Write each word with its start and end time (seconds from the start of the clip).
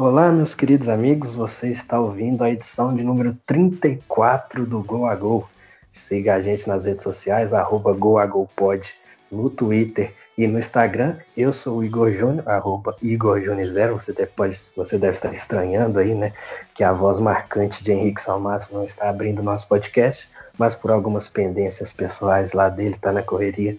Olá, 0.00 0.30
meus 0.30 0.54
queridos 0.54 0.88
amigos, 0.88 1.34
você 1.34 1.70
está 1.72 1.98
ouvindo 1.98 2.44
a 2.44 2.50
edição 2.50 2.94
de 2.94 3.02
número 3.02 3.36
34 3.44 4.64
do 4.64 4.80
Go 4.80 5.06
a 5.06 5.16
Go. 5.16 5.50
Siga 5.92 6.36
a 6.36 6.40
gente 6.40 6.68
nas 6.68 6.84
redes 6.84 7.02
sociais, 7.02 7.52
arroba 7.52 7.92
GoAGoPod, 7.92 8.94
no 9.28 9.50
Twitter 9.50 10.14
e 10.38 10.46
no 10.46 10.56
Instagram. 10.56 11.16
Eu 11.36 11.52
sou 11.52 11.78
o 11.78 11.84
Igor 11.84 12.12
Júnior, 12.12 12.48
arroba 12.48 12.94
Igor 13.02 13.40
Júnior 13.40 13.66
Zero. 13.66 13.94
Você 13.94 14.12
deve, 14.12 14.30
pode, 14.36 14.60
você 14.76 14.96
deve 14.96 15.16
estar 15.16 15.32
estranhando 15.32 15.98
aí, 15.98 16.14
né? 16.14 16.32
Que 16.74 16.84
a 16.84 16.92
voz 16.92 17.18
marcante 17.18 17.82
de 17.82 17.90
Henrique 17.90 18.22
Salmaço 18.22 18.72
não 18.72 18.84
está 18.84 19.10
abrindo 19.10 19.42
nosso 19.42 19.66
podcast, 19.66 20.30
mas 20.56 20.76
por 20.76 20.92
algumas 20.92 21.28
pendências 21.28 21.92
pessoais 21.92 22.52
lá 22.52 22.68
dele, 22.68 22.94
está 22.94 23.10
na 23.10 23.24
correria, 23.24 23.76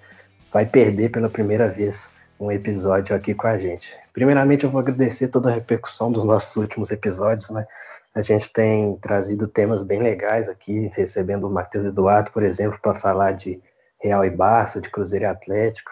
vai 0.52 0.66
perder 0.66 1.12
pela 1.12 1.30
primeira 1.30 1.70
vez 1.70 2.09
um 2.40 2.52
episódio 2.52 3.16
aqui 3.16 3.34
com 3.34 3.48
a 3.48 3.58
gente. 3.58 3.94
Primeiramente, 4.14 4.64
eu 4.64 4.72
vou 4.72 4.80
agradecer 4.80 5.28
toda 5.28 5.50
a 5.50 5.54
repercussão 5.54 6.12
dos 6.12 6.24
nossos 6.24 6.56
últimos 6.56 6.90
episódios, 6.90 7.50
né? 7.50 7.68
A 8.16 8.22
gente 8.22 8.52
tem 8.52 8.96
trazido 8.98 9.48
temas 9.48 9.84
bem 9.84 10.02
legais 10.02 10.50
aqui, 10.50 10.90
recebendo 10.96 11.48
o 11.48 11.52
Matheus 11.52 11.86
Eduardo, 11.86 12.32
por 12.32 12.42
exemplo, 12.42 12.80
para 12.82 12.96
falar 12.96 13.34
de 13.34 13.62
Real 14.02 14.26
e 14.26 14.30
Barça, 14.30 14.82
de 14.82 14.90
Cruzeiro 14.90 15.26
e 15.26 15.28
Atlético. 15.28 15.92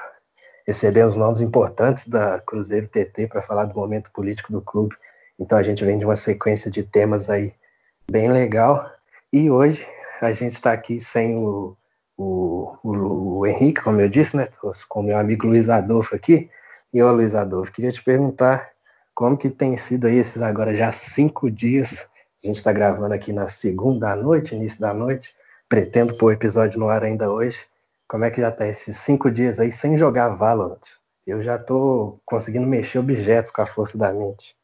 Recebemos 0.66 1.16
nomes 1.16 1.42
importantes 1.42 2.08
da 2.08 2.40
Cruzeiro 2.40 2.88
TT 2.88 3.28
para 3.28 3.42
falar 3.42 3.66
do 3.66 3.76
momento 3.76 4.12
político 4.12 4.52
do 4.52 4.62
clube. 4.62 4.96
Então 5.40 5.58
a 5.58 5.64
gente 5.64 5.86
vem 5.86 6.00
de 6.00 6.06
uma 6.06 6.16
sequência 6.16 6.72
de 6.72 6.82
temas 6.82 7.30
aí 7.30 7.54
bem 8.10 8.32
legal. 8.32 8.90
E 9.32 9.52
hoje 9.52 9.88
a 10.20 10.32
gente 10.32 10.54
está 10.54 10.74
aqui 10.74 11.00
sem 11.00 11.38
o, 11.38 11.77
o, 12.18 12.76
o, 12.84 13.40
o, 13.40 13.48
Henrique, 13.48 13.82
como 13.82 14.02
eu 14.02 14.10
disse, 14.10 14.36
né? 14.36 14.48
Com 14.90 15.00
o 15.00 15.04
meu 15.04 15.18
amigo 15.18 15.48
Luiz 15.48 15.70
Adolfo 15.70 16.16
aqui. 16.16 16.50
E 16.94 17.02
ô 17.02 17.12
Luiz 17.12 17.36
Adolfo, 17.36 17.72
queria 17.72 17.92
te 17.92 18.04
perguntar 18.04 18.70
como 19.14 19.38
que 19.38 19.50
tem 19.50 19.78
sido 19.78 20.08
aí 20.08 20.18
esses 20.18 20.42
agora 20.42 20.76
já 20.76 20.92
cinco 20.92 21.50
dias. 21.52 22.08
A 22.44 22.48
gente 22.48 22.58
está 22.58 22.72
gravando 22.72 23.14
aqui 23.14 23.32
na 23.32 23.50
segunda 23.50 24.16
noite, 24.16 24.56
início 24.56 24.82
da 24.82 24.94
noite. 24.94 25.36
Pretendo 25.70 26.18
pôr 26.18 26.28
o 26.28 26.32
episódio 26.32 26.80
no 26.80 26.90
ar 26.90 27.04
ainda 27.04 27.30
hoje. 27.30 27.60
Como 28.08 28.26
é 28.26 28.32
que 28.32 28.42
já 28.42 28.52
tá 28.52 28.68
esses 28.68 28.98
cinco 28.98 29.30
dias 29.30 29.60
aí 29.60 29.72
sem 29.72 29.98
jogar 29.98 30.30
Valorant? 30.30 30.82
Eu 31.26 31.44
já 31.44 31.58
tô 31.58 32.20
conseguindo 32.26 32.66
mexer 32.66 33.00
objetos 33.00 33.52
com 33.52 33.62
a 33.62 33.68
força 33.68 33.98
da 33.98 34.14
mente. 34.14 34.56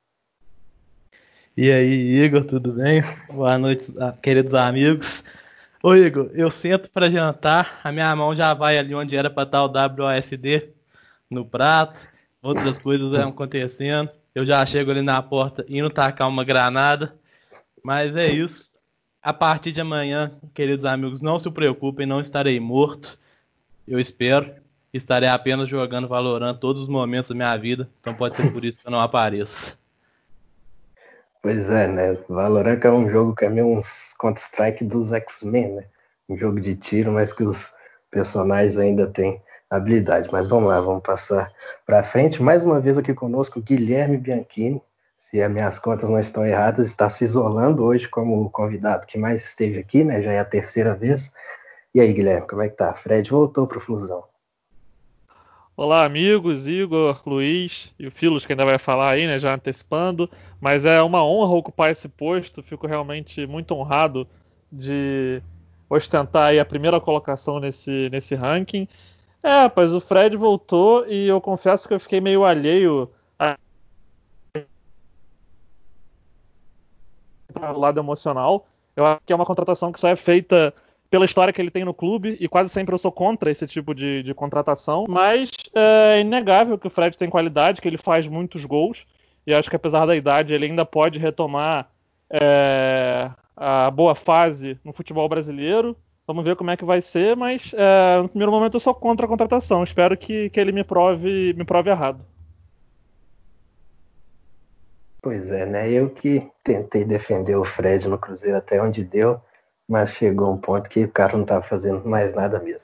E 1.55 1.69
aí, 1.69 2.23
Igor, 2.23 2.45
tudo 2.45 2.73
bem? 2.73 3.03
Boa 3.29 3.57
noite, 3.57 3.93
ah, 3.99 4.13
queridos 4.23 4.53
amigos. 4.53 5.23
Ô 5.85 5.93
Igor, 5.93 6.31
eu 6.33 6.49
sento 6.49 6.89
para 6.89 7.11
jantar, 7.11 7.81
a 7.83 7.91
minha 7.91 8.15
mão 8.15 8.33
já 8.33 8.53
vai 8.53 8.77
ali 8.77 8.95
onde 8.95 9.17
era 9.17 9.29
para 9.29 9.43
estar 9.43 9.65
o 9.65 9.69
WASD 9.69 10.69
no 11.29 11.45
prato, 11.45 11.99
outras 12.41 12.77
coisas 12.77 13.11
vão 13.11 13.27
acontecendo. 13.27 14.09
Eu 14.33 14.45
já 14.45 14.65
chego 14.65 14.91
ali 14.91 15.01
na 15.01 15.21
porta 15.21 15.65
indo 15.67 15.89
tacar 15.89 16.29
uma 16.29 16.45
granada. 16.45 17.13
Mas 17.83 18.15
é 18.15 18.31
isso. 18.31 18.73
A 19.21 19.33
partir 19.33 19.73
de 19.73 19.81
amanhã, 19.81 20.31
queridos 20.53 20.85
amigos, 20.85 21.19
não 21.19 21.37
se 21.37 21.51
preocupem, 21.51 22.07
não 22.07 22.21
estarei 22.21 22.61
morto. 22.61 23.19
Eu 23.85 23.99
espero. 23.99 24.53
Estarei 24.93 25.27
apenas 25.27 25.67
jogando 25.67 26.07
Valorant 26.07 26.57
todos 26.59 26.83
os 26.83 26.87
momentos 26.87 27.27
da 27.27 27.35
minha 27.35 27.57
vida. 27.57 27.89
Então 27.99 28.15
pode 28.15 28.37
ser 28.37 28.53
por 28.53 28.63
isso 28.63 28.79
que 28.79 28.87
eu 28.87 28.91
não 28.91 29.01
apareço. 29.01 29.77
Pois 31.43 31.69
é, 31.69 31.87
né? 31.89 32.17
Valorant 32.29 32.79
é 32.85 32.89
um 32.89 33.09
jogo 33.09 33.35
que 33.35 33.43
é 33.43 33.49
meio 33.49 33.67
um 33.67 33.81
Counter-Strike 34.17 34.85
dos 34.85 35.11
X-Men, 35.11 35.73
né? 35.73 35.85
Um 36.29 36.37
jogo 36.37 36.61
de 36.61 36.73
tiro, 36.73 37.11
mas 37.11 37.33
que 37.33 37.43
os 37.43 37.73
personagens 38.09 38.77
ainda 38.77 39.07
têm 39.07 39.41
habilidade. 39.69 40.29
Mas 40.31 40.47
vamos 40.47 40.69
lá, 40.69 40.79
vamos 40.79 41.03
passar 41.03 41.51
para 41.85 42.01
frente. 42.01 42.41
Mais 42.41 42.63
uma 42.63 42.79
vez 42.79 42.97
aqui 42.97 43.13
conosco, 43.13 43.61
Guilherme 43.61 44.15
Bianchini. 44.15 44.81
Se 45.19 45.41
as 45.41 45.51
minhas 45.51 45.79
contas 45.79 46.09
não 46.09 46.17
estão 46.17 46.45
erradas, 46.45 46.87
está 46.87 47.09
se 47.09 47.25
isolando 47.25 47.83
hoje 47.83 48.07
como 48.07 48.41
o 48.41 48.49
convidado 48.49 49.05
que 49.05 49.17
mais 49.17 49.43
esteve 49.43 49.79
aqui, 49.79 50.05
né? 50.05 50.21
Já 50.21 50.31
é 50.31 50.39
a 50.39 50.45
terceira 50.45 50.95
vez. 50.95 51.33
E 51.93 51.99
aí, 51.99 52.13
Guilherme, 52.13 52.47
como 52.47 52.61
é 52.61 52.69
que 52.69 52.77
tá? 52.77 52.93
Fred 52.93 53.29
voltou 53.29 53.67
para 53.67 53.79
o 53.79 53.81
Flusão. 53.81 54.23
Olá, 55.75 56.05
amigos, 56.05 56.67
Igor, 56.67 57.19
Luiz 57.25 57.91
e 57.97 58.05
o 58.05 58.11
Filos, 58.11 58.45
que 58.45 58.53
ainda 58.53 58.63
vai 58.63 58.77
falar 58.77 59.09
aí, 59.09 59.25
né, 59.25 59.39
já 59.39 59.55
antecipando. 59.55 60.29
Mas 60.61 60.85
é 60.85 61.01
uma 61.01 61.25
honra 61.25 61.55
ocupar 61.55 61.89
esse 61.89 62.07
posto, 62.07 62.61
fico 62.61 62.85
realmente 62.85 63.47
muito 63.47 63.73
honrado 63.73 64.27
de 64.71 65.41
ostentar 65.89 66.49
aí 66.49 66.59
a 66.59 66.65
primeira 66.65 67.01
colocação 67.01 67.59
nesse, 67.59 68.07
nesse 68.11 68.35
ranking. 68.35 68.87
É, 69.41 69.63
rapaz, 69.63 69.95
o 69.95 69.99
Fred 69.99 70.37
voltou 70.37 71.07
e 71.07 71.27
eu 71.27 71.41
confesso 71.41 71.87
que 71.87 71.93
eu 71.95 71.99
fiquei 71.99 72.21
meio 72.21 72.45
alheio 72.45 73.09
ao 77.59 77.79
lado 77.79 77.99
emocional. 77.99 78.67
Eu 78.95 79.07
acho 79.07 79.21
que 79.25 79.33
é 79.33 79.35
uma 79.35 79.45
contratação 79.45 79.91
que 79.91 79.99
só 79.99 80.07
é 80.07 80.15
feita 80.15 80.71
pela 81.13 81.25
história 81.25 81.53
que 81.53 81.61
ele 81.61 81.69
tem 81.69 81.85
no 81.85 81.93
clube, 81.93 82.35
e 82.39 82.47
quase 82.47 82.71
sempre 82.71 82.91
eu 82.91 82.97
sou 82.97 83.11
contra 83.11 83.51
esse 83.51 83.67
tipo 83.67 83.93
de, 83.93 84.23
de 84.23 84.33
contratação, 84.33 85.05
mas 85.07 85.51
é 85.71 86.21
inegável 86.21 86.75
que 86.75 86.87
o 86.87 86.89
Fred 86.89 87.15
tem 87.15 87.29
qualidade, 87.29 87.79
que 87.79 87.87
ele 87.87 87.99
faz 87.99 88.27
muitos 88.27 88.65
gols, 88.65 89.05
e 89.45 89.53
acho 89.53 89.69
que 89.69 89.75
apesar 89.75 90.07
da 90.07 90.15
idade 90.15 90.55
ele 90.55 90.65
ainda 90.65 90.83
pode 90.83 91.19
retomar 91.19 91.87
é, 92.31 93.29
a 93.55 93.91
boa 93.91 94.15
fase 94.15 94.79
no 94.83 94.91
futebol 94.91 95.29
brasileiro. 95.29 95.95
Vamos 96.25 96.43
ver 96.43 96.55
como 96.55 96.71
é 96.71 96.75
que 96.75 96.83
vai 96.83 96.99
ser, 96.99 97.37
mas 97.37 97.75
é, 97.77 98.19
no 98.19 98.27
primeiro 98.27 98.51
momento 98.51 98.73
eu 98.73 98.79
sou 98.79 98.95
contra 98.95 99.27
a 99.27 99.29
contratação. 99.29 99.83
Espero 99.83 100.17
que, 100.17 100.49
que 100.49 100.59
ele 100.59 100.71
me 100.71 100.83
prove, 100.83 101.53
me 101.53 101.63
prove 101.63 101.91
errado. 101.91 102.25
Pois 105.21 105.51
é, 105.51 105.63
né? 105.63 105.91
Eu 105.91 106.09
que 106.09 106.49
tentei 106.63 107.05
defender 107.05 107.55
o 107.55 107.63
Fred 107.63 108.07
no 108.07 108.17
Cruzeiro 108.17 108.57
até 108.57 108.81
onde 108.81 109.03
deu 109.03 109.39
mas 109.93 110.09
chegou 110.09 110.51
um 110.51 110.57
ponto 110.57 110.89
que 110.89 111.03
o 111.03 111.11
cara 111.11 111.33
não 111.33 111.43
estava 111.43 111.61
fazendo 111.61 112.03
mais 112.09 112.33
nada 112.33 112.59
mesmo. 112.59 112.81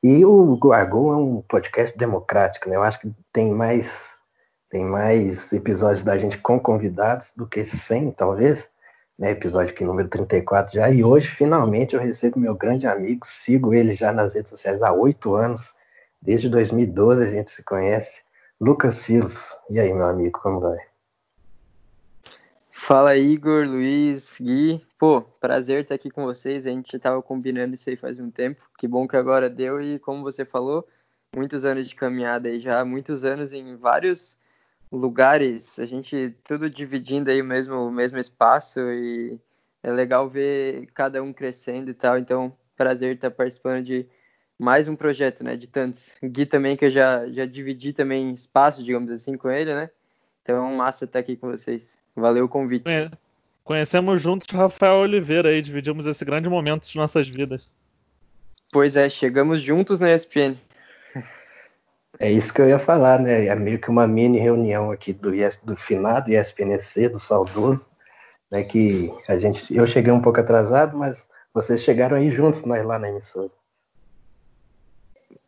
E 0.00 0.24
o 0.24 0.54
Guagol 0.54 1.12
é 1.12 1.16
um 1.16 1.42
podcast 1.42 1.98
democrático, 1.98 2.68
né? 2.68 2.76
Eu 2.76 2.84
acho 2.84 3.00
que 3.00 3.12
tem 3.32 3.52
mais 3.52 4.12
tem 4.70 4.84
mais 4.84 5.52
episódios 5.52 6.04
da 6.04 6.16
gente 6.16 6.38
com 6.38 6.58
convidados 6.60 7.32
do 7.36 7.48
que 7.48 7.64
100, 7.64 8.12
talvez. 8.12 8.68
Né? 9.18 9.32
Episódio 9.32 9.74
aqui 9.74 9.84
número 9.84 10.08
34 10.08 10.72
já. 10.74 10.88
E 10.88 11.02
hoje, 11.02 11.26
finalmente, 11.26 11.94
eu 11.94 12.00
recebo 12.00 12.38
meu 12.38 12.54
grande 12.54 12.86
amigo. 12.86 13.26
Sigo 13.26 13.74
ele 13.74 13.96
já 13.96 14.12
nas 14.12 14.34
redes 14.34 14.50
sociais 14.50 14.80
há 14.82 14.92
oito 14.92 15.34
anos. 15.34 15.74
Desde 16.22 16.48
2012 16.48 17.24
a 17.24 17.26
gente 17.26 17.50
se 17.50 17.64
conhece. 17.64 18.22
Lucas 18.60 19.04
Filos. 19.04 19.56
E 19.68 19.80
aí, 19.80 19.92
meu 19.92 20.06
amigo, 20.06 20.38
como 20.40 20.60
vai? 20.60 20.91
Fala 22.84 23.16
Igor, 23.16 23.64
Luiz, 23.64 24.38
Gui. 24.40 24.84
Pô, 24.98 25.22
prazer 25.22 25.82
estar 25.82 25.94
aqui 25.94 26.10
com 26.10 26.24
vocês. 26.24 26.66
A 26.66 26.70
gente 26.70 26.96
estava 26.96 27.22
combinando 27.22 27.76
isso 27.76 27.88
aí 27.88 27.94
faz 27.94 28.18
um 28.18 28.28
tempo. 28.28 28.68
Que 28.76 28.88
bom 28.88 29.06
que 29.06 29.16
agora 29.16 29.48
deu 29.48 29.80
e 29.80 30.00
como 30.00 30.24
você 30.24 30.44
falou, 30.44 30.84
muitos 31.32 31.64
anos 31.64 31.88
de 31.88 31.94
caminhada 31.94 32.48
aí 32.48 32.58
já, 32.58 32.84
muitos 32.84 33.24
anos 33.24 33.52
em 33.52 33.76
vários 33.76 34.36
lugares, 34.90 35.78
a 35.78 35.86
gente 35.86 36.34
tudo 36.42 36.68
dividindo 36.68 37.30
aí 37.30 37.40
o 37.40 37.44
mesmo, 37.44 37.86
o 37.86 37.90
mesmo 37.92 38.18
espaço 38.18 38.80
e 38.80 39.38
é 39.80 39.92
legal 39.92 40.28
ver 40.28 40.86
cada 40.92 41.22
um 41.22 41.32
crescendo 41.32 41.88
e 41.88 41.94
tal. 41.94 42.18
Então, 42.18 42.52
prazer 42.76 43.14
estar 43.14 43.30
participando 43.30 43.84
de 43.84 44.08
mais 44.58 44.88
um 44.88 44.96
projeto, 44.96 45.44
né, 45.44 45.56
de 45.56 45.68
tantos. 45.68 46.16
Gui 46.20 46.46
também 46.46 46.76
que 46.76 46.86
eu 46.86 46.90
já 46.90 47.30
já 47.30 47.46
dividi 47.46 47.92
também 47.92 48.34
espaço, 48.34 48.82
digamos 48.82 49.12
assim, 49.12 49.36
com 49.36 49.48
ele, 49.48 49.72
né? 49.72 49.88
Então, 50.42 50.74
massa 50.74 51.04
estar 51.04 51.18
aqui 51.18 51.36
com 51.36 51.50
vocês. 51.50 51.98
Valeu 52.16 52.44
o 52.44 52.48
convite. 52.48 52.88
É. 52.88 53.10
Conhecemos 53.64 54.20
juntos 54.20 54.46
o 54.52 54.56
Rafael 54.56 54.96
Oliveira 54.96 55.52
e 55.52 55.62
dividimos 55.62 56.04
esse 56.04 56.24
grande 56.24 56.48
momento 56.48 56.88
de 56.88 56.96
nossas 56.96 57.28
vidas. 57.28 57.70
Pois 58.72 58.96
é, 58.96 59.08
chegamos 59.08 59.62
juntos 59.62 60.00
na 60.00 60.12
ESPN. 60.12 60.56
É 62.18 62.30
isso 62.30 62.52
que 62.52 62.60
eu 62.60 62.68
ia 62.68 62.78
falar, 62.78 63.20
né? 63.20 63.46
É 63.46 63.54
meio 63.54 63.78
que 63.78 63.88
uma 63.88 64.06
mini 64.06 64.38
reunião 64.38 64.90
aqui 64.90 65.12
do, 65.12 65.34
IS, 65.34 65.62
do 65.62 65.76
finado 65.76 66.30
ISPNFC, 66.30 67.08
do 67.08 67.20
saudoso, 67.20 67.88
né? 68.50 68.62
Que 68.62 69.12
a 69.28 69.38
gente, 69.38 69.74
eu 69.74 69.86
cheguei 69.86 70.12
um 70.12 70.20
pouco 70.20 70.40
atrasado, 70.40 70.96
mas 70.96 71.28
vocês 71.54 71.82
chegaram 71.82 72.16
aí 72.16 72.30
juntos 72.30 72.64
né, 72.64 72.82
lá 72.82 72.98
na 72.98 73.08
emissora. 73.08 73.50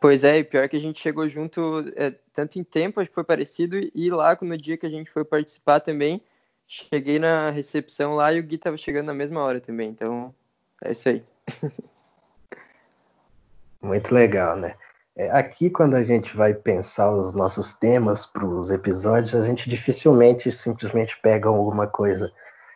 Pois 0.01 0.25
é, 0.25 0.39
e 0.39 0.45
pior 0.45 0.69
que 0.69 0.77
a 0.77 0.81
gente 0.81 1.01
chegou 1.01 1.29
junto 1.29 1.85
é, 1.97 2.15
tanto 2.33 2.59
em 2.59 2.65
tempo, 2.65 3.01
acho 3.01 3.09
que 3.09 3.15
foi 3.15 3.25
parecido, 3.25 3.77
e 3.95 4.11
lá 4.11 4.37
no 4.41 4.57
dia 4.57 4.77
que 4.77 4.87
a 4.87 4.91
gente 4.91 5.11
foi 5.11 5.25
participar 5.25 5.81
também, 5.81 6.23
cheguei 6.67 7.19
na 7.19 7.51
recepção 7.51 8.15
lá 8.15 8.33
e 8.33 8.41
o 8.41 8.43
Gui 8.43 8.59
tava 8.59 8.77
chegando 8.77 9.07
na 9.07 9.15
mesma 9.15 9.43
hora 9.43 9.61
também, 9.61 9.91
então 9.91 10.35
é 10.83 10.93
isso 10.93 11.09
aí. 11.09 11.23
Muito 13.83 14.15
legal, 14.15 14.57
né? 14.57 14.75
É, 15.17 15.31
aqui, 15.31 15.71
quando 15.71 15.95
a 15.95 16.03
gente 16.03 16.37
vai 16.37 16.53
pensar 16.53 17.11
os 17.13 17.35
nossos 17.35 17.73
temas 17.73 18.27
para 18.27 18.45
os 18.45 18.71
episódios, 18.71 19.35
a 19.35 19.43
gente 19.43 19.71
dificilmente 19.71 20.51
simplesmente 20.51 21.17
pega 21.21 21.49
alguma 21.49 21.87
coisa 21.87 22.33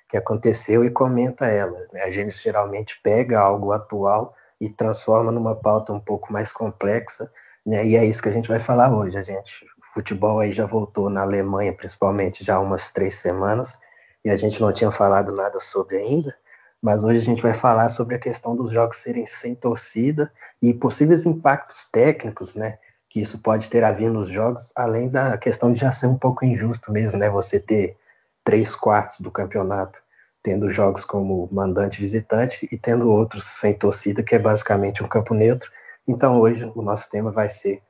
que 0.08 0.16
aconteceu 0.16 0.84
e 0.84 0.90
comenta 0.90 1.46
ela. 1.46 1.86
Né? 1.92 2.02
A 2.02 2.10
gente 2.10 2.36
geralmente 2.38 3.00
pega 3.02 3.40
algo 3.40 3.72
atual 3.72 4.36
e 4.60 4.68
transforma 4.68 5.30
numa 5.30 5.54
pauta 5.54 5.92
um 5.92 6.00
pouco 6.00 6.32
mais 6.32 6.50
complexa, 6.50 7.30
né? 7.64 7.86
E 7.86 7.96
é 7.96 8.04
isso 8.04 8.22
que 8.22 8.28
a 8.28 8.32
gente 8.32 8.48
vai 8.48 8.58
falar 8.58 8.92
hoje. 8.92 9.18
A 9.18 9.22
gente, 9.22 9.64
o 9.64 9.92
futebol 9.94 10.40
aí 10.40 10.50
já 10.50 10.66
voltou 10.66 11.08
na 11.08 11.22
Alemanha, 11.22 11.72
principalmente, 11.72 12.44
já 12.44 12.56
há 12.56 12.60
umas 12.60 12.92
três 12.92 13.16
semanas, 13.16 13.78
e 14.24 14.30
a 14.30 14.36
gente 14.36 14.60
não 14.60 14.72
tinha 14.72 14.90
falado 14.90 15.32
nada 15.32 15.60
sobre 15.60 15.96
ainda, 15.96 16.34
mas 16.82 17.04
hoje 17.04 17.18
a 17.20 17.24
gente 17.24 17.42
vai 17.42 17.54
falar 17.54 17.88
sobre 17.88 18.14
a 18.14 18.18
questão 18.18 18.54
dos 18.54 18.70
jogos 18.70 18.98
serem 18.98 19.26
sem 19.26 19.54
torcida 19.54 20.32
e 20.60 20.72
possíveis 20.72 21.26
impactos 21.26 21.88
técnicos, 21.90 22.54
né? 22.54 22.78
Que 23.08 23.20
isso 23.20 23.40
pode 23.42 23.68
ter 23.68 23.84
havido 23.84 24.12
nos 24.12 24.28
jogos, 24.28 24.72
além 24.76 25.08
da 25.08 25.36
questão 25.38 25.72
de 25.72 25.80
já 25.80 25.92
ser 25.92 26.06
um 26.06 26.18
pouco 26.18 26.44
injusto 26.44 26.92
mesmo, 26.92 27.18
né? 27.18 27.30
Você 27.30 27.58
ter 27.58 27.96
três 28.44 28.74
quartos 28.74 29.20
do 29.20 29.30
campeonato 29.30 30.00
tendo 30.48 30.72
jogos 30.72 31.04
como 31.04 31.46
mandante 31.52 32.00
visitante 32.00 32.66
e 32.72 32.78
tendo 32.78 33.10
outros 33.10 33.44
sem 33.44 33.74
torcida, 33.74 34.22
que 34.22 34.34
é 34.34 34.38
basicamente 34.38 35.04
um 35.04 35.06
campo 35.06 35.34
neutro. 35.34 35.70
Então 36.06 36.40
hoje 36.40 36.64
o 36.74 36.80
nosso 36.80 37.10
tema 37.10 37.30
vai 37.30 37.50
ser 37.50 37.82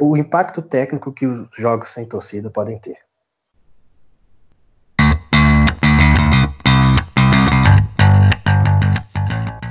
o 0.00 0.16
impacto 0.16 0.62
técnico 0.62 1.12
que 1.12 1.26
os 1.26 1.48
jogos 1.58 1.88
sem 1.88 2.06
torcida 2.06 2.48
podem 2.48 2.78
ter. 2.78 2.98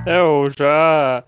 É, 0.05 0.19
eu 0.19 0.49
já 0.49 1.23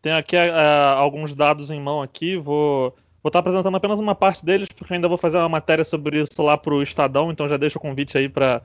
tenho 0.00 0.16
aqui 0.16 0.36
uh, 0.36 0.98
alguns 0.98 1.34
dados 1.34 1.68
em 1.72 1.80
mão 1.80 2.00
aqui, 2.00 2.36
vou 2.36 2.94
vou 3.20 3.28
estar 3.28 3.40
apresentando 3.40 3.76
apenas 3.76 3.98
uma 3.98 4.14
parte 4.14 4.44
deles, 4.44 4.68
porque 4.68 4.94
ainda 4.94 5.08
vou 5.08 5.18
fazer 5.18 5.38
uma 5.38 5.48
matéria 5.48 5.84
sobre 5.84 6.22
isso 6.22 6.40
lá 6.44 6.56
para 6.56 6.74
o 6.74 6.80
Estadão, 6.80 7.32
então 7.32 7.48
já 7.48 7.56
deixo 7.56 7.78
o 7.78 7.80
convite 7.80 8.16
aí 8.16 8.28
para 8.28 8.62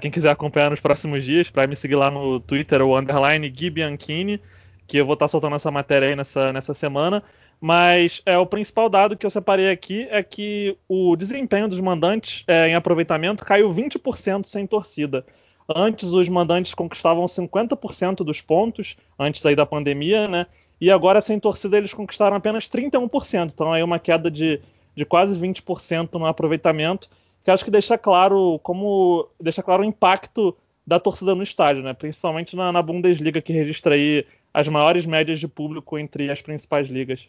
quem 0.00 0.10
quiser 0.10 0.30
acompanhar 0.30 0.70
nos 0.70 0.80
próximos 0.80 1.24
dias, 1.24 1.50
para 1.50 1.66
me 1.66 1.76
seguir 1.76 1.94
lá 1.96 2.10
no 2.10 2.40
Twitter, 2.40 2.82
o 2.82 2.98
underline 2.98 3.48
Gui 3.48 3.70
Bianchini, 3.70 4.40
que 4.86 4.96
eu 4.96 5.06
vou 5.06 5.14
estar 5.14 5.28
soltando 5.28 5.56
essa 5.56 5.70
matéria 5.70 6.08
aí 6.08 6.16
nessa, 6.16 6.52
nessa 6.52 6.74
semana. 6.74 7.22
Mas 7.60 8.20
é, 8.26 8.36
o 8.36 8.46
principal 8.46 8.88
dado 8.88 9.16
que 9.16 9.24
eu 9.24 9.30
separei 9.30 9.70
aqui 9.70 10.06
é 10.10 10.22
que 10.22 10.76
o 10.88 11.16
desempenho 11.16 11.68
dos 11.68 11.80
mandantes 11.80 12.44
é, 12.46 12.68
em 12.68 12.74
aproveitamento 12.74 13.44
caiu 13.44 13.68
20% 13.68 14.44
sem 14.44 14.66
torcida. 14.66 15.24
Antes 15.68 16.10
os 16.10 16.28
mandantes 16.28 16.74
conquistavam 16.74 17.24
50% 17.24 18.18
dos 18.18 18.40
pontos, 18.40 18.96
antes 19.18 19.44
aí 19.44 19.56
da 19.56 19.66
pandemia, 19.66 20.28
né? 20.28 20.46
E 20.80 20.90
agora 20.90 21.20
sem 21.20 21.40
torcida 21.40 21.78
eles 21.78 21.94
conquistaram 21.94 22.36
apenas 22.36 22.68
31%. 22.68 23.50
Então 23.52 23.72
aí 23.72 23.82
uma 23.82 23.98
queda 23.98 24.30
de, 24.30 24.60
de 24.94 25.04
quase 25.04 25.36
20% 25.36 26.10
no 26.12 26.26
aproveitamento, 26.26 27.08
que 27.46 27.50
acho 27.52 27.64
que 27.64 27.70
deixa 27.70 27.96
claro 27.96 28.58
como 28.60 29.28
deixa 29.40 29.62
claro 29.62 29.82
o 29.82 29.84
impacto 29.84 30.56
da 30.84 30.98
torcida 30.98 31.32
no 31.32 31.44
estádio, 31.44 31.80
né? 31.80 31.94
Principalmente 31.94 32.56
na, 32.56 32.72
na 32.72 32.82
Bundesliga 32.82 33.40
que 33.40 33.52
registra 33.52 33.94
aí 33.94 34.26
as 34.52 34.66
maiores 34.66 35.06
médias 35.06 35.38
de 35.38 35.46
público 35.46 35.96
entre 35.96 36.28
as 36.28 36.42
principais 36.42 36.88
ligas. 36.88 37.28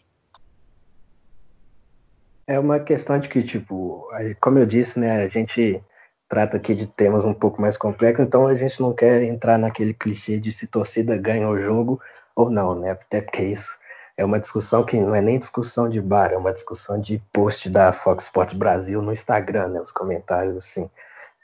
É 2.48 2.58
uma 2.58 2.80
questão 2.80 3.20
de 3.20 3.28
que, 3.28 3.44
tipo, 3.44 4.08
como 4.40 4.58
eu 4.58 4.66
disse, 4.66 4.98
né, 4.98 5.22
a 5.22 5.28
gente 5.28 5.80
trata 6.28 6.56
aqui 6.56 6.74
de 6.74 6.88
temas 6.88 7.24
um 7.24 7.34
pouco 7.34 7.62
mais 7.62 7.76
complexos, 7.76 8.26
então 8.26 8.48
a 8.48 8.56
gente 8.56 8.80
não 8.80 8.92
quer 8.92 9.22
entrar 9.22 9.56
naquele 9.56 9.94
clichê 9.94 10.40
de 10.40 10.50
se 10.50 10.66
torcida 10.66 11.16
ganha 11.16 11.48
o 11.48 11.60
jogo 11.60 12.00
ou 12.34 12.50
não, 12.50 12.74
né? 12.74 12.90
Até 12.90 13.20
porque 13.20 13.44
isso 13.44 13.77
é 14.18 14.24
uma 14.24 14.40
discussão 14.40 14.84
que 14.84 14.98
não 14.98 15.14
é 15.14 15.22
nem 15.22 15.38
discussão 15.38 15.88
de 15.88 16.00
bar, 16.00 16.32
é 16.32 16.36
uma 16.36 16.52
discussão 16.52 17.00
de 17.00 17.22
post 17.32 17.70
da 17.70 17.92
Fox 17.92 18.24
Sports 18.24 18.52
Brasil 18.58 19.00
no 19.00 19.12
Instagram, 19.12 19.68
né? 19.68 19.80
Os 19.80 19.92
comentários 19.92 20.56
assim, 20.56 20.90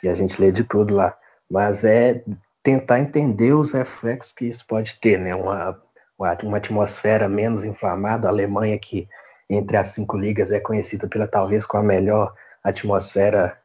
que 0.01 0.09
a 0.09 0.15
gente 0.17 0.41
lê 0.41 0.51
de 0.51 0.65
tudo 0.65 0.93
lá. 0.93 1.17
Mas 1.49 1.85
é 1.85 2.25
tentar 2.65 2.99
entender 2.99 3.53
os 3.53 3.71
reflexos 3.71 4.33
que 4.33 4.47
isso 4.47 4.67
pode 4.67 4.97
ter, 4.97 5.21
né? 5.21 5.37
Uma, 5.37 5.81
uma 6.19 6.57
atmosfera 6.57 7.29
menos 7.29 7.65
inflamada, 7.65 8.27
a 8.27 8.31
Alemanha 8.33 8.77
que 8.77 9.09
entre 9.49 9.77
as 9.77 9.89
cinco 9.89 10.17
ligas 10.17 10.51
é 10.51 10.59
conhecida 10.59 11.07
pela 11.07 11.29
talvez 11.29 11.65
com 11.65 11.77
a 11.77 11.83
melhor 11.83 12.35
atmosfera 12.65 13.57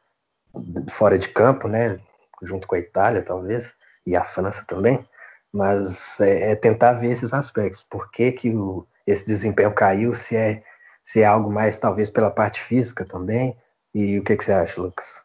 fora 0.88 1.18
de 1.18 1.28
campo, 1.30 1.66
né? 1.66 1.98
Junto 2.42 2.68
com 2.68 2.76
a 2.76 2.78
Itália, 2.78 3.22
talvez, 3.22 3.74
e 4.06 4.14
a 4.14 4.22
França 4.22 4.64
também. 4.68 5.04
Mas 5.52 6.20
é, 6.20 6.52
é 6.52 6.54
tentar 6.54 6.92
ver 6.92 7.10
esses 7.10 7.34
aspectos. 7.34 7.84
Por 7.90 8.08
que, 8.12 8.30
que 8.30 8.54
o, 8.54 8.86
esse 9.10 9.26
desempenho 9.26 9.72
caiu? 9.72 10.14
Se 10.14 10.36
é, 10.36 10.62
se 11.04 11.20
é 11.20 11.24
algo 11.24 11.50
mais, 11.52 11.78
talvez, 11.78 12.10
pela 12.10 12.30
parte 12.30 12.60
física 12.60 13.04
também. 13.04 13.56
E 13.94 14.18
o 14.18 14.24
que, 14.24 14.36
que 14.36 14.44
você 14.44 14.52
acha, 14.52 14.80
Lucas? 14.80 15.20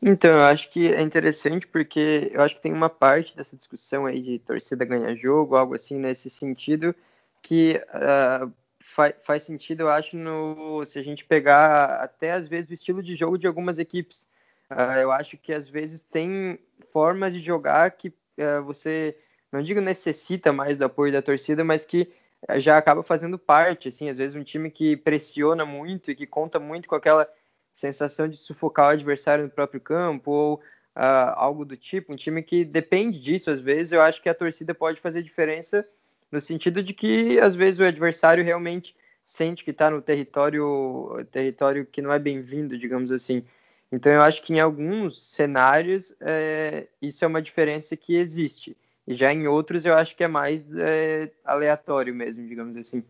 Então, 0.00 0.30
eu 0.30 0.44
acho 0.44 0.70
que 0.70 0.92
é 0.92 1.00
interessante 1.00 1.66
porque 1.66 2.30
eu 2.32 2.42
acho 2.42 2.54
que 2.54 2.62
tem 2.62 2.72
uma 2.72 2.90
parte 2.90 3.36
dessa 3.36 3.56
discussão 3.56 4.06
aí 4.06 4.22
de 4.22 4.38
torcida 4.38 4.84
ganhar 4.84 5.14
jogo, 5.14 5.56
algo 5.56 5.74
assim 5.74 5.98
nesse 5.98 6.30
sentido, 6.30 6.94
que 7.42 7.80
uh, 7.88 8.52
faz, 8.78 9.14
faz 9.24 9.42
sentido, 9.42 9.82
eu 9.82 9.88
acho, 9.88 10.16
no, 10.16 10.84
se 10.84 10.98
a 10.98 11.02
gente 11.02 11.24
pegar 11.24 12.00
até 12.00 12.32
às 12.32 12.46
vezes 12.46 12.70
o 12.70 12.74
estilo 12.74 13.02
de 13.02 13.16
jogo 13.16 13.36
de 13.36 13.46
algumas 13.46 13.78
equipes. 13.78 14.28
Uh, 14.70 14.98
eu 15.00 15.10
acho 15.10 15.36
que 15.38 15.52
às 15.52 15.68
vezes 15.68 16.02
tem 16.02 16.58
formas 16.92 17.32
de 17.32 17.40
jogar 17.40 17.90
que 17.90 18.08
uh, 18.08 18.62
você, 18.64 19.16
não 19.56 19.62
digo 19.62 19.80
necessita 19.80 20.52
mais 20.52 20.76
do 20.76 20.84
apoio 20.84 21.12
da 21.12 21.22
torcida, 21.22 21.64
mas 21.64 21.84
que 21.84 22.12
já 22.56 22.76
acaba 22.76 23.02
fazendo 23.02 23.38
parte, 23.38 23.88
assim, 23.88 24.08
às 24.08 24.16
vezes 24.16 24.36
um 24.36 24.44
time 24.44 24.70
que 24.70 24.96
pressiona 24.96 25.64
muito 25.64 26.10
e 26.10 26.14
que 26.14 26.26
conta 26.26 26.60
muito 26.60 26.88
com 26.88 26.94
aquela 26.94 27.28
sensação 27.72 28.28
de 28.28 28.36
sufocar 28.36 28.86
o 28.86 28.90
adversário 28.90 29.44
no 29.44 29.50
próprio 29.50 29.80
campo 29.80 30.30
ou 30.30 30.54
uh, 30.94 31.32
algo 31.34 31.64
do 31.64 31.76
tipo, 31.76 32.12
um 32.12 32.16
time 32.16 32.42
que 32.42 32.64
depende 32.64 33.18
disso 33.18 33.50
às 33.50 33.60
vezes, 33.60 33.92
eu 33.92 34.02
acho 34.02 34.22
que 34.22 34.28
a 34.28 34.34
torcida 34.34 34.74
pode 34.74 35.00
fazer 35.00 35.22
diferença 35.22 35.86
no 36.30 36.40
sentido 36.40 36.82
de 36.82 36.92
que 36.92 37.38
às 37.40 37.54
vezes 37.54 37.80
o 37.80 37.84
adversário 37.84 38.44
realmente 38.44 38.94
sente 39.24 39.64
que 39.64 39.70
está 39.70 39.90
no 39.90 40.02
território 40.02 41.26
território 41.30 41.86
que 41.86 42.02
não 42.02 42.12
é 42.12 42.18
bem-vindo, 42.18 42.78
digamos 42.78 43.10
assim. 43.10 43.44
Então 43.90 44.12
eu 44.12 44.22
acho 44.22 44.42
que 44.42 44.52
em 44.52 44.60
alguns 44.60 45.24
cenários 45.32 46.14
é, 46.20 46.88
isso 47.00 47.24
é 47.24 47.28
uma 47.28 47.42
diferença 47.42 47.96
que 47.96 48.16
existe. 48.16 48.76
E 49.06 49.14
já 49.14 49.32
em 49.32 49.46
outros 49.46 49.84
eu 49.84 49.94
acho 49.94 50.16
que 50.16 50.24
é 50.24 50.28
mais 50.28 50.64
é, 50.76 51.30
aleatório 51.44 52.14
mesmo, 52.14 52.46
digamos 52.46 52.76
assim. 52.76 53.04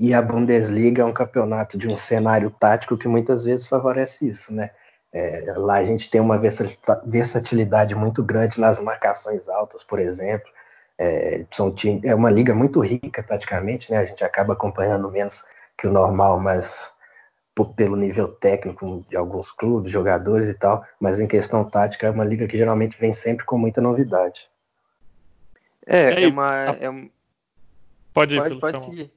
E 0.00 0.12
a 0.12 0.20
Bundesliga 0.20 1.02
é 1.02 1.04
um 1.04 1.12
campeonato 1.12 1.78
de 1.78 1.88
um 1.88 1.96
cenário 1.96 2.50
tático 2.50 2.96
que 2.96 3.08
muitas 3.08 3.44
vezes 3.44 3.66
favorece 3.66 4.28
isso, 4.28 4.52
né? 4.52 4.70
É, 5.12 5.52
lá 5.56 5.74
a 5.74 5.84
gente 5.84 6.10
tem 6.10 6.20
uma 6.20 6.40
versatilidade 7.04 7.94
muito 7.94 8.22
grande 8.22 8.58
nas 8.58 8.78
marcações 8.80 9.48
altas, 9.48 9.84
por 9.84 9.98
exemplo. 9.98 10.50
É, 10.98 11.44
são, 11.50 11.74
é 12.02 12.14
uma 12.14 12.30
liga 12.30 12.54
muito 12.54 12.80
rica 12.80 13.22
praticamente, 13.22 13.90
né? 13.90 13.98
A 13.98 14.04
gente 14.04 14.24
acaba 14.24 14.54
acompanhando 14.54 15.10
menos 15.10 15.44
que 15.76 15.86
o 15.86 15.92
normal, 15.92 16.40
mas 16.40 16.91
por, 17.54 17.74
pelo 17.74 17.96
nível 17.96 18.28
técnico 18.28 19.04
de 19.08 19.16
alguns 19.16 19.52
clubes, 19.52 19.92
jogadores 19.92 20.48
e 20.48 20.54
tal, 20.54 20.84
mas 20.98 21.20
em 21.20 21.26
questão 21.26 21.64
tática 21.64 22.06
é 22.06 22.10
uma 22.10 22.24
liga 22.24 22.46
que 22.46 22.56
geralmente 22.56 22.98
vem 22.98 23.12
sempre 23.12 23.44
com 23.44 23.58
muita 23.58 23.80
novidade. 23.80 24.48
É, 25.86 26.24
é 26.24 26.28
uma. 26.28 26.54
É 26.80 26.88
um... 26.88 27.10
Pode 28.12 28.36
ir, 28.36 28.42
pode, 28.42 28.60
pode 28.60 28.82
seguir. 28.82 29.10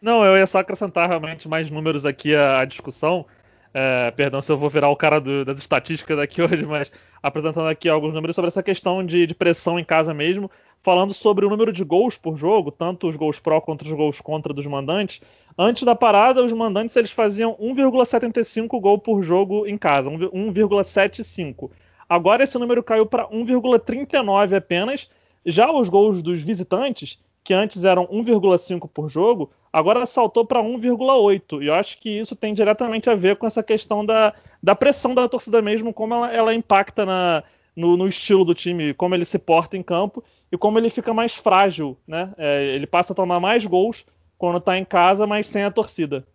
Não, 0.00 0.24
eu 0.24 0.36
ia 0.36 0.46
só 0.46 0.58
acrescentar 0.58 1.08
realmente 1.08 1.48
mais 1.48 1.70
números 1.70 2.04
aqui 2.04 2.34
à, 2.34 2.60
à 2.60 2.64
discussão. 2.64 3.26
É, 3.72 4.10
perdão 4.12 4.40
se 4.40 4.52
eu 4.52 4.56
vou 4.56 4.70
virar 4.70 4.88
o 4.88 4.96
cara 4.96 5.20
do, 5.20 5.44
das 5.44 5.58
estatísticas 5.58 6.18
aqui 6.18 6.40
hoje, 6.42 6.64
mas 6.64 6.92
apresentando 7.22 7.68
aqui 7.68 7.88
alguns 7.88 8.14
números 8.14 8.36
sobre 8.36 8.48
essa 8.48 8.62
questão 8.62 9.04
de, 9.04 9.26
de, 9.26 9.34
pressão 9.34 9.78
em 9.78 9.84
casa 9.84 10.14
mesmo 10.14 10.50
falando 10.84 11.14
sobre 11.14 11.46
o 11.46 11.48
número 11.48 11.72
de 11.72 11.82
gols 11.82 12.18
por 12.18 12.36
jogo, 12.36 12.70
tanto 12.70 13.08
os 13.08 13.16
gols 13.16 13.40
pró 13.40 13.58
quanto 13.58 13.82
os 13.82 13.90
gols 13.90 14.20
contra 14.20 14.52
dos 14.52 14.66
mandantes. 14.66 15.22
Antes 15.56 15.82
da 15.82 15.94
parada, 15.94 16.44
os 16.44 16.52
mandantes 16.52 16.94
eles 16.94 17.10
faziam 17.10 17.54
1,75 17.54 18.78
gol 18.78 18.98
por 18.98 19.22
jogo 19.22 19.66
em 19.66 19.78
casa, 19.78 20.10
1,75. 20.10 21.70
Agora 22.06 22.44
esse 22.44 22.58
número 22.58 22.82
caiu 22.82 23.06
para 23.06 23.26
1,39 23.28 24.54
apenas. 24.54 25.08
Já 25.46 25.72
os 25.72 25.88
gols 25.88 26.20
dos 26.20 26.42
visitantes, 26.42 27.18
que 27.42 27.54
antes 27.54 27.86
eram 27.86 28.06
1,5 28.08 28.86
por 28.92 29.08
jogo, 29.08 29.50
agora 29.72 30.04
saltou 30.04 30.44
para 30.44 30.62
1,8. 30.62 31.62
E 31.62 31.66
eu 31.68 31.74
acho 31.74 31.98
que 31.98 32.10
isso 32.10 32.36
tem 32.36 32.52
diretamente 32.52 33.08
a 33.08 33.14
ver 33.14 33.36
com 33.36 33.46
essa 33.46 33.62
questão 33.62 34.04
da, 34.04 34.34
da 34.62 34.74
pressão 34.74 35.14
da 35.14 35.26
torcida 35.30 35.62
mesmo, 35.62 35.94
como 35.94 36.12
ela, 36.12 36.30
ela 36.30 36.54
impacta 36.54 37.06
na, 37.06 37.42
no, 37.74 37.96
no, 37.96 38.06
estilo 38.06 38.44
do 38.44 38.54
time, 38.54 38.92
como 38.92 39.14
ele 39.14 39.24
se 39.24 39.38
porta 39.38 39.78
em 39.78 39.82
campo 39.82 40.22
e 40.50 40.58
como 40.58 40.78
ele 40.78 40.90
fica 40.90 41.12
mais 41.12 41.34
frágil, 41.34 41.96
né? 42.06 42.32
É, 42.36 42.64
ele 42.74 42.86
passa 42.86 43.12
a 43.12 43.16
tomar 43.16 43.40
mais 43.40 43.66
gols 43.66 44.06
quando 44.38 44.58
está 44.58 44.76
em 44.76 44.84
casa, 44.84 45.26
mas 45.26 45.46
sem 45.46 45.64
a 45.64 45.70
torcida. 45.70 46.26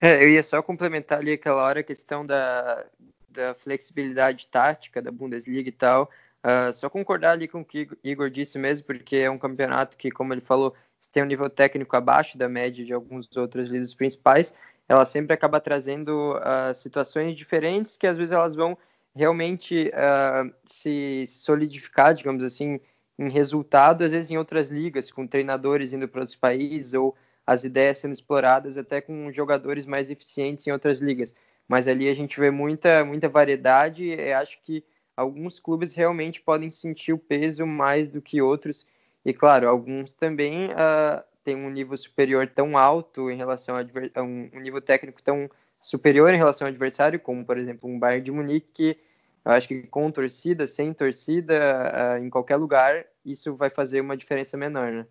É, 0.00 0.22
eu 0.22 0.30
ia 0.30 0.42
só 0.42 0.60
complementar 0.62 1.20
ali 1.20 1.32
aquela 1.32 1.62
hora 1.62 1.80
a 1.80 1.84
questão 1.84 2.26
da, 2.26 2.84
da 3.28 3.54
flexibilidade 3.54 4.48
tática 4.48 5.00
da 5.00 5.10
Bundesliga 5.10 5.68
e 5.68 5.72
tal. 5.72 6.10
Uh, 6.44 6.72
só 6.72 6.90
concordar 6.90 7.32
ali 7.32 7.46
com 7.46 7.60
o 7.60 7.64
que 7.64 7.88
Igor 8.02 8.28
disse 8.28 8.58
mesmo, 8.58 8.84
porque 8.84 9.16
é 9.16 9.30
um 9.30 9.38
campeonato 9.38 9.96
que, 9.96 10.10
como 10.10 10.34
ele 10.34 10.40
falou, 10.40 10.74
tem 11.12 11.22
um 11.22 11.26
nível 11.26 11.48
técnico 11.48 11.96
abaixo 11.96 12.36
da 12.36 12.48
média 12.48 12.84
de 12.84 12.92
alguns 12.92 13.28
outros 13.36 13.68
líderes 13.68 13.94
principais. 13.94 14.54
Ela 14.88 15.04
sempre 15.04 15.34
acaba 15.34 15.60
trazendo 15.60 16.34
uh, 16.34 16.74
situações 16.74 17.36
diferentes 17.36 17.96
que 17.96 18.06
às 18.06 18.16
vezes 18.16 18.32
elas 18.32 18.56
vão 18.56 18.76
realmente 19.14 19.90
uh, 19.90 20.52
se 20.64 21.26
solidificar, 21.26 22.14
digamos 22.14 22.42
assim, 22.42 22.80
em 23.18 23.28
resultado, 23.28 24.04
às 24.04 24.12
vezes 24.12 24.30
em 24.30 24.38
outras 24.38 24.70
ligas, 24.70 25.10
com 25.10 25.26
treinadores 25.26 25.92
indo 25.92 26.08
para 26.08 26.20
outros 26.20 26.36
países 26.36 26.94
ou 26.94 27.14
as 27.46 27.64
ideias 27.64 27.98
sendo 27.98 28.12
exploradas 28.12 28.78
até 28.78 29.00
com 29.00 29.30
jogadores 29.32 29.84
mais 29.84 30.10
eficientes 30.10 30.66
em 30.66 30.72
outras 30.72 31.00
ligas. 31.00 31.34
mas 31.68 31.88
ali 31.88 32.08
a 32.08 32.14
gente 32.14 32.38
vê 32.38 32.50
muita, 32.50 33.04
muita 33.04 33.28
variedade 33.28 34.04
e 34.04 34.32
acho 34.32 34.60
que 34.62 34.84
alguns 35.16 35.60
clubes 35.60 35.94
realmente 35.94 36.40
podem 36.40 36.70
sentir 36.70 37.12
o 37.12 37.18
peso 37.18 37.66
mais 37.66 38.08
do 38.08 38.20
que 38.20 38.42
outros. 38.42 38.86
E 39.24 39.32
claro, 39.32 39.68
alguns 39.68 40.12
também 40.12 40.66
uh, 40.66 41.22
têm 41.44 41.56
um 41.56 41.70
nível 41.70 41.96
superior 41.96 42.48
tão 42.48 42.76
alto 42.76 43.30
em 43.30 43.36
relação 43.36 43.76
a 43.76 44.22
um, 44.22 44.50
um 44.52 44.60
nível 44.60 44.80
técnico 44.80 45.22
tão 45.22 45.48
superior 45.82 46.32
em 46.32 46.38
relação 46.38 46.66
ao 46.66 46.70
adversário, 46.70 47.20
como 47.20 47.44
por 47.44 47.58
exemplo 47.58 47.90
um 47.90 47.98
Bayern 47.98 48.24
de 48.24 48.30
Munique, 48.30 48.70
que 48.72 48.98
eu 49.44 49.52
acho 49.52 49.66
que 49.66 49.82
com 49.82 50.10
torcida, 50.10 50.66
sem 50.66 50.94
torcida, 50.94 52.16
uh, 52.16 52.24
em 52.24 52.30
qualquer 52.30 52.56
lugar, 52.56 53.04
isso 53.26 53.56
vai 53.56 53.68
fazer 53.68 54.00
uma 54.00 54.16
diferença 54.16 54.56
menor, 54.56 54.92
né? 54.92 55.06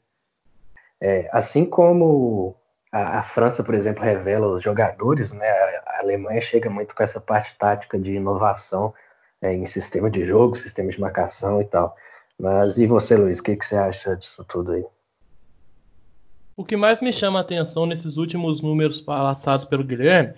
É, 1.01 1.29
assim 1.33 1.65
como 1.65 2.55
a, 2.91 3.19
a, 3.19 3.21
França, 3.21 3.63
por 3.63 3.75
exemplo, 3.75 4.03
revela 4.03 4.47
os 4.47 4.61
jogadores, 4.61 5.33
né? 5.33 5.49
A, 5.49 5.83
a, 5.85 5.99
Alemanha 5.99 6.39
chega 6.39 6.69
muito 6.69 6.95
com 6.95 7.03
essa 7.03 7.19
parte 7.19 7.57
tática 7.57 7.99
de 7.99 8.13
inovação 8.13 8.93
é, 9.41 9.53
em 9.53 9.65
sistema 9.65 10.09
de 10.09 10.23
jogo, 10.23 10.57
sistema 10.57 10.89
de 10.91 11.01
marcação 11.01 11.61
e 11.61 11.65
tal. 11.65 11.95
Mas 12.39 12.77
e 12.77 12.87
você, 12.87 13.17
Luiz, 13.17 13.39
o 13.39 13.43
que, 13.43 13.57
que 13.57 13.65
você 13.65 13.75
acha 13.75 14.15
disso 14.15 14.45
tudo 14.45 14.71
aí? 14.71 14.85
O 16.55 16.63
que 16.63 16.77
mais 16.77 17.01
me 17.01 17.11
chama 17.11 17.39
a 17.39 17.41
atenção 17.41 17.85
nesses 17.85 18.17
últimos 18.17 18.61
números 18.61 19.01
passados 19.01 19.65
pelo 19.65 19.83
Guilherme 19.83 20.33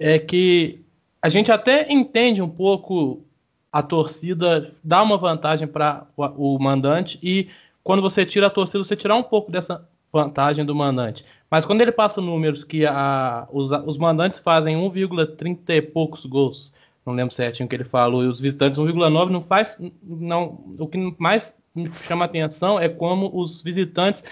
é 0.00 0.18
que 0.18 0.80
a 1.20 1.28
gente 1.28 1.52
até 1.52 1.92
entende 1.92 2.40
um 2.40 2.48
pouco 2.48 3.22
a 3.70 3.82
torcida 3.82 4.74
dá 4.82 5.02
uma 5.02 5.18
vantagem 5.18 5.68
para 5.68 6.06
o, 6.16 6.58
mandante 6.58 7.18
e 7.22 7.48
quando 7.84 8.02
você 8.02 8.24
tira 8.26 8.46
a 8.46 8.50
torcida, 8.50 8.82
você 8.82 8.96
tirar 8.96 9.14
um 9.14 9.22
pouco 9.22 9.52
dessa 9.52 9.86
vantagem 10.12 10.64
do 10.64 10.74
mandante. 10.74 11.24
Mas 11.50 11.64
quando 11.64 11.82
ele 11.82 11.92
passa 11.92 12.20
números 12.20 12.64
que 12.64 12.86
a, 12.86 13.46
os, 13.52 13.70
os 13.86 13.98
mandantes 13.98 14.38
fazem 14.38 14.76
1,30 14.76 15.58
e 15.68 15.82
poucos 15.82 16.24
gols, 16.24 16.72
não 17.04 17.12
lembro 17.12 17.34
certinho 17.34 17.66
o 17.66 17.68
que 17.68 17.76
ele 17.76 17.84
falou, 17.84 18.24
e 18.24 18.26
os 18.26 18.40
visitantes 18.40 18.78
1,9 18.78 19.30
não 19.30 19.42
faz. 19.42 19.78
Não, 20.02 20.58
o 20.78 20.86
que 20.86 21.14
mais 21.18 21.54
me 21.74 21.90
chama 21.92 22.24
atenção 22.24 22.78
é 22.78 22.88
como 22.88 23.30
os 23.32 23.62
visitantes 23.62 24.22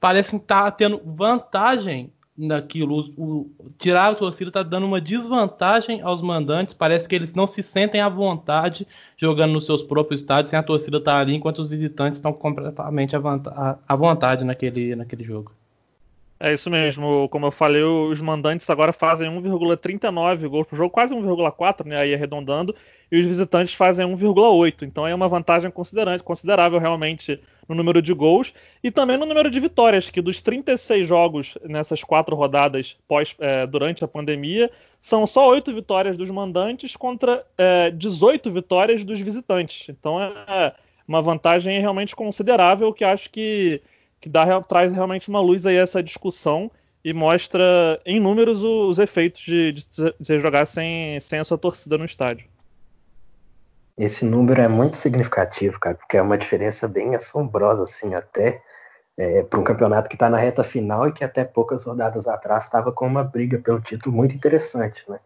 parecem 0.00 0.38
estar 0.38 0.70
tendo 0.72 1.00
vantagem 1.04 2.10
naquilo. 2.36 3.12
O, 3.16 3.40
o, 3.40 3.70
tirar 3.78 4.12
a 4.12 4.14
torcida 4.14 4.50
está 4.50 4.62
dando 4.62 4.86
uma 4.86 5.00
desvantagem 5.00 6.00
aos 6.00 6.22
mandantes. 6.22 6.74
Parece 6.74 7.08
que 7.08 7.14
eles 7.14 7.34
não 7.34 7.46
se 7.46 7.62
sentem 7.62 8.00
à 8.00 8.08
vontade 8.08 8.86
jogando 9.16 9.52
nos 9.52 9.66
seus 9.66 9.82
próprios 9.82 10.20
estádios 10.20 10.50
sem 10.50 10.58
a 10.58 10.62
torcida 10.62 10.98
estar 10.98 11.12
tá 11.12 11.18
ali, 11.18 11.34
enquanto 11.34 11.60
os 11.60 11.68
visitantes 11.68 12.18
estão 12.18 12.32
completamente 12.32 13.14
à, 13.14 13.78
à 13.86 13.96
vontade 13.96 14.44
naquele, 14.44 14.96
naquele 14.96 15.24
jogo. 15.24 15.52
É 16.44 16.52
isso 16.52 16.68
mesmo, 16.68 17.28
como 17.28 17.46
eu 17.46 17.52
falei, 17.52 17.84
os 17.84 18.20
mandantes 18.20 18.68
agora 18.68 18.92
fazem 18.92 19.30
1,39 19.30 20.48
gols 20.48 20.66
por 20.66 20.74
jogo, 20.74 20.90
quase 20.90 21.14
1,4, 21.14 21.86
né, 21.86 21.96
aí 21.96 22.12
arredondando, 22.12 22.74
e 23.12 23.20
os 23.20 23.24
visitantes 23.24 23.74
fazem 23.74 24.04
1,8. 24.04 24.82
Então 24.82 25.06
é 25.06 25.14
uma 25.14 25.28
vantagem 25.28 25.70
considerável 25.70 26.80
realmente 26.80 27.40
no 27.72 27.78
número 27.78 28.00
de 28.00 28.12
gols 28.12 28.52
e 28.82 28.90
também 28.90 29.16
no 29.16 29.26
número 29.26 29.50
de 29.50 29.58
vitórias, 29.58 30.10
que 30.10 30.20
dos 30.20 30.40
36 30.40 31.08
jogos 31.08 31.58
nessas 31.64 32.04
quatro 32.04 32.36
rodadas 32.36 32.96
pós, 33.08 33.34
é, 33.38 33.66
durante 33.66 34.04
a 34.04 34.08
pandemia, 34.08 34.70
são 35.00 35.26
só 35.26 35.48
8 35.48 35.74
vitórias 35.74 36.16
dos 36.16 36.30
mandantes 36.30 36.96
contra 36.96 37.44
é, 37.58 37.90
18 37.90 38.50
vitórias 38.52 39.02
dos 39.02 39.20
visitantes. 39.20 39.88
Então 39.88 40.20
é 40.20 40.74
uma 41.06 41.20
vantagem 41.20 41.80
realmente 41.80 42.14
considerável 42.14 42.92
que 42.92 43.04
acho 43.04 43.30
que 43.30 43.80
que 44.22 44.28
dá, 44.28 44.62
traz 44.62 44.94
realmente 44.94 45.28
uma 45.28 45.40
luz 45.40 45.66
aí 45.66 45.76
a 45.76 45.82
essa 45.82 46.00
discussão 46.00 46.70
e 47.04 47.12
mostra 47.12 48.00
em 48.06 48.20
números 48.20 48.62
os, 48.62 49.00
efeitos 49.00 49.42
de, 49.42 49.72
de, 49.72 49.84
de 50.20 50.38
jogar 50.38 50.64
sem, 50.64 51.18
sem 51.18 51.40
a 51.40 51.44
sua 51.44 51.58
torcida 51.58 51.98
no 51.98 52.04
estádio. 52.04 52.46
Esse 53.96 54.24
número 54.24 54.60
é 54.60 54.68
muito 54.68 54.96
significativo, 54.96 55.78
cara, 55.78 55.96
porque 55.96 56.16
é 56.16 56.22
uma 56.22 56.38
diferença 56.38 56.88
bem 56.88 57.14
assombrosa, 57.14 57.84
assim, 57.84 58.14
até 58.14 58.62
é, 59.16 59.42
para 59.42 59.60
um 59.60 59.64
campeonato 59.64 60.08
que 60.08 60.16
está 60.16 60.30
na 60.30 60.38
reta 60.38 60.64
final 60.64 61.08
e 61.08 61.12
que 61.12 61.24
até 61.24 61.44
poucas 61.44 61.84
rodadas 61.84 62.26
atrás 62.26 62.64
estava 62.64 62.90
com 62.92 63.06
uma 63.06 63.22
briga 63.22 63.58
pelo 63.58 63.80
título 63.80 64.14
muito 64.14 64.34
interessante, 64.34 65.08
né? 65.10 65.20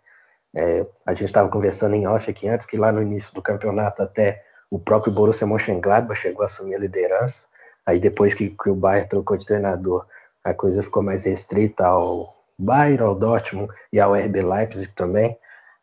É, 0.55 0.83
a 1.05 1.13
gente 1.13 1.27
estava 1.27 1.49
conversando 1.49 1.95
em 1.95 2.07
off 2.07 2.31
aqui 2.31 2.49
antes 2.49 2.67
que 2.67 2.79
lá 2.79 2.91
no 2.91 3.03
início 3.03 3.35
do 3.35 3.43
campeonato 3.43 4.03
até 4.03 4.43
o 4.71 4.79
próprio 4.79 5.13
Borussia 5.13 5.47
Mönchengladbach 5.47 6.19
chegou 6.19 6.43
a 6.43 6.47
assumir 6.47 6.77
a 6.77 6.79
liderança. 6.79 7.47
Aí 7.85 8.01
depois 8.01 8.35
que, 8.35 8.51
que 8.51 8.71
o 8.71 8.75
Bayern 8.75 9.09
trocou 9.09 9.37
de 9.37 9.47
treinador, 9.47 10.07
a 10.43 10.55
coisa 10.55 10.83
ficou 10.83 11.03
mais 11.03 11.25
restrita 11.25 11.87
ao 11.87 12.27
Bayern, 12.59 13.05
ao 13.05 13.15
Dortmund 13.15 13.73
e 13.93 14.01
ao 14.01 14.15
RB 14.15 14.43
Leipzig 14.43 14.93
também. 14.95 15.39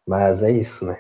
Mas 0.06 0.44
é 0.44 0.52
isso, 0.52 0.86
né? 0.86 1.00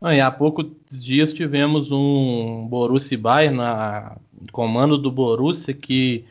Ah, 0.00 0.14
e 0.14 0.20
há 0.20 0.30
poucos 0.30 0.66
dias 0.90 1.32
tivemos 1.32 1.90
um 1.90 2.68
Borussia 2.68 3.18
Bayern 3.18 3.56
na 3.56 4.16
comando 4.52 4.96
do 4.96 5.10
Borussia 5.10 5.74
que 5.74 6.24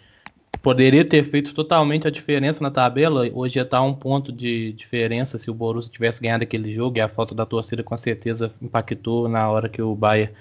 poderia 0.61 1.03
ter 1.03 1.29
feito 1.29 1.53
totalmente 1.53 2.07
a 2.07 2.11
diferença 2.11 2.61
na 2.63 2.71
tabela. 2.71 3.29
Hoje 3.33 3.59
está 3.59 3.81
um 3.81 3.93
ponto 3.93 4.31
de 4.31 4.71
diferença 4.73 5.37
se 5.37 5.51
o 5.51 5.53
Borussia 5.53 5.91
tivesse 5.91 6.21
ganhado 6.21 6.43
aquele 6.43 6.73
jogo 6.73 6.97
e 6.97 7.01
a 7.01 7.09
falta 7.09 7.35
da 7.35 7.45
torcida 7.45 7.83
com 7.83 7.97
certeza 7.97 8.53
impactou 8.61 9.27
na 9.27 9.49
hora 9.49 9.67
que 9.67 9.81
o 9.81 9.93
Bayern 9.95 10.33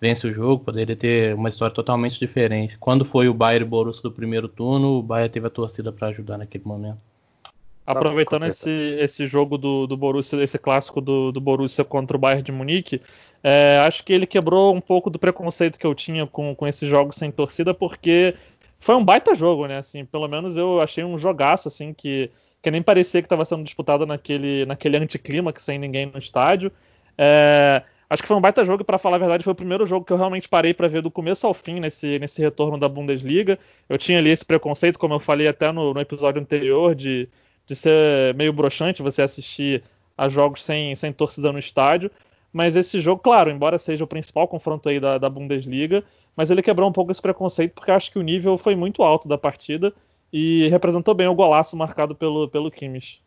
vence 0.00 0.26
o 0.26 0.32
jogo, 0.32 0.64
poderia 0.64 0.96
ter 0.96 1.34
uma 1.34 1.50
história 1.50 1.74
totalmente 1.74 2.18
diferente. 2.18 2.76
Quando 2.78 3.04
foi 3.04 3.28
o 3.28 3.34
Bayern 3.34 3.66
e 3.66 3.68
Borussia 3.68 4.02
do 4.02 4.12
primeiro 4.12 4.48
turno, 4.48 4.98
o 4.98 5.02
Bayern 5.02 5.32
teve 5.32 5.46
a 5.46 5.50
torcida 5.50 5.92
para 5.92 6.08
ajudar 6.08 6.38
naquele 6.38 6.64
momento. 6.64 7.11
Aproveitando 7.84 8.46
esse, 8.46 8.96
esse 9.00 9.26
jogo 9.26 9.58
do, 9.58 9.86
do 9.86 9.96
Borussia, 9.96 10.42
esse 10.42 10.58
clássico 10.58 11.00
do, 11.00 11.32
do 11.32 11.40
Borussia 11.40 11.84
contra 11.84 12.16
o 12.16 12.20
Bayern 12.20 12.42
de 12.42 12.52
Munique, 12.52 13.02
é, 13.42 13.82
acho 13.84 14.04
que 14.04 14.12
ele 14.12 14.26
quebrou 14.26 14.74
um 14.74 14.80
pouco 14.80 15.10
do 15.10 15.18
preconceito 15.18 15.78
que 15.78 15.86
eu 15.86 15.94
tinha 15.94 16.26
com, 16.26 16.54
com 16.54 16.66
esses 16.66 16.88
jogos 16.88 17.16
sem 17.16 17.30
torcida, 17.30 17.74
porque 17.74 18.36
foi 18.78 18.94
um 18.94 19.04
baita 19.04 19.34
jogo, 19.34 19.66
né? 19.66 19.78
Assim, 19.78 20.04
pelo 20.04 20.28
menos 20.28 20.56
eu 20.56 20.80
achei 20.80 21.02
um 21.02 21.18
jogaço, 21.18 21.66
assim, 21.66 21.92
que, 21.92 22.30
que 22.62 22.70
nem 22.70 22.82
parecia 22.82 23.20
que 23.20 23.26
estava 23.26 23.44
sendo 23.44 23.64
disputado 23.64 24.06
naquele, 24.06 24.64
naquele 24.64 24.96
anticlímax 24.96 25.62
sem 25.62 25.78
ninguém 25.78 26.06
no 26.06 26.18
estádio. 26.18 26.70
É, 27.18 27.82
Acho 28.12 28.20
que 28.20 28.28
foi 28.28 28.36
um 28.36 28.42
baita 28.42 28.62
jogo, 28.62 28.84
para 28.84 28.98
falar 28.98 29.16
a 29.16 29.20
verdade, 29.20 29.42
foi 29.42 29.54
o 29.54 29.56
primeiro 29.56 29.86
jogo 29.86 30.04
que 30.04 30.12
eu 30.12 30.18
realmente 30.18 30.46
parei 30.46 30.74
para 30.74 30.86
ver 30.86 31.00
do 31.00 31.10
começo 31.10 31.46
ao 31.46 31.54
fim 31.54 31.80
nesse, 31.80 32.18
nesse 32.18 32.42
retorno 32.42 32.76
da 32.76 32.86
Bundesliga. 32.86 33.58
Eu 33.88 33.96
tinha 33.96 34.18
ali 34.18 34.28
esse 34.28 34.44
preconceito, 34.44 34.98
como 34.98 35.14
eu 35.14 35.18
falei 35.18 35.48
até 35.48 35.72
no, 35.72 35.94
no 35.94 36.00
episódio 36.00 36.38
anterior, 36.38 36.94
de, 36.94 37.26
de 37.72 37.76
ser 37.76 38.34
meio 38.34 38.52
broxante 38.52 39.02
você 39.02 39.22
assistir 39.22 39.82
a 40.16 40.28
jogos 40.28 40.62
sem, 40.62 40.94
sem 40.94 41.12
torcida 41.12 41.50
no 41.50 41.58
estádio. 41.58 42.10
Mas 42.52 42.76
esse 42.76 43.00
jogo, 43.00 43.22
claro, 43.22 43.50
embora 43.50 43.78
seja 43.78 44.04
o 44.04 44.06
principal 44.06 44.46
confronto 44.46 44.88
aí 44.88 45.00
da, 45.00 45.16
da 45.16 45.30
Bundesliga, 45.30 46.04
mas 46.36 46.50
ele 46.50 46.62
quebrou 46.62 46.88
um 46.88 46.92
pouco 46.92 47.10
esse 47.10 47.22
preconceito, 47.22 47.72
porque 47.72 47.90
acho 47.90 48.12
que 48.12 48.18
o 48.18 48.22
nível 48.22 48.58
foi 48.58 48.76
muito 48.76 49.02
alto 49.02 49.26
da 49.26 49.38
partida 49.38 49.92
e 50.30 50.68
representou 50.68 51.14
bem 51.14 51.26
o 51.28 51.34
golaço 51.34 51.76
marcado 51.76 52.14
pelo, 52.14 52.46
pelo 52.48 52.70
Kimmich. 52.70 53.22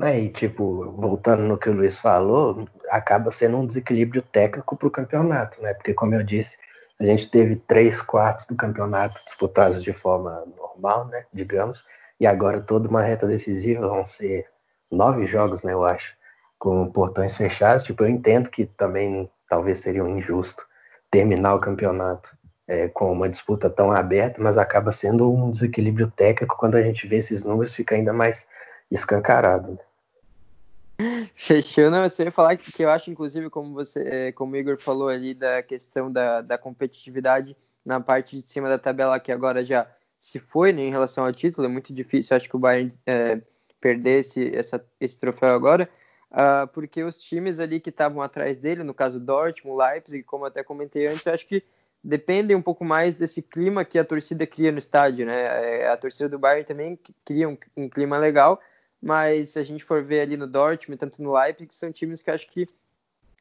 É, 0.00 0.20
e 0.20 0.28
tipo, 0.28 0.92
voltando 0.92 1.42
no 1.42 1.56
que 1.56 1.70
o 1.70 1.72
Luiz 1.72 1.98
falou, 1.98 2.68
acaba 2.90 3.32
sendo 3.32 3.56
um 3.56 3.66
desequilíbrio 3.66 4.22
técnico 4.22 4.76
para 4.76 4.88
o 4.88 4.90
campeonato, 4.90 5.60
né? 5.62 5.72
Porque, 5.74 5.94
como 5.94 6.14
eu 6.14 6.22
disse, 6.22 6.56
a 7.00 7.04
gente 7.04 7.30
teve 7.30 7.56
três 7.56 8.00
quartos 8.00 8.46
do 8.46 8.54
campeonato 8.54 9.20
disputados 9.24 9.82
de 9.82 9.92
forma 9.92 10.44
normal, 10.56 11.06
né? 11.06 11.24
Digamos, 11.32 11.84
e 12.20 12.26
agora 12.26 12.60
toda 12.60 12.88
uma 12.88 13.02
reta 13.02 13.26
decisiva 13.26 13.86
vão 13.86 14.04
ser 14.04 14.46
nove 14.90 15.26
jogos, 15.26 15.62
né? 15.62 15.72
Eu 15.72 15.84
acho, 15.84 16.16
com 16.58 16.90
portões 16.90 17.36
fechados. 17.36 17.84
Tipo, 17.84 18.04
eu 18.04 18.08
entendo 18.08 18.50
que 18.50 18.66
também 18.66 19.30
talvez 19.48 19.80
seria 19.80 20.04
um 20.04 20.18
injusto 20.18 20.66
terminar 21.10 21.54
o 21.54 21.60
campeonato 21.60 22.36
é, 22.66 22.88
com 22.88 23.10
uma 23.10 23.28
disputa 23.28 23.70
tão 23.70 23.92
aberta, 23.92 24.42
mas 24.42 24.58
acaba 24.58 24.92
sendo 24.92 25.32
um 25.32 25.50
desequilíbrio 25.50 26.10
técnico 26.10 26.56
quando 26.58 26.74
a 26.74 26.82
gente 26.82 27.06
vê 27.06 27.16
esses 27.16 27.44
números 27.44 27.74
fica 27.74 27.94
ainda 27.94 28.12
mais 28.12 28.46
escancarado. 28.90 29.72
Né? 29.72 31.28
Fechou, 31.34 31.90
não, 31.90 32.02
eu 32.02 32.10
só 32.10 32.22
ia 32.22 32.32
falar 32.32 32.56
que, 32.56 32.70
que 32.70 32.84
eu 32.84 32.90
acho, 32.90 33.10
inclusive, 33.10 33.48
como 33.48 33.72
você, 33.72 34.00
é, 34.00 34.32
como 34.32 34.52
o 34.52 34.56
Igor 34.56 34.78
falou 34.78 35.08
ali, 35.08 35.32
da 35.32 35.62
questão 35.62 36.10
da, 36.10 36.42
da 36.42 36.58
competitividade 36.58 37.56
na 37.84 38.00
parte 38.00 38.36
de 38.36 38.50
cima 38.50 38.68
da 38.68 38.78
tabela, 38.78 39.18
que 39.18 39.32
agora 39.32 39.64
já 39.64 39.86
se 40.18 40.38
foi 40.38 40.72
né, 40.72 40.82
em 40.82 40.90
relação 40.90 41.24
ao 41.24 41.32
título, 41.32 41.66
é 41.66 41.70
muito 41.70 41.92
difícil, 41.94 42.36
acho 42.36 42.48
que 42.48 42.56
o 42.56 42.58
Bayern 42.58 42.92
é, 43.06 43.40
perder 43.80 44.20
esse, 44.20 44.54
essa, 44.54 44.84
esse 45.00 45.18
troféu 45.18 45.50
agora, 45.50 45.88
uh, 46.32 46.66
porque 46.68 47.02
os 47.02 47.16
times 47.16 47.60
ali 47.60 47.78
que 47.78 47.90
estavam 47.90 48.20
atrás 48.20 48.56
dele, 48.56 48.82
no 48.82 48.92
caso 48.92 49.20
Dortmund, 49.20 49.78
Leipzig, 49.78 50.24
como 50.24 50.44
até 50.44 50.62
comentei 50.62 51.06
antes, 51.06 51.26
acho 51.26 51.46
que 51.46 51.62
dependem 52.02 52.56
um 52.56 52.62
pouco 52.62 52.84
mais 52.84 53.14
desse 53.14 53.42
clima 53.42 53.84
que 53.84 53.98
a 53.98 54.04
torcida 54.04 54.46
cria 54.46 54.72
no 54.72 54.78
estádio, 54.78 55.26
né? 55.26 55.82
É, 55.82 55.88
a 55.88 55.96
torcida 55.96 56.28
do 56.28 56.38
Bayern 56.38 56.64
também 56.64 56.98
cria 57.24 57.48
um, 57.48 57.56
um 57.76 57.88
clima 57.88 58.18
legal, 58.18 58.60
mas 59.00 59.50
se 59.50 59.58
a 59.58 59.62
gente 59.62 59.84
for 59.84 60.02
ver 60.02 60.20
ali 60.20 60.36
no 60.36 60.46
Dortmund, 60.46 60.98
tanto 60.98 61.22
no 61.22 61.32
Leipzig, 61.32 61.74
são 61.74 61.92
times 61.92 62.22
que 62.22 62.30
acho 62.30 62.46
que 62.48 62.68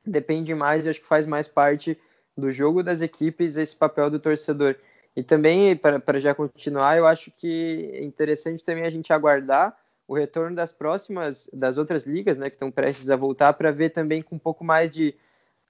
dependem 0.05 0.55
mais 0.55 0.85
e 0.85 0.89
acho 0.89 1.01
que 1.01 1.07
faz 1.07 1.25
mais 1.25 1.47
parte 1.47 1.97
do 2.37 2.51
jogo 2.51 2.83
das 2.83 3.01
equipes 3.01 3.57
esse 3.57 3.75
papel 3.75 4.09
do 4.09 4.19
torcedor. 4.19 4.75
E 5.17 5.23
também, 5.23 5.75
para 5.75 6.19
já 6.19 6.35
continuar, 6.35 6.95
eu 6.95 7.07
acho 7.07 7.31
que 7.31 7.89
é 7.91 8.03
interessante 8.03 8.63
também 8.63 8.83
a 8.83 8.89
gente 8.91 9.11
aguardar 9.11 9.75
o 10.07 10.15
retorno 10.15 10.55
das 10.55 10.71
próximas, 10.71 11.49
das 11.51 11.79
outras 11.79 12.03
ligas, 12.03 12.37
né, 12.37 12.51
que 12.51 12.55
estão 12.55 12.69
prestes 12.69 13.09
a 13.09 13.15
voltar, 13.15 13.53
para 13.53 13.71
ver 13.71 13.89
também 13.89 14.21
com 14.21 14.35
um 14.35 14.39
pouco 14.39 14.63
mais 14.63 14.91
de 14.91 15.15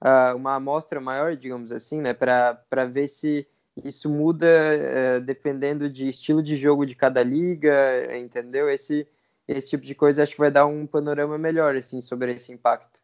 uh, 0.02 0.36
uma 0.36 0.56
amostra 0.56 1.00
maior, 1.00 1.34
digamos 1.34 1.72
assim, 1.72 1.98
né, 1.98 2.12
para 2.12 2.84
ver 2.84 3.08
se 3.08 3.48
isso 3.82 4.10
muda 4.10 4.46
uh, 4.46 5.20
dependendo 5.22 5.88
de 5.88 6.10
estilo 6.10 6.42
de 6.42 6.54
jogo 6.54 6.84
de 6.84 6.94
cada 6.94 7.22
liga, 7.22 7.74
entendeu? 8.18 8.68
Esse, 8.68 9.08
esse 9.48 9.70
tipo 9.70 9.82
de 9.82 9.94
coisa 9.94 10.24
acho 10.24 10.32
que 10.32 10.40
vai 10.42 10.50
dar 10.50 10.66
um 10.66 10.86
panorama 10.86 11.38
melhor, 11.38 11.74
assim, 11.74 12.02
sobre 12.02 12.34
esse 12.34 12.52
impacto. 12.52 13.00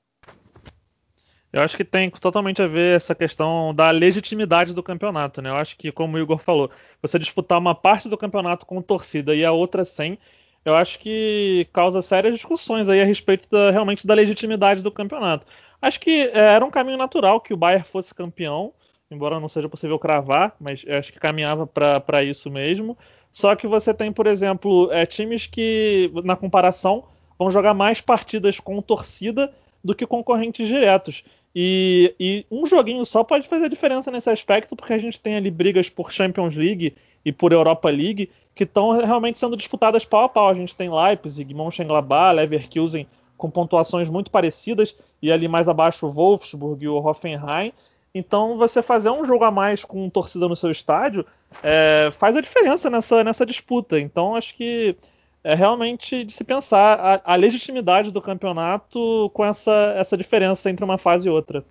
Eu 1.55 1.63
acho 1.63 1.77
que 1.77 1.85
tem 1.85 2.11
totalmente 2.11 2.61
a 2.61 2.67
ver 2.67 2.97
essa 2.97 3.15
questão 3.15 3.73
da 3.73 3.89
legitimidade 3.93 4.75
do 4.75 4.83
campeonato, 4.83 5.41
né? 5.41 5.51
Eu 5.51 5.55
acho 5.55 5.77
que, 5.77 5.93
como 5.93 6.17
o 6.17 6.19
Igor 6.19 6.39
falou, 6.39 6.69
você 7.01 7.17
disputar 7.17 7.61
uma 7.61 7.77
parte 7.77 8.09
do 8.09 8.19
campeonato 8.19 8.67
com 8.67 8.83
torcida 8.83 9.33
e 9.37 9.45
a 9.45 9.53
outra 9.53 9.85
sem, 9.85 10.19
eu 10.65 10.75
acho 10.75 10.99
que 10.99 11.69
causa 11.73 12.03
sérias 12.03 12.35
discussões 12.35 12.89
aí 12.89 13.01
a 13.01 13.05
respeito 13.05 13.49
da, 13.49 13.71
realmente 13.71 14.05
da 14.05 14.15
legitimidade 14.15 14.83
do 14.83 14.91
campeonato. 14.91 15.47
Acho 15.81 16.01
que 16.01 16.23
é, 16.23 16.55
era 16.55 16.65
um 16.65 16.73
caminho 16.73 16.99
natural 16.99 17.41
que 17.41 17.55
o 17.55 17.57
Bayern 17.57 17.85
fosse 17.85 18.13
campeão, 18.13 18.73
embora 19.09 19.39
não 19.39 19.49
seja 19.49 19.69
possível 19.69 19.97
cravar, 19.97 20.57
mas 20.59 20.85
acho 20.89 21.13
que 21.13 21.21
caminhava 21.21 21.69
para 21.69 22.25
isso 22.25 22.51
mesmo. 22.51 22.99
Só 23.31 23.55
que 23.55 23.69
você 23.69 23.95
tem, 23.95 24.11
por 24.11 24.27
exemplo, 24.27 24.91
é, 24.91 25.07
times 25.07 25.47
que, 25.47 26.11
na 26.25 26.35
comparação, 26.35 27.05
vão 27.39 27.49
jogar 27.49 27.75
mais 27.75 28.01
partidas 28.01 28.59
com 28.59 28.83
torcida 28.83 29.55
do 29.85 29.95
que 29.95 30.07
concorrentes 30.07 30.67
diretos. 30.67 31.23
E, 31.55 32.15
e, 32.19 32.47
um 32.51 32.67
joguinho 32.67 33.05
só 33.05 33.23
pode 33.23 33.47
fazer 33.47 33.69
diferença 33.69 34.11
nesse 34.11 34.29
aspecto, 34.29 34.75
porque 34.75 34.93
a 34.93 34.99
gente 34.99 35.21
tem 35.21 35.37
ali 35.37 35.51
brigas 35.51 35.89
por 35.89 36.11
Champions 36.11 36.57
League 36.57 36.95
e 37.25 37.33
por 37.33 37.53
Europa 37.53 37.89
League 37.89 38.31
que 38.55 38.65
estão 38.65 38.91
realmente 38.91 39.39
sendo 39.39 39.57
disputadas 39.57 40.05
pau 40.05 40.25
a 40.25 40.29
pau. 40.29 40.49
A 40.49 40.55
gente 40.55 40.75
tem 40.75 40.91
Leipzig, 40.91 41.53
Mönchengladbach, 41.55 42.35
Leverkusen 42.35 43.07
com 43.37 43.51
pontuações 43.51 44.09
muito 44.09 44.31
parecidas 44.31 44.97
e 45.21 45.31
ali 45.31 45.49
mais 45.49 45.69
abaixo 45.69 46.07
o 46.07 46.13
Wolfsburg 46.13 46.85
e 46.85 46.89
o 46.89 46.97
Hoffenheim. 46.97 47.73
Então 48.15 48.57
você 48.57 48.81
fazer 48.81 49.11
um 49.11 49.27
jogo 49.27 49.45
a 49.45 49.51
mais 49.51 49.85
com 49.85 50.09
torcida 50.09 50.49
no 50.49 50.55
seu 50.55 50.71
estádio 50.71 51.25
é, 51.63 52.11
faz 52.13 52.37
a 52.37 52.41
diferença 52.41 52.89
nessa, 52.89 53.25
nessa 53.25 53.45
disputa. 53.45 53.99
Então 53.99 54.37
acho 54.37 54.55
que 54.55 54.97
é 55.45 55.55
realmente 55.55 56.25
de 56.25 56.33
se 56.33 56.43
pensar 56.43 56.99
a, 56.99 57.35
a, 57.35 57.37
legitimidade 57.37 58.11
do 58.11 58.23
campeonato 58.23 59.31
com 59.35 59.45
essa, 59.45 59.95
essa 59.97 60.17
diferença 60.17 60.71
entre 60.71 60.83
uma 60.85 60.97
fase 60.97 61.29
e 61.29 61.31
outra. 61.31 61.63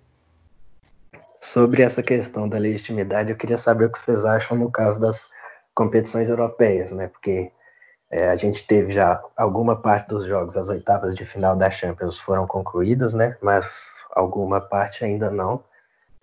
Sobre 1.40 1.82
essa 1.82 2.02
questão 2.02 2.48
da 2.48 2.56
legitimidade, 2.56 3.30
eu 3.30 3.36
queria 3.36 3.58
saber 3.58 3.86
o 3.86 3.92
que 3.92 3.98
vocês 3.98 4.24
acham 4.24 4.56
no 4.56 4.70
caso 4.70 5.00
das 5.00 5.28
competições 5.74 6.30
europeias, 6.30 6.92
né? 6.92 7.08
Porque 7.08 7.50
é, 8.10 8.28
a 8.28 8.36
gente 8.36 8.64
teve 8.64 8.92
já 8.92 9.20
alguma 9.36 9.74
parte 9.74 10.08
dos 10.08 10.24
jogos, 10.24 10.56
as 10.56 10.68
oitavas 10.68 11.16
de 11.16 11.24
final 11.24 11.56
da 11.56 11.68
Champions 11.68 12.20
foram 12.20 12.46
concluídas, 12.46 13.12
né? 13.12 13.36
Mas 13.42 13.92
alguma 14.12 14.60
parte 14.60 15.04
ainda 15.04 15.30
não. 15.30 15.62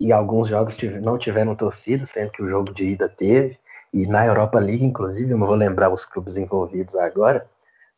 E 0.00 0.10
alguns 0.10 0.48
jogos 0.48 0.76
não 1.02 1.18
tiveram 1.18 1.54
torcida, 1.54 2.06
sendo 2.06 2.32
que 2.32 2.42
o 2.42 2.48
jogo 2.48 2.72
de 2.72 2.86
ida 2.86 3.08
teve. 3.08 3.58
E 3.92 4.06
na 4.06 4.24
Europa 4.24 4.58
League, 4.58 4.84
inclusive, 4.84 5.32
eu 5.32 5.38
não 5.38 5.46
vou 5.46 5.56
lembrar 5.56 5.92
os 5.92 6.04
clubes 6.04 6.36
envolvidos 6.36 6.94
agora, 6.96 7.46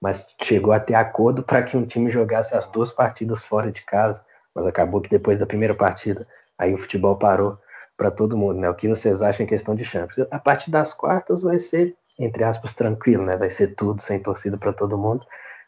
mas 0.01 0.35
chegou 0.43 0.73
a 0.73 0.81
ter 0.81 0.95
acordo 0.95 1.43
para 1.43 1.63
que 1.63 1.77
um 1.77 1.87
time 1.87 2.11
jogasse 2.11 2.57
as 2.57 2.69
duas 2.69 2.91
partidas 2.91 3.45
fora 3.45 3.71
de 3.71 3.83
casa. 3.83 4.25
Mas 4.55 4.67
acabou 4.67 5.01
que 5.01 5.09
depois 5.09 5.39
da 5.39 5.47
primeira 5.47 5.75
partida, 5.75 6.27
aí 6.59 6.75
o 6.75 6.79
futebol 6.79 7.17
parou 7.17 7.59
para 7.97 8.11
todo 8.11 8.37
mundo, 8.37 8.61
né? 8.61 8.69
O 8.69 8.75
que 8.75 8.89
vocês 8.89 9.23
acham 9.23 9.45
em 9.45 9.49
questão 9.49 9.75
de 9.75 9.85
Champions? 9.85 10.27
A 10.31 10.39
partir 10.39 10.71
das 10.71 10.93
quartas 10.93 11.43
vai 11.43 11.59
ser, 11.59 11.97
entre 12.19 12.43
aspas, 12.45 12.75
tranquilo, 12.75 13.25
né? 13.25 13.37
Vai 13.37 13.51
ser 13.51 13.75
tudo 13.75 14.03
sem 14.03 14.21
torcida 14.21 14.57
para 14.57 14.73
todo 14.73 14.99
mundo, 14.99 15.25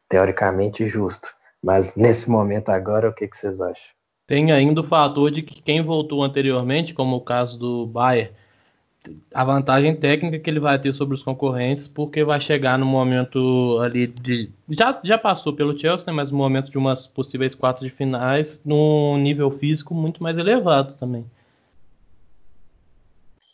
teoricamente 0.08 0.88
justo. 0.88 1.28
Mas 1.62 1.96
nesse 1.96 2.28
momento 2.28 2.70
agora, 2.70 3.08
o 3.08 3.12
que, 3.12 3.26
que 3.28 3.36
vocês 3.36 3.60
acham? 3.60 3.94
Tem 4.26 4.50
ainda 4.50 4.80
o 4.80 4.86
fator 4.86 5.30
de 5.30 5.42
que 5.42 5.62
quem 5.62 5.82
voltou 5.82 6.22
anteriormente, 6.22 6.92
como 6.92 7.16
o 7.16 7.24
caso 7.24 7.56
do 7.58 7.86
Bayern, 7.86 8.34
a 9.32 9.44
vantagem 9.44 9.94
técnica 9.94 10.38
que 10.38 10.48
ele 10.48 10.60
vai 10.60 10.78
ter 10.78 10.92
sobre 10.94 11.14
os 11.14 11.22
concorrentes, 11.22 11.86
porque 11.86 12.24
vai 12.24 12.40
chegar 12.40 12.78
no 12.78 12.86
momento 12.86 13.78
ali 13.82 14.06
de. 14.06 14.50
Já, 14.68 15.00
já 15.02 15.18
passou 15.18 15.54
pelo 15.54 15.78
Chelsea, 15.78 16.06
né, 16.06 16.12
mas 16.12 16.30
no 16.30 16.38
momento 16.38 16.70
de 16.70 16.78
umas 16.78 17.06
possíveis 17.06 17.54
quatro 17.54 17.84
de 17.84 17.90
finais, 17.90 18.60
num 18.64 19.16
nível 19.18 19.50
físico 19.50 19.94
muito 19.94 20.22
mais 20.22 20.36
elevado 20.36 20.94
também. 20.94 21.24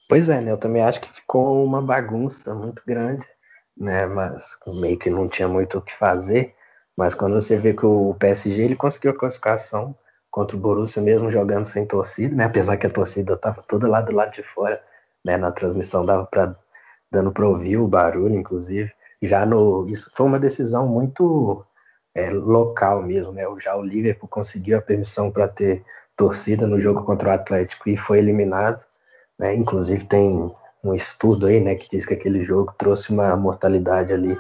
Pois 0.09 0.29
é, 0.29 0.41
né? 0.41 0.53
Eu 0.53 0.59
também 0.59 0.83
acho 0.83 1.01
que 1.01 1.13
ficou 1.13 1.65
uma 1.65 1.81
bagunça 1.81 2.55
muito 2.55 2.83
grande, 2.87 3.27
né? 3.77 4.07
Mas 4.07 4.59
meio 4.67 4.99
que 4.99 5.09
não 5.09 5.29
tinha 5.29 5.49
muito 5.49 5.79
o 5.79 5.83
que 5.83 5.95
fazer. 5.95 6.55
Mas 6.97 7.15
quando 7.15 7.35
você 7.35 7.57
vê 7.57 7.73
que 7.73 7.87
o 7.87 8.15
PSG 8.19 8.63
ele 8.63 8.77
conseguiu 8.77 9.13
a 9.13 9.19
classificação 9.19 9.97
contra 10.31 10.57
o 10.57 10.61
Borussia 10.61 11.01
mesmo 11.03 11.31
jogando 11.31 11.65
sem 11.65 11.87
torcida, 11.87 12.35
né? 12.35 12.45
Apesar 12.45 12.77
que 12.77 12.87
a 12.87 12.91
torcida 12.91 13.35
estava 13.35 13.63
toda 13.63 13.89
lá 13.89 14.01
do 14.01 14.13
lado 14.13 14.33
de 14.33 14.43
fora 14.43 14.83
né? 15.25 15.37
Na 15.37 15.51
transmissão 15.53 16.05
dava 16.05 16.27
para 16.27 16.55
dando 17.11 17.31
para 17.33 17.47
ouvir 17.47 17.77
o 17.77 17.87
barulho, 17.87 18.35
inclusive. 18.35 18.93
Já 19.21 19.45
no 19.47 19.89
isso 19.89 20.11
foi 20.15 20.27
uma 20.27 20.41
decisão 20.41 20.89
muito 20.89 21.65
é, 22.15 22.31
local 22.31 23.03
mesmo, 23.03 23.33
né? 23.33 23.45
Já 23.61 23.77
o 23.77 23.83
Liverpool 23.83 24.29
conseguiu 24.29 24.79
a 24.79 24.83
permissão 24.83 25.31
para 25.31 25.49
ter 25.49 25.85
torcida 26.17 26.67
no 26.67 26.81
jogo 26.81 27.05
contra 27.05 27.31
o 27.31 27.33
Atlético 27.33 27.89
e 27.89 27.97
foi 27.97 28.19
eliminado, 28.19 28.85
né? 29.39 29.55
Inclusive 29.55 30.05
tem 30.05 30.51
um 30.85 30.95
estudo 30.95 31.47
aí, 31.47 31.61
né, 31.61 31.77
que 31.77 31.89
diz 31.91 32.05
que 32.05 32.15
aquele 32.15 32.45
jogo 32.45 32.75
trouxe 32.77 33.13
uma 33.13 33.37
mortalidade 33.37 34.13
ali 34.13 34.37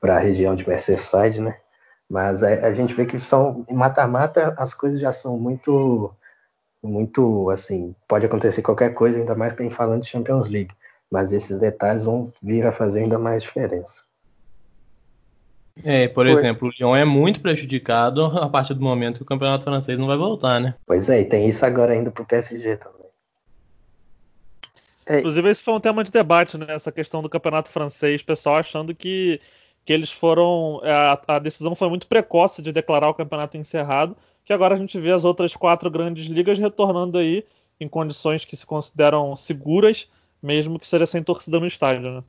para 0.00 0.16
a 0.16 0.20
região 0.20 0.54
de 0.54 0.66
Merseyside, 0.68 1.40
né? 1.40 1.56
Mas 2.08 2.42
a, 2.42 2.48
a 2.48 2.72
gente 2.72 2.94
vê 2.94 3.06
que 3.06 3.18
são 3.18 3.64
em 3.68 3.74
mata-mata 3.74 4.54
as 4.56 4.72
coisas 4.74 5.00
já 5.00 5.12
são 5.12 5.38
muito 5.38 6.14
muito 6.82 7.50
assim, 7.50 7.94
pode 8.08 8.26
acontecer 8.26 8.62
qualquer 8.62 8.94
coisa, 8.94 9.18
ainda 9.18 9.34
mais 9.34 9.52
para 9.52 9.68
falando 9.70 10.02
de 10.02 10.08
Champions 10.08 10.48
League, 10.48 10.74
mas 11.10 11.32
esses 11.32 11.58
detalhes 11.58 12.04
vão 12.04 12.32
vir 12.42 12.66
a 12.66 12.72
fazer 12.72 13.00
ainda 13.00 13.18
mais 13.18 13.42
diferença. 13.42 14.04
É, 15.84 16.08
por 16.08 16.26
Foi. 16.26 16.34
exemplo, 16.34 16.68
o 16.68 16.70
Lyon 16.70 16.96
é 16.96 17.04
muito 17.04 17.40
prejudicado 17.40 18.24
a 18.24 18.48
partir 18.48 18.74
do 18.74 18.82
momento 18.82 19.18
que 19.18 19.22
o 19.22 19.26
campeonato 19.26 19.64
francês 19.64 19.98
não 19.98 20.06
vai 20.06 20.16
voltar, 20.16 20.60
né? 20.60 20.74
Pois 20.86 21.08
é, 21.08 21.20
e 21.20 21.24
tem 21.24 21.48
isso 21.48 21.64
agora 21.64 21.92
ainda 21.92 22.10
pro 22.10 22.24
PSG 22.24 22.76
também. 22.76 23.00
É. 25.06 25.18
Inclusive, 25.18 25.48
esse 25.48 25.62
foi 25.62 25.74
um 25.74 25.80
tema 25.80 26.04
de 26.04 26.10
debate, 26.10 26.58
né? 26.58 26.66
Essa 26.68 26.92
questão 26.92 27.22
do 27.22 27.28
campeonato 27.28 27.68
francês, 27.68 28.22
pessoal 28.22 28.56
achando 28.56 28.94
que, 28.94 29.40
que 29.84 29.92
eles 29.92 30.10
foram. 30.10 30.80
É, 30.84 30.92
a, 30.92 31.20
a 31.26 31.38
decisão 31.38 31.74
foi 31.74 31.88
muito 31.88 32.06
precoce 32.06 32.62
de 32.62 32.72
declarar 32.72 33.08
o 33.08 33.14
campeonato 33.14 33.56
encerrado 33.56 34.16
que 34.50 34.54
agora 34.54 34.74
a 34.74 34.78
gente 34.78 34.98
vê 34.98 35.12
as 35.12 35.24
outras 35.24 35.54
quatro 35.54 35.88
grandes 35.88 36.26
ligas 36.26 36.58
retornando 36.58 37.16
aí 37.16 37.46
em 37.78 37.88
condições 37.88 38.44
que 38.44 38.56
se 38.56 38.66
consideram 38.66 39.36
seguras, 39.36 40.10
mesmo 40.42 40.76
que 40.76 40.88
seja 40.88 41.06
sem 41.06 41.22
torcida 41.22 41.60
no 41.60 41.68
estádio, 41.68 42.10
né? 42.10 42.24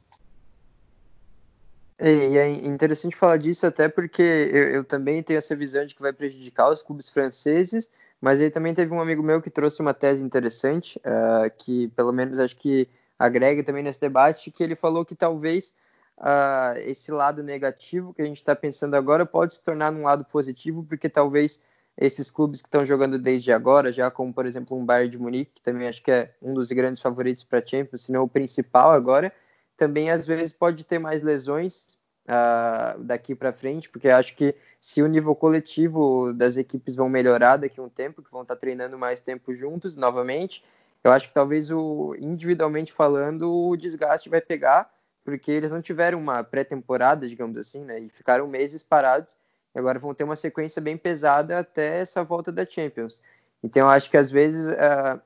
E 2.00 2.38
é 2.38 2.48
interessante 2.48 3.16
falar 3.16 3.38
disso 3.38 3.66
até 3.66 3.90
porque 3.90 4.22
eu, 4.22 4.64
eu, 4.70 4.84
também 4.84 5.24
tenho 5.24 5.40
essa 5.40 5.56
visão 5.56 5.84
de 5.84 5.96
que 5.96 6.02
vai 6.04 6.14
prejudicar 6.14 6.72
os 6.72 6.84
clubes 6.84 7.10
franceses, 7.10 7.90
mas 8.22 8.40
aí 8.40 8.52
também 8.52 8.76
teve 8.76 8.94
um 8.94 9.02
amigo 9.02 9.24
meu 9.24 9.42
que 9.42 9.50
trouxe 9.50 9.82
uma 9.82 9.92
tese 9.94 10.24
interessante, 10.24 11.00
uh, 11.00 11.52
que 11.58 11.88
pelo 11.96 12.12
menos 12.12 12.40
acho 12.40 12.56
que 12.56 12.88
agrega 13.18 13.64
também 13.64 13.82
nesse 13.82 14.00
debate, 14.00 14.52
que 14.52 14.64
ele 14.64 14.76
falou 14.76 15.04
que 15.04 15.16
talvez 15.16 15.74
uh, 16.20 16.78
esse 16.86 17.12
lado 17.12 17.42
negativo 17.42 18.14
que 18.14 18.22
a 18.22 18.26
gente 18.26 18.38
está 18.38 18.56
pensando 18.56 18.94
agora 18.94 19.26
pode 19.26 19.56
se 19.56 19.64
tornar 19.64 19.92
um 19.92 20.04
lado 20.04 20.24
positivo, 20.24 20.86
porque 20.88 21.10
talvez 21.10 21.60
esses 21.98 22.32
clubes 22.32 22.62
que 22.62 22.68
estão 22.68 22.86
jogando 22.86 23.20
desde 23.20 23.52
agora, 23.52 23.92
já 23.92 24.10
como 24.10 24.34
por 24.34 24.46
exemplo 24.46 24.78
um 24.78 24.86
Bayern 24.86 25.12
de 25.12 25.18
Munique, 25.18 25.54
que 25.56 25.62
também 25.62 25.88
acho 25.88 26.02
que 26.02 26.12
é 26.12 26.34
um 26.42 26.54
dos 26.54 26.72
grandes 26.72 27.02
favoritos 27.02 27.44
para 27.44 27.66
Champions, 27.66 28.04
se 28.04 28.12
não 28.12 28.24
o 28.24 28.30
principal 28.30 28.92
agora, 28.92 29.32
também 29.78 30.10
às 30.10 30.26
vezes 30.26 30.52
pode 30.52 30.84
ter 30.84 31.00
mais 31.00 31.22
lesões 31.22 31.98
uh, 32.28 33.04
daqui 33.04 33.36
para 33.36 33.54
frente, 33.54 33.90
porque 33.90 34.10
acho 34.10 34.36
que 34.36 34.56
se 34.80 35.02
o 35.02 35.08
nível 35.08 35.36
coletivo 35.36 36.34
das 36.34 36.58
equipes 36.58 36.96
vão 36.96 37.10
melhorar 37.10 37.58
daqui 37.58 37.80
a 37.80 37.84
um 37.84 37.90
tempo, 37.90 38.22
que 38.22 38.32
vão 38.32 38.44
estar 38.44 38.56
tá 38.56 38.60
treinando 38.60 38.98
mais 38.98 39.20
tempo 39.20 39.54
juntos 39.54 39.96
novamente, 39.96 40.64
eu 41.04 41.12
acho 41.12 41.28
que 41.28 41.34
talvez 41.34 41.72
o 41.72 42.16
individualmente 42.20 42.94
falando 42.94 43.52
o 43.52 43.76
desgaste 43.76 44.30
vai 44.30 44.42
pegar, 44.42 44.92
porque 45.24 45.52
eles 45.52 45.72
não 45.72 45.82
tiveram 45.82 46.20
uma 46.20 46.44
pré-temporada, 46.44 47.28
digamos 47.28 47.58
assim, 47.58 47.84
né, 47.84 48.00
e 48.00 48.10
ficaram 48.10 48.48
meses 48.48 48.82
parados 48.84 49.38
agora 49.74 50.00
vão 50.00 50.14
ter 50.14 50.24
uma 50.24 50.36
sequência 50.36 50.82
bem 50.82 50.98
pesada 50.98 51.60
até 51.60 52.00
essa 52.00 52.24
volta 52.24 52.52
da 52.52 52.66
Champions. 52.66 53.22
Então 53.64 53.90
acho 53.90 54.10
que 54.10 54.18
às 54.18 54.30
vezes 54.30 54.68
uh, 54.68 55.22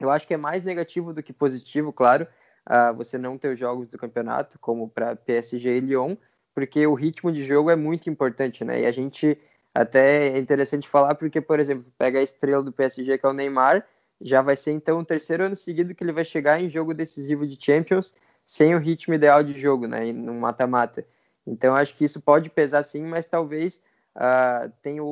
eu 0.00 0.10
acho 0.10 0.26
que 0.26 0.34
é 0.34 0.36
mais 0.36 0.62
negativo 0.62 1.12
do 1.12 1.22
que 1.22 1.32
positivo, 1.32 1.92
claro, 1.92 2.26
uh, 2.68 2.94
você 2.94 3.18
não 3.18 3.38
ter 3.38 3.52
os 3.52 3.58
jogos 3.58 3.88
do 3.88 3.98
campeonato, 3.98 4.58
como 4.58 4.88
para 4.88 5.16
PSG 5.16 5.76
e 5.76 5.80
Lyon, 5.80 6.16
porque 6.54 6.86
o 6.86 6.94
ritmo 6.94 7.30
de 7.30 7.44
jogo 7.44 7.70
é 7.70 7.76
muito 7.76 8.08
importante, 8.08 8.64
né? 8.64 8.80
E 8.80 8.86
a 8.86 8.92
gente 8.92 9.38
até 9.74 10.28
é 10.28 10.38
interessante 10.38 10.88
falar 10.88 11.14
porque, 11.14 11.40
por 11.40 11.60
exemplo, 11.60 11.84
pega 11.98 12.18
a 12.18 12.22
estrela 12.22 12.62
do 12.62 12.72
PSG 12.72 13.18
que 13.18 13.26
é 13.26 13.28
o 13.28 13.32
Neymar, 13.32 13.86
já 14.20 14.40
vai 14.40 14.56
ser 14.56 14.72
então 14.72 14.98
o 14.98 15.04
terceiro 15.04 15.44
ano 15.44 15.54
seguido 15.54 15.94
que 15.94 16.02
ele 16.02 16.12
vai 16.12 16.24
chegar 16.24 16.60
em 16.60 16.70
jogo 16.70 16.94
decisivo 16.94 17.46
de 17.46 17.62
Champions 17.62 18.14
sem 18.44 18.74
o 18.74 18.78
ritmo 18.78 19.12
ideal 19.12 19.42
de 19.42 19.58
jogo, 19.58 19.86
né? 19.86 20.12
No 20.12 20.32
mata-mata. 20.34 21.04
Então 21.46 21.74
acho 21.74 21.94
que 21.94 22.04
isso 22.04 22.20
pode 22.20 22.50
pesar 22.50 22.82
sim, 22.82 23.02
mas 23.02 23.26
talvez 23.26 23.80
uh, 24.16 24.70
tenha 24.82 25.02
o, 25.02 25.06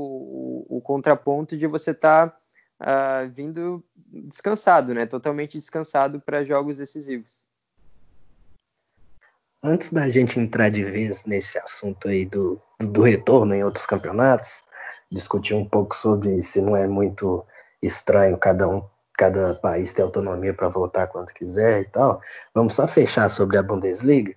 o, 0.69 0.79
o, 0.79 0.81
contraponto 0.81 1.57
de 1.57 1.67
você 1.67 1.93
estar 1.93 2.37
tá, 2.79 3.27
uh, 3.27 3.31
vindo 3.31 3.85
descansado, 3.97 4.93
né? 4.93 5.07
Totalmente 5.07 5.59
descansado 5.59 6.21
para 6.21 6.45
jogos 6.45 6.79
decisivos. 6.79 7.45
Antes 9.63 9.93
da 9.93 10.11
gente 10.11 10.39
entrar 10.39 10.71
de 10.71 10.85
vez 10.85 11.25
nesse 11.25 11.59
assunto 11.59 12.09
aí 12.09 12.27
do, 12.27 12.61
do 12.79 13.03
retorno 13.03 13.55
em 13.55 13.65
outros 13.65 13.87
campeonatos, 13.87 14.63
discutir 15.11 15.55
um 15.55 15.67
pouco 15.67 15.97
sobre 15.97 16.43
se 16.43 16.61
não 16.61 16.77
é 16.77 16.87
muito 16.87 17.47
estranho 17.81 18.37
cada 18.37 18.69
um 18.69 18.83
cada 19.17 19.55
país 19.55 19.95
ter 19.95 20.03
autonomia 20.03 20.53
para 20.53 20.69
votar 20.69 21.07
quando 21.07 21.33
quiser 21.33 21.83
e 21.83 21.85
tal. 21.85 22.21
Vamos 22.53 22.75
só 22.75 22.87
fechar 22.89 23.29
sobre 23.31 23.57
a 23.57 23.63
Bundesliga, 23.63 24.35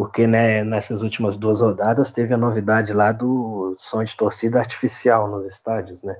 porque 0.00 0.26
né, 0.26 0.64
nessas 0.64 1.02
últimas 1.02 1.36
duas 1.36 1.60
rodadas 1.60 2.10
teve 2.10 2.32
a 2.32 2.38
novidade 2.38 2.90
lá 2.94 3.12
do 3.12 3.74
som 3.76 4.02
de 4.02 4.16
torcida 4.16 4.58
artificial 4.58 5.28
nos 5.28 5.44
estádios, 5.44 6.02
né? 6.02 6.16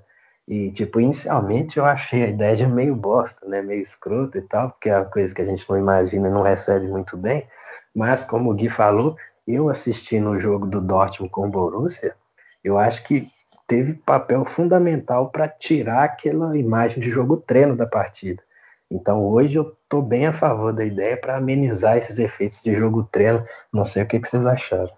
E, 0.47 0.71
tipo, 0.71 1.01
inicialmente 1.01 1.79
eu 1.79 1.87
achei 1.87 2.25
a 2.25 2.29
ideia 2.29 2.55
de 2.55 2.66
meio 2.66 2.95
bosta, 2.95 3.49
né? 3.49 3.62
Meio 3.62 3.81
escroto 3.81 4.37
e 4.37 4.43
tal, 4.43 4.69
porque 4.69 4.90
é 4.90 4.99
uma 4.99 5.07
coisa 5.07 5.35
que 5.35 5.40
a 5.40 5.47
gente 5.47 5.64
não 5.66 5.79
imagina 5.79 6.29
e 6.29 6.31
não 6.31 6.43
recebe 6.43 6.88
muito 6.88 7.16
bem. 7.16 7.47
Mas, 7.95 8.23
como 8.23 8.51
o 8.51 8.55
Gui 8.55 8.69
falou, 8.69 9.16
eu 9.49 9.71
assisti 9.71 10.21
no 10.21 10.38
jogo 10.38 10.66
do 10.66 10.83
Dortmund 10.83 11.33
com 11.33 11.47
o 11.47 11.51
Borussia, 11.51 12.14
eu 12.62 12.77
acho 12.77 13.03
que 13.03 13.29
teve 13.66 13.95
papel 13.95 14.45
fundamental 14.45 15.31
para 15.31 15.49
tirar 15.49 16.05
aquela 16.05 16.55
imagem 16.55 17.01
de 17.01 17.09
jogo 17.09 17.38
treino 17.38 17.75
da 17.75 17.87
partida. 17.87 18.43
Então 18.90 19.24
hoje 19.24 19.57
eu 19.57 19.76
estou 19.85 20.03
bem 20.03 20.26
a 20.26 20.33
favor 20.33 20.72
da 20.72 20.85
ideia 20.85 21.16
para 21.16 21.37
amenizar 21.37 21.96
esses 21.96 22.18
efeitos 22.18 22.62
de 22.62 22.74
jogo 22.74 23.09
treino. 23.11 23.44
Não 23.72 23.85
sei 23.85 24.03
o 24.03 24.09
que, 24.09 24.18
que, 24.18 24.29
vocês 24.29 24.44
acharam. 24.44 24.90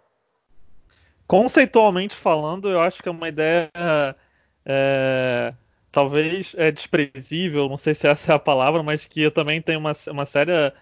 Conceitualmente 1.27 2.15
falando, 2.15 2.69
eu 2.69 2.81
acho 2.81 3.03
que 3.03 3.09
é 3.09 3.13
uma 3.13 3.29
ideia 3.29 3.71
é, 4.65 5.55
talvez 5.91 6.55
é 6.57 6.71
desprezível, 6.71 7.69
não 7.69 7.77
sei 7.77 7.95
se 7.95 8.07
essa 8.07 8.33
é 8.33 8.35
a 8.35 8.39
palavra, 8.39 8.83
mas 8.83 9.07
que 9.07 9.23
eu 9.23 9.31
também 9.31 9.61
tenho 9.61 9.79
uma, 9.79 9.93
uma 10.09 10.27
séria 10.27 10.73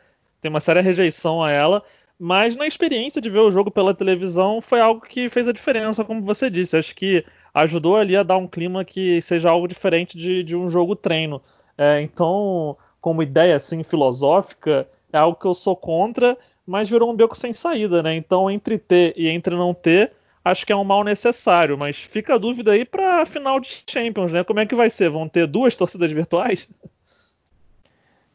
tenho 0.41 0.55
uma 0.55 0.61
séria 0.61 0.83
rejeição 0.83 1.43
a 1.43 1.51
ela. 1.51 1.83
Mas 2.19 2.55
na 2.55 2.67
experiência 2.67 3.21
de 3.21 3.31
ver 3.31 3.39
o 3.39 3.51
jogo 3.51 3.71
pela 3.71 3.95
televisão 3.95 4.61
foi 4.61 4.79
algo 4.81 5.01
que 5.01 5.31
fez 5.31 5.49
a 5.49 5.53
diferença, 5.53 6.05
como 6.05 6.23
você 6.23 6.51
disse. 6.51 6.77
Acho 6.77 6.95
que 6.95 7.25
ajudou 7.55 7.97
ali 7.97 8.15
a 8.15 8.23
dar 8.23 8.37
um 8.37 8.47
clima 8.47 8.85
que 8.85 9.23
seja 9.23 9.51
algo 9.51 9.67
diferente 9.67 10.19
de, 10.19 10.45
de 10.45 10.55
um 10.55 10.69
jogo 10.69 10.95
treino. 10.95 11.43
É, 11.79 12.03
então, 12.03 12.77
como 13.01 13.23
ideia 13.23 13.57
assim 13.57 13.83
filosófica, 13.83 14.87
é 15.13 15.19
algo 15.19 15.39
que 15.39 15.47
eu 15.47 15.55
sou 15.55 15.75
contra, 15.75 16.37
mas 16.67 16.89
virou 16.89 17.11
um 17.11 17.17
beco 17.17 17.37
sem 17.37 17.53
saída, 17.53 18.03
né? 18.03 18.15
Então, 18.15 18.51
entre 18.51 18.79
ter 18.79 19.13
e 19.17 19.29
entre 19.29 19.55
não 19.57 19.75
ter, 19.75 20.13
acho 20.45 20.65
que 20.65 20.73
é 20.73 20.77
um 20.77 20.85
mal 20.85 21.03
necessário. 21.03 21.77
Mas 21.77 21.97
fica 21.97 22.35
a 22.35 22.39
dúvida 22.39 22.73
aí 22.73 22.85
para 22.85 23.23
a 23.23 23.27
final 23.27 23.59
de 23.59 23.83
Champions, 23.89 24.33
né? 24.33 24.45
Como 24.45 24.61
é 24.61 24.67
que 24.67 24.75
vai 24.75 24.91
ser? 24.91 25.11
Vão 25.11 25.29
ter 25.29 25.47
duas 25.47 25.75
torcidas 25.75 26.11
virtuais? 26.11 26.69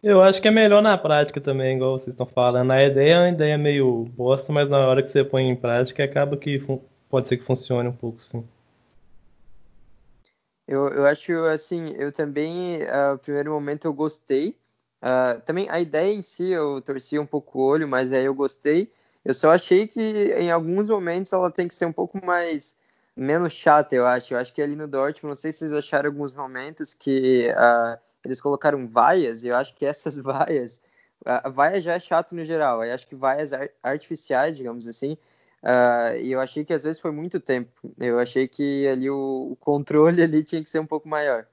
Eu 0.03 0.21
acho 0.21 0.39
que 0.39 0.47
é 0.47 0.51
melhor 0.51 0.83
na 0.83 0.97
prática 0.97 1.41
também, 1.41 1.77
igual 1.77 1.97
vocês 1.97 2.09
estão 2.09 2.27
falando. 2.27 2.69
A 2.71 2.83
ideia 2.83 3.13
é 3.13 3.19
uma 3.19 3.29
ideia 3.29 3.57
meio 3.57 4.05
bosta, 4.15 4.53
mas 4.53 4.69
na 4.69 4.77
hora 4.77 5.01
que 5.01 5.09
você 5.09 5.23
põe 5.23 5.49
em 5.49 5.55
prática 5.55 6.03
acaba 6.03 6.37
que 6.37 6.61
pode 7.09 7.27
ser 7.27 7.37
que 7.37 7.43
funcione 7.43 7.89
um 7.89 7.93
pouco, 7.93 8.21
sim. 8.21 8.43
Eu, 10.67 10.87
eu 10.89 11.05
acho 11.05 11.31
assim, 11.45 11.93
eu 11.97 12.11
também, 12.11 12.83
uh, 12.83 13.13
no 13.13 13.19
primeiro 13.19 13.51
momento 13.51 13.85
eu 13.85 13.93
gostei. 13.93 14.57
Uh, 15.01 15.39
também 15.41 15.69
a 15.69 15.79
ideia 15.79 16.13
em 16.13 16.21
si 16.21 16.49
eu 16.49 16.81
torci 16.81 17.19
um 17.19 17.25
pouco 17.25 17.59
o 17.59 17.63
olho, 17.63 17.87
mas 17.87 18.11
aí 18.11 18.25
eu 18.25 18.33
gostei. 18.33 18.91
Eu 19.23 19.33
só 19.33 19.51
achei 19.51 19.87
que 19.87 20.01
em 20.01 20.51
alguns 20.51 20.89
momentos 20.89 21.31
ela 21.33 21.51
tem 21.51 21.67
que 21.67 21.75
ser 21.75 21.85
um 21.85 21.93
pouco 21.93 22.23
mais 22.25 22.75
menos 23.15 23.53
chata, 23.53 23.95
eu 23.95 24.05
acho. 24.05 24.33
Eu 24.33 24.39
acho 24.39 24.53
que 24.53 24.61
ali 24.61 24.75
no 24.75 24.87
Dortmund, 24.87 25.29
não 25.29 25.35
sei 25.35 25.51
se 25.51 25.59
vocês 25.59 25.73
acharam 25.73 26.09
alguns 26.09 26.33
momentos 26.33 26.93
que 26.93 27.49
uh, 27.51 27.99
eles 28.23 28.41
colocaram 28.41 28.87
vaias, 28.87 29.43
e 29.43 29.49
eu 29.49 29.55
acho 29.55 29.73
que 29.75 29.85
essas 29.85 30.17
vaias, 30.19 30.81
a 31.23 31.49
vaia 31.49 31.79
já 31.81 31.93
é 31.93 31.99
chato 31.99 32.35
no 32.35 32.43
geral, 32.43 32.83
eu 32.83 32.93
acho 32.93 33.07
que 33.07 33.15
vaias 33.15 33.51
artificiais, 33.83 34.57
digamos 34.57 34.87
assim, 34.87 35.17
Uh, 35.65 36.15
e 36.21 36.31
eu 36.31 36.39
achei 36.39 36.63
que 36.63 36.73
às 36.73 36.83
vezes 36.83 37.01
foi 37.01 37.09
muito 37.11 37.39
tempo. 37.39 37.71
Eu 37.97 38.19
achei 38.19 38.47
que 38.47 38.87
ali 38.87 39.09
o, 39.09 39.49
o 39.51 39.55
controle 39.55 40.21
ali 40.21 40.43
tinha 40.43 40.63
que 40.63 40.69
ser 40.69 40.79
um 40.79 40.85
pouco 40.85 41.09
maior. 41.09 41.47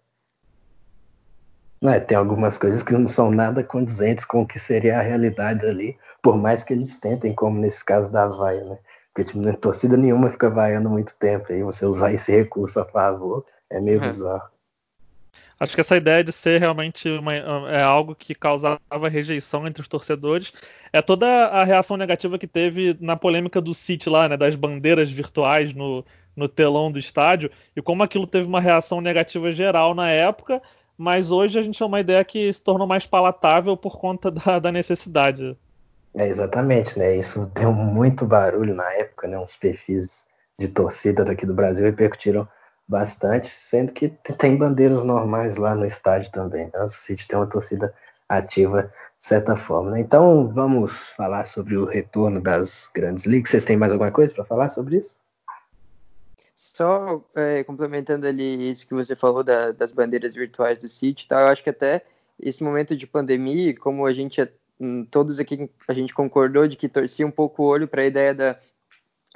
É, 1.83 1.99
tem 1.99 2.17
algumas 2.17 2.59
coisas 2.59 2.83
que 2.83 2.93
não 2.93 3.09
são 3.09 3.31
nada 3.31 3.65
condizentes 3.65 4.25
com 4.25 4.43
o 4.43 4.47
que 4.47 4.59
seria 4.59 4.99
a 4.99 5.03
realidade 5.03 5.67
ali, 5.67 5.99
por 6.23 6.37
mais 6.37 6.63
que 6.63 6.75
eles 6.75 7.01
tentem, 7.01 7.35
como 7.35 7.59
nesse 7.59 7.85
caso 7.85 8.13
da 8.13 8.27
vaia, 8.27 8.63
né? 8.65 8.79
Porque 9.13 9.33
tipo, 9.33 9.57
torcida 9.57 9.97
nenhuma 9.97 10.31
fica 10.31 10.49
vaiando 10.49 10.89
muito 10.89 11.19
tempo, 11.19 11.51
aí 11.51 11.63
você 11.63 11.85
usar 11.85 12.13
esse 12.13 12.31
recurso 12.31 12.81
a 12.81 12.85
favor 12.85 13.45
é 13.69 13.81
meio 13.81 14.01
é. 14.01 14.07
bizarro. 14.07 14.49
Acho 15.59 15.75
que 15.75 15.81
essa 15.81 15.97
ideia 15.97 16.25
de 16.25 16.33
ser 16.33 16.59
realmente 16.59 17.09
uma, 17.09 17.35
é 17.35 17.83
algo 17.83 18.15
que 18.15 18.35
causava 18.35 18.81
rejeição 19.09 19.67
entre 19.67 19.81
os 19.81 19.89
torcedores. 19.89 20.53
É 20.93 21.01
toda 21.01 21.27
a 21.27 21.63
reação 21.63 21.97
negativa 21.97 22.39
que 22.39 22.47
teve 22.47 22.97
na 23.01 23.17
polêmica 23.17 23.61
do 23.61 23.73
City 23.73 24.11
lá, 24.11 24.29
né, 24.29 24.37
das 24.37 24.57
bandeiras 24.57 25.11
virtuais 25.11 25.73
no, 25.73 26.05
no 26.35 26.49
telão 26.49 26.91
do 26.91 26.99
estádio, 26.99 27.51
e 27.77 27.83
como 27.83 28.03
aquilo 28.03 28.27
teve 28.27 28.47
uma 28.47 28.61
reação 28.61 29.01
negativa 29.01 29.53
geral 29.53 29.95
na 29.95 30.11
época, 30.11 30.61
mas 30.97 31.31
hoje 31.31 31.59
a 31.59 31.63
gente 31.63 31.79
tem 31.79 31.87
uma 31.87 32.01
ideia 32.01 32.25
que 32.25 32.53
se 32.53 32.63
tornou 32.63 32.87
mais 32.87 33.07
palatável 33.07 33.77
por 33.77 33.99
conta 33.99 34.31
da, 34.31 34.59
da 34.59 34.73
necessidade. 34.73 35.57
É, 36.15 36.29
exatamente, 36.29 36.99
né? 36.99 37.17
Isso 37.17 37.51
deu 37.55 37.73
muito 37.73 38.27
barulho 38.27 38.75
na 38.75 38.93
época, 38.95 39.27
né? 39.27 39.39
Uns 39.39 39.57
perfis 39.57 40.27
de 40.59 40.69
torcida 40.69 41.25
daqui 41.25 41.47
do 41.47 41.55
Brasil 41.55 41.85
repercutiram 41.85 42.47
bastante, 42.89 43.49
sendo 43.49 43.93
que 43.93 44.09
tem 44.09 44.57
bandeiras 44.57 45.05
normais 45.05 45.57
lá 45.57 45.75
no 45.75 45.87
estádio 45.87 46.31
também. 46.31 46.71
Né? 46.73 46.83
O 46.83 46.91
City 46.91 47.27
tem 47.27 47.39
uma 47.39 47.47
torcida 47.47 47.95
ativa 48.29 48.93
de 49.21 49.27
certa 49.27 49.57
forma. 49.57 49.93
Né? 49.93 50.01
Então 50.01 50.49
vamos 50.49 51.11
falar 51.11 51.47
sobre 51.47 51.77
o 51.77 51.85
retorno 51.85 52.41
das 52.41 52.91
grandes 52.95 53.25
ligas. 53.25 53.51
Vocês 53.51 53.65
têm 53.65 53.77
mais 53.77 53.93
alguma 53.93 54.11
coisa 54.11 54.35
para 54.35 54.45
falar 54.45 54.69
sobre 54.69 54.97
isso? 54.97 55.21
Só 56.55 57.23
é, 57.35 57.65
complementando 57.65 58.27
ali 58.27 58.71
isso 58.71 58.87
que 58.87 58.95
você 58.95 59.17
falou 59.17 59.43
da, 59.43 59.73
das 59.73 59.93
bandeiras 59.93 60.35
virtuais 60.35 60.79
do 60.79 60.89
City, 60.89 61.27
tá? 61.27 61.41
eu 61.41 61.49
acho 61.49 61.63
que 61.63 61.71
até 61.71 62.05
esse 62.39 62.63
momento 62.63 62.97
de 62.97 63.07
pandemia, 63.07 63.77
como 63.77 64.07
a 64.07 64.13
gente 64.13 64.41
hum, 64.81 65.05
todos 65.11 65.39
aqui 65.39 65.69
a 65.87 65.93
gente 65.93 66.15
concordou 66.15 66.67
de 66.67 66.77
que 66.77 66.89
torcia 66.89 67.27
um 67.27 67.31
pouco 67.31 67.63
o 67.63 67.67
olho 67.67 67.89
para 67.89 68.03
a 68.03 68.07
ideia 68.07 68.35
da 68.35 68.59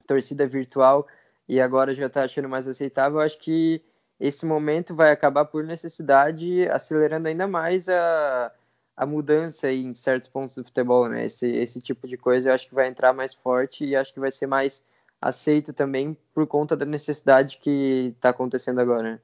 torcida 0.07 0.47
virtual 0.47 1.07
e 1.49 1.61
agora 1.61 1.95
já 1.95 2.07
está 2.07 2.25
achando 2.25 2.49
mais 2.49 2.67
aceitável, 2.67 3.21
acho 3.21 3.39
que 3.39 3.83
esse 4.19 4.47
momento 4.47 4.95
vai 4.95 5.11
acabar 5.13 5.45
por 5.45 5.63
necessidade, 5.65 6.69
acelerando 6.69 7.29
ainda 7.29 7.47
mais 7.47 7.89
a, 7.89 8.51
a 8.97 9.07
mudança 9.07 9.71
em 9.71 9.95
certos 9.95 10.29
pontos 10.29 10.55
do 10.55 10.65
futebol, 10.65 11.09
né? 11.09 11.27
Esse, 11.27 11.47
esse 11.47 11.81
tipo 11.81 12.09
de 12.09 12.17
coisa 12.17 12.49
eu 12.49 12.55
acho 12.55 12.69
que 12.69 12.75
vai 12.75 12.89
entrar 12.89 13.13
mais 13.13 13.35
forte 13.35 13.85
e 13.85 13.95
acho 13.95 14.13
que 14.13 14.21
vai 14.21 14.31
ser 14.31 14.47
mais 14.47 14.83
aceito 15.21 15.73
também 15.73 16.17
por 16.35 16.47
conta 16.47 16.77
da 16.77 16.85
necessidade 16.85 17.59
que 17.59 18.15
está 18.17 18.31
acontecendo 18.31 18.81
agora. 18.81 19.21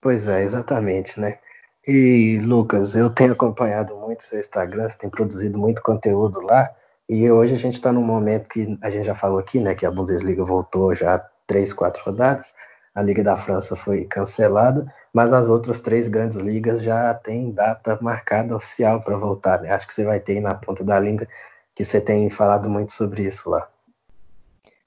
Pois 0.00 0.28
é, 0.28 0.42
exatamente, 0.42 1.18
né? 1.18 1.38
E 1.86 2.38
Lucas, 2.42 2.96
eu 2.96 3.10
tenho 3.10 3.32
acompanhado 3.32 3.96
muito 3.96 4.22
seu 4.22 4.40
Instagram, 4.40 4.88
você 4.88 4.98
tem 4.98 5.10
produzido 5.10 5.58
muito 5.58 5.82
conteúdo 5.82 6.40
lá. 6.40 6.70
E 7.08 7.30
hoje 7.30 7.54
a 7.54 7.58
gente 7.58 7.74
está 7.74 7.92
num 7.92 8.02
momento 8.02 8.48
que 8.48 8.78
a 8.80 8.90
gente 8.90 9.04
já 9.04 9.14
falou 9.14 9.38
aqui, 9.38 9.60
né, 9.60 9.74
que 9.74 9.84
a 9.84 9.90
Bundesliga 9.90 10.44
voltou 10.44 10.94
já 10.94 11.18
três, 11.46 11.72
quatro 11.72 12.02
rodadas, 12.02 12.54
a 12.94 13.02
Liga 13.02 13.22
da 13.22 13.36
França 13.36 13.74
foi 13.74 14.04
cancelada, 14.04 14.92
mas 15.12 15.32
as 15.32 15.48
outras 15.48 15.80
três 15.80 16.08
grandes 16.08 16.38
ligas 16.38 16.82
já 16.82 17.12
têm 17.12 17.50
data 17.50 17.98
marcada 18.00 18.54
oficial 18.54 19.02
para 19.02 19.16
voltar. 19.16 19.60
Né? 19.60 19.70
Acho 19.70 19.86
que 19.86 19.94
você 19.94 20.04
vai 20.04 20.20
ter 20.20 20.34
aí 20.34 20.40
na 20.40 20.54
ponta 20.54 20.84
da 20.84 20.98
língua 20.98 21.26
que 21.74 21.84
você 21.84 22.00
tem 22.00 22.30
falado 22.30 22.70
muito 22.70 22.92
sobre 22.92 23.24
isso 23.26 23.50
lá. 23.50 23.68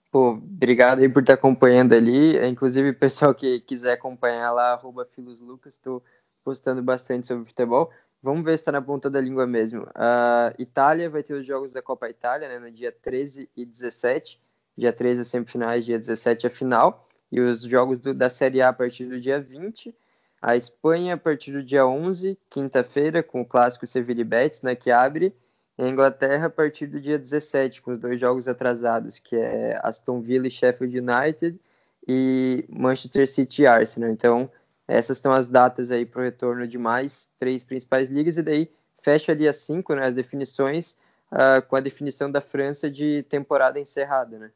Pô, 0.10 0.30
obrigado 0.32 1.00
aí 1.00 1.10
por 1.10 1.22
estar 1.22 1.34
acompanhando 1.34 1.94
ali. 1.94 2.38
Inclusive, 2.48 2.94
pessoal 2.94 3.36
que 3.36 3.60
quiser 3.60 3.94
acompanhar 3.94 4.52
lá, 4.54 4.72
arroba 4.72 5.06
Filoslucas, 5.06 5.74
estou 5.74 6.02
postando 6.46 6.82
bastante 6.82 7.28
sobre 7.28 7.46
futebol. 7.46 7.92
Vamos 8.22 8.44
ver 8.44 8.58
se 8.58 8.62
está 8.62 8.72
na 8.72 8.82
ponta 8.82 9.10
da 9.10 9.22
língua 9.22 9.46
mesmo. 9.46 9.84
Uh, 9.84 10.54
Itália 10.58 11.10
vai 11.10 11.24
ter 11.24 11.34
os 11.34 11.46
jogos 11.46 11.72
da 11.72 11.82
Copa 11.82 12.10
Itália 12.10 12.48
né, 12.48 12.60
no 12.60 12.72
dia 12.72 12.92
13 12.92 13.50
e 13.56 13.66
17. 13.66 14.40
Dia 14.76 14.92
13 14.92 15.22
as 15.22 15.28
semifinais, 15.28 15.86
dia 15.86 15.98
17 15.98 16.48
a 16.48 16.50
final. 16.50 17.08
E 17.32 17.40
os 17.40 17.62
jogos 17.62 18.00
do, 18.00 18.14
da 18.14 18.30
Série 18.30 18.62
A 18.62 18.70
a 18.70 18.74
partir 18.74 19.06
do 19.06 19.20
dia 19.20 19.40
20. 19.40 19.94
A 20.42 20.56
Espanha 20.56 21.16
a 21.16 21.18
partir 21.18 21.52
do 21.52 21.64
dia 21.64 21.86
11, 21.86 22.38
quinta-feira, 22.50 23.24
com 23.24 23.42
o 23.42 23.46
clássico 23.46 23.88
Sevilla 23.88 24.22
e 24.22 24.24
Betis, 24.24 24.62
né, 24.62 24.76
que 24.76 24.92
abre. 24.92 25.36
E 25.78 25.84
a 25.84 25.90
Inglaterra 25.90 26.48
a 26.48 26.50
partir 26.50 26.88
do 26.88 27.00
dia 27.00 27.20
17, 27.20 27.82
com 27.82 27.92
os 27.92 28.00
dois 28.00 28.20
jogos 28.20 28.48
atrasados, 28.48 29.20
que 29.20 29.36
é 29.36 29.80
Aston 29.84 30.22
Villa 30.22 30.48
e 30.48 30.52
Sheffield 30.52 31.00
United 31.00 31.60
e 32.08 32.66
Manchester 32.70 33.28
City 33.28 33.64
e 33.64 33.68
Arsenal. 33.68 34.10
Então, 34.10 34.50
essas 34.88 35.18
são 35.18 35.32
as 35.32 35.50
datas 35.50 35.92
aí 35.92 36.06
para 36.06 36.22
o 36.22 36.24
retorno 36.24 36.68
de 36.68 36.78
mais 36.78 37.30
três 37.38 37.64
principais 37.64 38.10
ligas, 38.10 38.38
e 38.38 38.44
daí 38.44 38.72
fecha 39.02 39.32
ali 39.32 39.48
as 39.48 39.58
cinco, 39.58 39.94
né, 39.94 40.06
as 40.06 40.14
definições, 40.14 40.96
uh, 41.32 41.62
com 41.68 41.76
a 41.76 41.82
definição 41.82 42.32
da 42.32 42.42
França 42.42 42.90
de 42.90 43.24
temporada 43.24 43.80
encerrada, 43.80 44.38
né? 44.38 44.52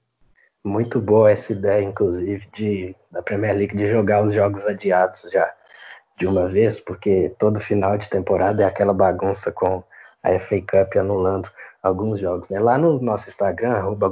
Muito 0.63 1.01
boa 1.01 1.31
essa 1.31 1.53
ideia, 1.53 1.83
inclusive, 1.83 2.47
de 2.53 2.95
da 3.11 3.21
Premier 3.21 3.55
League 3.55 3.75
de 3.75 3.87
jogar 3.87 4.23
os 4.23 4.33
jogos 4.33 4.65
adiados 4.65 5.29
já 5.31 5.51
de 6.15 6.27
uma 6.27 6.47
vez, 6.47 6.79
porque 6.79 7.33
todo 7.39 7.59
final 7.59 7.97
de 7.97 8.07
temporada 8.07 8.61
é 8.61 8.65
aquela 8.65 8.93
bagunça 8.93 9.51
com 9.51 9.83
a 10.21 10.37
FA 10.37 10.61
Cup 10.61 10.95
anulando 10.97 11.49
alguns 11.81 12.19
jogos. 12.19 12.49
Né? 12.49 12.59
Lá 12.59 12.77
no 12.77 13.01
nosso 13.01 13.27
Instagram, 13.27 13.71
arroba 13.71 14.09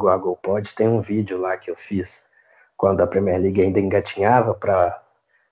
tem 0.76 0.88
um 0.88 1.02
vídeo 1.02 1.38
lá 1.38 1.56
que 1.56 1.70
eu 1.70 1.76
fiz 1.76 2.26
quando 2.76 3.02
a 3.02 3.08
Premier 3.08 3.40
League 3.40 3.62
ainda 3.62 3.80
engatinhava 3.80 4.56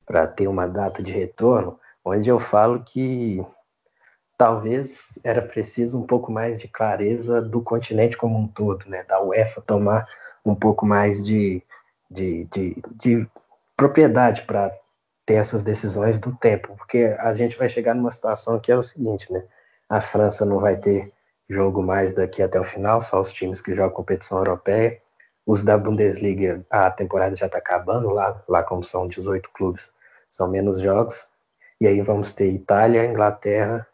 para 0.07 0.25
ter 0.25 0.47
uma 0.47 0.67
data 0.67 1.03
de 1.03 1.11
retorno, 1.11 1.79
onde 2.03 2.29
eu 2.29 2.39
falo 2.39 2.81
que 2.83 3.45
talvez 4.37 5.19
era 5.23 5.41
preciso 5.41 5.99
um 5.99 6.07
pouco 6.07 6.31
mais 6.31 6.59
de 6.59 6.67
clareza 6.67 7.41
do 7.41 7.61
continente 7.61 8.15
como 8.15 8.39
um 8.39 8.47
todo, 8.47 8.87
né? 8.87 9.03
da 9.03 9.21
UEFA 9.21 9.61
tomar 9.61 10.07
um 10.45 10.55
pouco 10.55 10.85
mais 10.85 11.23
de, 11.23 11.61
de, 12.09 12.45
de, 12.45 12.81
de 12.95 13.27
propriedade 13.75 14.43
para 14.43 14.71
ter 15.25 15.33
essas 15.33 15.61
decisões 15.61 16.17
do 16.17 16.33
tempo, 16.33 16.73
porque 16.77 17.15
a 17.19 17.33
gente 17.33 17.57
vai 17.57 17.67
chegar 17.67 17.93
numa 17.93 18.11
situação 18.11 18.59
que 18.59 18.71
é 18.71 18.77
o 18.77 18.81
seguinte, 18.81 19.31
né? 19.31 19.43
A 19.89 19.99
França 19.99 20.45
não 20.45 20.57
vai 20.57 20.77
ter 20.77 21.11
jogo 21.49 21.83
mais 21.83 22.13
daqui 22.13 22.41
até 22.41 22.59
o 22.59 22.63
final, 22.63 23.01
só 23.01 23.19
os 23.19 23.31
times 23.31 23.59
que 23.59 23.75
jogam 23.75 23.93
competição 23.93 24.37
europeia. 24.37 24.99
Os 25.45 25.63
da 25.63 25.77
Bundesliga, 25.77 26.65
a 26.69 26.89
temporada 26.91 27.35
já 27.35 27.45
está 27.45 27.57
acabando, 27.57 28.09
lá, 28.09 28.41
lá 28.47 28.63
como 28.63 28.83
são 28.83 29.07
18 29.07 29.49
clubes, 29.51 29.91
são 30.37 30.47
menos 30.47 30.79
jogos. 30.79 31.25
E 31.81 31.87
aí 31.87 31.99
vamos 32.01 32.33
ter 32.33 32.51
Itália, 32.51 33.05
Inglaterra 33.05 33.85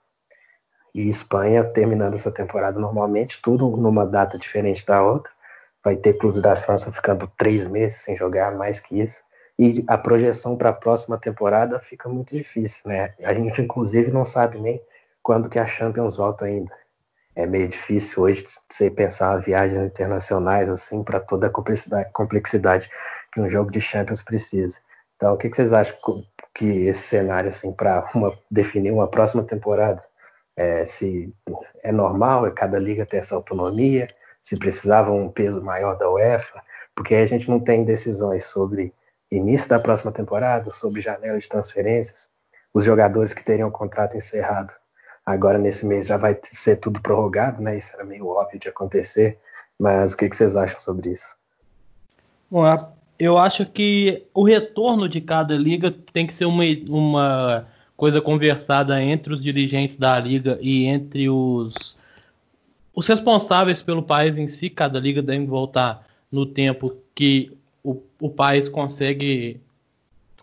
e 0.93 1.09
Espanha 1.09 1.63
terminando 1.63 2.15
essa 2.15 2.31
temporada 2.31 2.79
normalmente, 2.79 3.41
tudo 3.41 3.69
numa 3.77 4.05
data 4.05 4.37
diferente 4.37 4.85
da 4.85 5.01
outra. 5.01 5.31
Vai 5.83 5.95
ter 5.95 6.13
clubes 6.13 6.41
da 6.41 6.55
França 6.55 6.91
ficando 6.91 7.31
três 7.37 7.65
meses 7.65 8.01
sem 8.01 8.15
jogar, 8.15 8.55
mais 8.55 8.79
que 8.79 9.01
isso. 9.01 9.21
E 9.57 9.83
a 9.87 9.97
projeção 9.97 10.57
para 10.57 10.69
a 10.69 10.73
próxima 10.73 11.17
temporada 11.17 11.79
fica 11.79 12.09
muito 12.09 12.35
difícil, 12.35 12.81
né? 12.85 13.13
A 13.23 13.33
gente, 13.33 13.61
inclusive, 13.61 14.11
não 14.11 14.25
sabe 14.25 14.59
nem 14.59 14.81
quando 15.21 15.49
que 15.49 15.59
a 15.59 15.65
Champions 15.65 16.17
volta 16.17 16.45
ainda. 16.45 16.71
É 17.35 17.45
meio 17.45 17.67
difícil 17.67 18.23
hoje 18.23 18.45
você 18.69 18.91
pensar 18.91 19.37
viagens 19.37 19.91
internacionais 19.91 20.69
assim 20.69 21.03
para 21.03 21.19
toda 21.19 21.47
a 21.47 21.49
complexidade, 21.49 22.11
complexidade, 22.11 22.89
que 23.31 23.39
um 23.39 23.49
jogo 23.49 23.71
de 23.71 23.81
Champions 23.81 24.21
precisa. 24.21 24.79
Então, 25.15 25.33
o 25.33 25.37
que, 25.37 25.49
que 25.49 25.55
vocês 25.55 25.73
acham 25.73 25.97
que 26.53 26.65
esse 26.65 27.03
cenário 27.03 27.49
assim 27.49 27.73
para 27.73 28.05
definir 28.49 28.91
uma 28.91 29.07
próxima 29.07 29.43
temporada, 29.43 30.03
é, 30.55 30.85
se 30.85 31.33
é 31.81 31.91
normal, 31.91 32.45
é 32.45 32.51
cada 32.51 32.77
liga 32.77 33.05
ter 33.05 33.17
essa 33.17 33.35
autonomia, 33.35 34.07
se 34.43 34.57
precisava 34.57 35.11
um 35.11 35.29
peso 35.29 35.61
maior 35.61 35.97
da 35.97 36.09
UEFA, 36.09 36.61
porque 36.95 37.15
a 37.15 37.25
gente 37.25 37.49
não 37.49 37.59
tem 37.59 37.83
decisões 37.83 38.45
sobre 38.45 38.93
início 39.31 39.67
da 39.67 39.79
próxima 39.79 40.11
temporada, 40.11 40.71
sobre 40.71 41.01
janela 41.01 41.39
de 41.39 41.49
transferências, 41.49 42.29
os 42.73 42.83
jogadores 42.83 43.33
que 43.33 43.43
teriam 43.43 43.69
o 43.69 43.71
contrato 43.71 44.15
encerrado 44.15 44.73
Agora, 45.25 45.57
nesse 45.57 45.85
mês, 45.85 46.05
já 46.05 46.17
vai 46.17 46.37
ser 46.43 46.77
tudo 46.77 47.01
prorrogado, 47.01 47.61
né? 47.61 47.77
Isso 47.77 47.91
era 47.93 48.03
meio 48.03 48.27
óbvio 48.27 48.59
de 48.59 48.67
acontecer. 48.67 49.39
Mas 49.79 50.13
o 50.13 50.17
que, 50.17 50.29
que 50.29 50.35
vocês 50.35 50.55
acham 50.55 50.79
sobre 50.79 51.11
isso? 51.11 51.35
Bom, 52.51 52.65
eu 53.17 53.37
acho 53.37 53.65
que 53.65 54.23
o 54.33 54.43
retorno 54.43 55.07
de 55.07 55.21
cada 55.21 55.55
liga 55.55 55.91
tem 55.91 56.27
que 56.27 56.33
ser 56.33 56.45
uma, 56.45 56.63
uma 56.87 57.67
coisa 57.95 58.21
conversada 58.21 59.01
entre 59.01 59.33
os 59.33 59.41
dirigentes 59.41 59.97
da 59.97 60.19
liga 60.19 60.57
e 60.61 60.85
entre 60.85 61.29
os, 61.29 61.95
os 62.93 63.07
responsáveis 63.07 63.81
pelo 63.81 64.03
país 64.03 64.37
em 64.37 64.47
si. 64.47 64.69
Cada 64.69 64.99
liga 64.99 65.21
deve 65.21 65.45
voltar 65.45 66.07
no 66.31 66.45
tempo 66.45 66.95
que 67.15 67.51
o, 67.83 68.01
o 68.19 68.29
país 68.29 68.67
consegue 68.67 69.59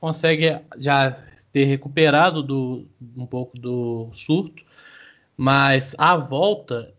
consegue 0.00 0.58
já 0.78 1.18
ter 1.52 1.64
recuperado 1.64 2.42
do, 2.42 2.86
um 3.16 3.26
pouco 3.26 3.58
do 3.58 4.08
surto 4.14 4.62
mas 5.40 5.94
a 5.96 6.16
volta 6.16 6.92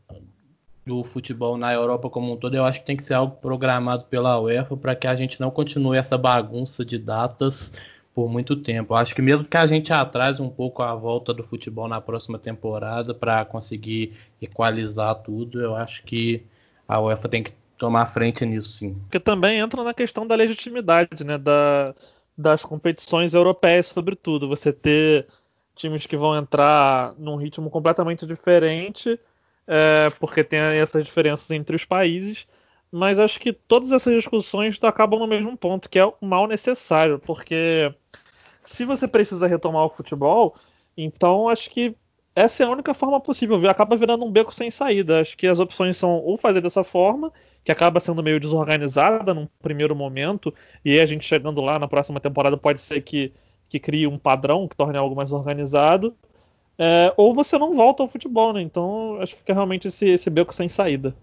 do 0.86 1.04
futebol 1.04 1.58
na 1.58 1.74
Europa 1.74 2.10
como 2.10 2.34
um 2.34 2.38
todo, 2.38 2.56
eu 2.56 2.66
acho 2.66 2.80
que 2.80 2.86
tem 2.86 2.98
que 2.98 3.04
ser 3.04 3.14
algo 3.14 3.36
programado 3.38 4.06
pela 4.06 4.40
UEFA 4.40 4.76
para 4.76 4.96
que 4.96 5.08
a 5.08 5.16
gente 5.16 5.40
não 5.40 5.52
continue 5.52 5.98
essa 5.98 6.18
bagunça 6.18 6.84
de 6.84 6.98
datas 6.98 7.72
por 8.14 8.30
muito 8.30 8.56
tempo. 8.56 8.94
Eu 8.94 8.98
acho 8.98 9.16
que 9.16 9.22
mesmo 9.22 9.46
que 9.46 9.58
a 9.58 9.68
gente 9.68 9.94
atrase 9.94 10.42
um 10.42 10.50
pouco 10.50 10.82
a 10.82 10.94
volta 10.96 11.34
do 11.34 11.44
futebol 11.44 11.88
na 11.88 12.02
próxima 12.02 12.38
temporada 12.38 13.14
para 13.14 13.46
conseguir 13.46 14.14
equalizar 14.42 15.16
tudo, 15.16 15.62
eu 15.62 15.76
acho 15.76 16.04
que 16.04 16.44
a 16.88 17.00
UEFA 17.00 17.30
tem 17.30 17.44
que 17.44 17.54
tomar 17.78 18.08
frente 18.08 18.46
nisso 18.46 18.78
sim. 18.78 18.94
Porque 18.94 19.20
também 19.20 19.60
entra 19.60 19.84
na 19.84 19.94
questão 19.94 20.28
da 20.28 20.36
legitimidade, 20.36 21.24
né, 21.24 21.38
da, 21.38 21.96
das 22.38 22.64
competições 22.64 23.34
europeias, 23.34 23.88
sobretudo. 23.88 24.48
Você 24.48 24.74
ter 24.74 25.28
times 25.76 26.06
que 26.06 26.18
vão 26.18 26.36
entrar 26.36 27.14
num 27.18 27.38
ritmo 27.38 27.70
completamente 27.70 28.26
diferente, 28.26 29.20
é, 29.68 30.10
porque 30.20 30.44
tem 30.44 30.60
essas 30.60 31.04
diferenças 31.04 31.50
entre 31.52 31.76
os 31.76 31.86
países. 31.86 32.48
Mas 32.92 33.20
acho 33.20 33.40
que 33.40 33.54
todas 33.54 33.92
essas 33.92 34.14
discussões 34.14 34.78
acabam 34.84 35.20
no 35.20 35.28
mesmo 35.28 35.56
ponto, 35.56 35.90
que 35.90 35.98
é 35.98 36.06
o 36.06 36.14
mal 36.22 36.46
necessário, 36.46 37.20
porque 37.20 37.94
se 38.66 38.84
você 38.84 39.08
precisa 39.08 39.48
retomar 39.48 39.86
o 39.86 39.90
futebol, 39.90 40.54
então 40.98 41.48
acho 41.48 41.70
que 41.70 41.96
essa 42.36 42.64
é 42.64 42.66
a 42.66 42.70
única 42.70 42.94
forma 42.94 43.20
possível. 43.20 43.70
Acaba 43.70 43.96
virando 43.96 44.26
um 44.26 44.32
beco 44.32 44.54
sem 44.54 44.70
saída. 44.70 45.22
Acho 45.22 45.38
que 45.38 45.48
as 45.48 45.60
opções 45.60 45.98
são 45.98 46.12
ou 46.12 46.38
fazer 46.38 46.62
dessa 46.62 46.84
forma, 46.84 47.32
que 47.64 47.72
acaba 47.72 48.00
sendo 48.00 48.24
meio 48.24 48.40
desorganizada 48.40 49.34
num 49.34 49.48
primeiro 49.62 49.96
momento, 49.96 50.54
e 50.84 51.00
a 51.00 51.06
gente 51.06 51.26
chegando 51.26 51.62
lá 51.62 51.80
na 51.80 51.88
próxima 51.88 52.20
temporada 52.20 52.58
pode 52.58 52.82
ser 52.82 53.02
que 53.02 53.34
que 53.72 53.80
crie 53.80 54.06
um 54.06 54.18
padrão 54.18 54.68
que 54.68 54.76
torne 54.76 54.98
algo 54.98 55.16
mais 55.16 55.32
organizado, 55.32 56.14
é, 56.84 57.14
ou 57.16 57.32
você 57.32 57.60
não 57.60 57.76
volta 57.76 58.02
ao 58.02 58.10
futebol, 58.10 58.52
né? 58.54 58.60
Então 58.60 59.22
acho 59.22 59.34
que 59.34 59.38
fica 59.38 59.54
realmente 59.54 59.88
esse, 59.88 60.10
esse 60.10 60.32
beco 60.32 60.52
sem 60.52 60.68
saída. 60.68 61.16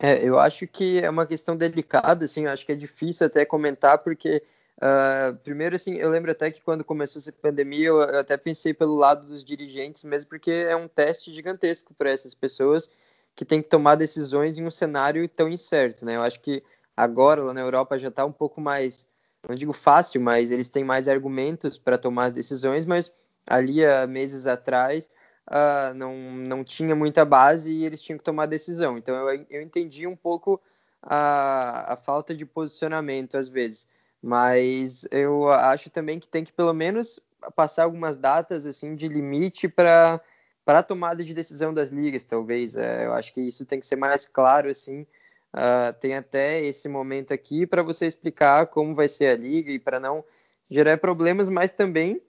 É, 0.00 0.26
eu 0.26 0.38
acho 0.38 0.66
que 0.66 0.98
é 0.98 1.10
uma 1.10 1.26
questão 1.26 1.54
delicada, 1.54 2.24
assim, 2.24 2.46
acho 2.46 2.64
que 2.64 2.72
é 2.72 2.74
difícil 2.74 3.26
até 3.26 3.44
comentar, 3.44 3.98
porque 3.98 4.42
uh, 4.78 5.36
primeiro, 5.44 5.76
assim, 5.76 5.96
eu 5.96 6.08
lembro 6.08 6.30
até 6.30 6.50
que 6.50 6.62
quando 6.62 6.82
começou 6.82 7.20
essa 7.20 7.30
pandemia, 7.30 7.88
eu, 7.88 8.00
eu 8.00 8.20
até 8.20 8.38
pensei 8.38 8.72
pelo 8.72 8.96
lado 8.96 9.26
dos 9.26 9.44
dirigentes 9.44 10.04
mesmo, 10.04 10.30
porque 10.30 10.50
é 10.50 10.74
um 10.74 10.88
teste 10.88 11.30
gigantesco 11.30 11.92
para 11.92 12.10
essas 12.10 12.34
pessoas 12.34 12.88
que 13.36 13.44
têm 13.44 13.60
que 13.60 13.68
tomar 13.68 13.96
decisões 13.96 14.56
em 14.56 14.64
um 14.64 14.70
cenário 14.70 15.28
tão 15.28 15.50
incerto, 15.50 16.06
né? 16.06 16.16
Eu 16.16 16.22
acho 16.22 16.40
que 16.40 16.62
agora 16.96 17.42
lá 17.42 17.52
na 17.52 17.60
Europa 17.60 17.98
já 17.98 18.08
está 18.08 18.24
um 18.24 18.32
pouco 18.32 18.58
mais 18.58 19.06
não 19.48 19.56
digo 19.56 19.72
fácil, 19.72 20.20
mas 20.20 20.50
eles 20.50 20.68
têm 20.68 20.84
mais 20.84 21.08
argumentos 21.08 21.76
para 21.76 21.98
tomar 21.98 22.26
as 22.26 22.32
decisões, 22.32 22.86
mas 22.86 23.10
ali 23.46 23.84
há 23.84 24.06
meses 24.06 24.46
atrás 24.46 25.08
uh, 25.48 25.94
não, 25.94 26.14
não 26.16 26.64
tinha 26.64 26.94
muita 26.94 27.24
base 27.24 27.70
e 27.70 27.84
eles 27.84 28.02
tinham 28.02 28.18
que 28.18 28.24
tomar 28.24 28.46
decisão. 28.46 28.96
Então 28.98 29.14
eu, 29.28 29.46
eu 29.50 29.62
entendi 29.62 30.06
um 30.06 30.16
pouco 30.16 30.60
a, 31.02 31.94
a 31.94 31.96
falta 31.96 32.34
de 32.34 32.46
posicionamento 32.46 33.36
às 33.36 33.48
vezes, 33.48 33.88
mas 34.22 35.06
eu 35.10 35.48
acho 35.50 35.90
também 35.90 36.18
que 36.18 36.28
tem 36.28 36.44
que 36.44 36.52
pelo 36.52 36.72
menos 36.72 37.20
passar 37.56 37.84
algumas 37.84 38.16
datas 38.16 38.66
assim 38.66 38.94
de 38.94 39.08
limite 39.08 39.68
para 39.68 40.20
para 40.64 40.78
a 40.78 40.82
tomada 40.82 41.24
de 41.24 41.34
decisão 41.34 41.74
das 41.74 41.88
ligas, 41.88 42.22
talvez. 42.22 42.76
É, 42.76 43.04
eu 43.06 43.12
acho 43.14 43.34
que 43.34 43.40
isso 43.40 43.66
tem 43.66 43.80
que 43.80 43.86
ser 43.86 43.96
mais 43.96 44.26
claro 44.26 44.70
assim 44.70 45.04
Uh, 45.52 45.92
tem 46.00 46.14
até 46.14 46.64
esse 46.64 46.88
momento 46.88 47.34
aqui 47.34 47.66
para 47.66 47.82
você 47.82 48.06
explicar 48.06 48.68
como 48.68 48.94
vai 48.94 49.06
ser 49.06 49.26
a 49.26 49.36
liga 49.36 49.70
e 49.70 49.78
para 49.78 50.00
não 50.00 50.24
gerar 50.70 50.96
problemas, 50.96 51.50
mas 51.50 51.70
também 51.70 52.22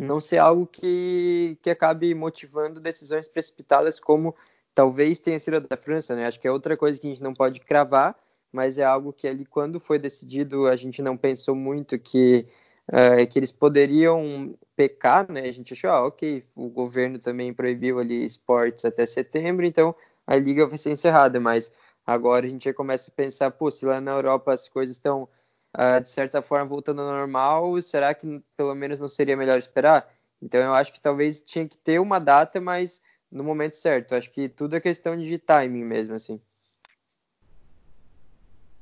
não 0.00 0.20
ser 0.20 0.38
algo 0.38 0.66
que, 0.66 1.58
que 1.62 1.70
acabe 1.70 2.14
motivando 2.14 2.80
decisões 2.80 3.28
precipitadas, 3.28 4.00
como 4.00 4.34
talvez 4.74 5.18
tenha 5.18 5.38
sido 5.38 5.56
a 5.56 5.60
da 5.60 5.76
França, 5.76 6.14
né? 6.14 6.26
Acho 6.26 6.40
que 6.40 6.48
é 6.48 6.52
outra 6.52 6.76
coisa 6.76 7.00
que 7.00 7.06
a 7.06 7.10
gente 7.10 7.22
não 7.22 7.34
pode 7.34 7.60
cravar, 7.60 8.16
mas 8.52 8.78
é 8.78 8.84
algo 8.84 9.12
que 9.12 9.28
ali, 9.28 9.44
quando 9.44 9.78
foi 9.78 9.98
decidido, 9.98 10.66
a 10.66 10.76
gente 10.76 11.02
não 11.02 11.16
pensou 11.16 11.54
muito 11.54 11.98
que, 11.98 12.46
uh, 12.88 13.26
que 13.28 13.38
eles 13.38 13.52
poderiam 13.52 14.56
pecar, 14.76 15.30
né? 15.30 15.42
A 15.42 15.52
gente 15.52 15.72
achou, 15.74 15.90
ah, 15.90 16.06
ok, 16.06 16.44
o 16.54 16.68
governo 16.68 17.18
também 17.18 17.52
proibiu 17.52 17.98
ali 17.98 18.24
esportes 18.24 18.84
até 18.84 19.04
setembro, 19.06 19.66
então 19.66 19.94
a 20.26 20.36
liga 20.36 20.66
vai 20.66 20.78
ser 20.78 20.90
encerrada, 20.90 21.38
mas 21.38 21.72
Agora 22.06 22.46
a 22.46 22.48
gente 22.48 22.64
já 22.64 22.74
começa 22.74 23.10
a 23.10 23.14
pensar, 23.14 23.50
pô, 23.52 23.70
se 23.70 23.84
lá 23.84 24.00
na 24.00 24.10
Europa 24.12 24.52
as 24.52 24.68
coisas 24.68 24.96
estão, 24.96 25.28
uh, 25.76 26.00
de 26.00 26.08
certa 26.08 26.42
forma, 26.42 26.66
voltando 26.66 27.02
ao 27.02 27.08
normal, 27.08 27.80
será 27.82 28.14
que 28.14 28.42
pelo 28.56 28.74
menos 28.74 29.00
não 29.00 29.08
seria 29.08 29.36
melhor 29.36 29.58
esperar? 29.58 30.08
Então 30.42 30.60
eu 30.60 30.74
acho 30.74 30.92
que 30.92 31.00
talvez 31.00 31.42
tinha 31.42 31.66
que 31.68 31.76
ter 31.76 31.98
uma 31.98 32.18
data, 32.18 32.60
mas 32.60 33.02
no 33.30 33.44
momento 33.44 33.76
certo. 33.76 34.12
Eu 34.12 34.18
acho 34.18 34.30
que 34.30 34.48
tudo 34.48 34.76
é 34.76 34.80
questão 34.80 35.16
de 35.16 35.38
timing 35.38 35.84
mesmo, 35.84 36.14
assim. 36.14 36.40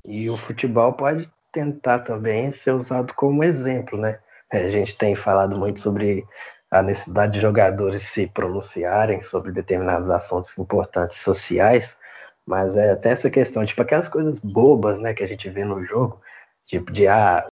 E 0.05 0.31
o 0.31 0.37
futebol 0.37 0.93
pode 0.93 1.31
tentar 1.53 2.01
também 2.01 2.51
ser 2.51 2.73
usado 2.73 3.13
como 3.15 3.45
exemplo, 3.45 3.99
né? 3.99 4.19
É, 4.51 4.67
a 4.67 4.71
gente 4.71 4.97
tem 4.97 5.15
falado 5.15 5.57
muito 5.59 5.81
sobre 5.81 6.27
a 6.71 6.83
necessidade 6.83 7.33
de 7.33 7.41
jogadores 7.41 8.03
se 8.03 8.27
pronunciarem 8.27 9.23
sobre 9.23 9.53
determinados 9.53 10.11
assuntos 10.11 10.57
importantes 10.59 11.19
sociais, 11.19 11.99
Mas 12.47 12.79
é 12.79 12.93
até 12.93 13.11
essa 13.11 13.29
questão, 13.29 13.65
tipo, 13.67 13.83
aquelas 13.83 14.09
coisas 14.09 14.41
bobas, 14.41 14.99
né, 15.01 15.13
que 15.13 15.23
a 15.23 15.27
gente 15.27 15.51
vê 15.51 15.67
no 15.67 15.85
jogo, 15.85 16.19
tipo, 16.69 16.93
de 16.93 17.09
ah, 17.09 17.49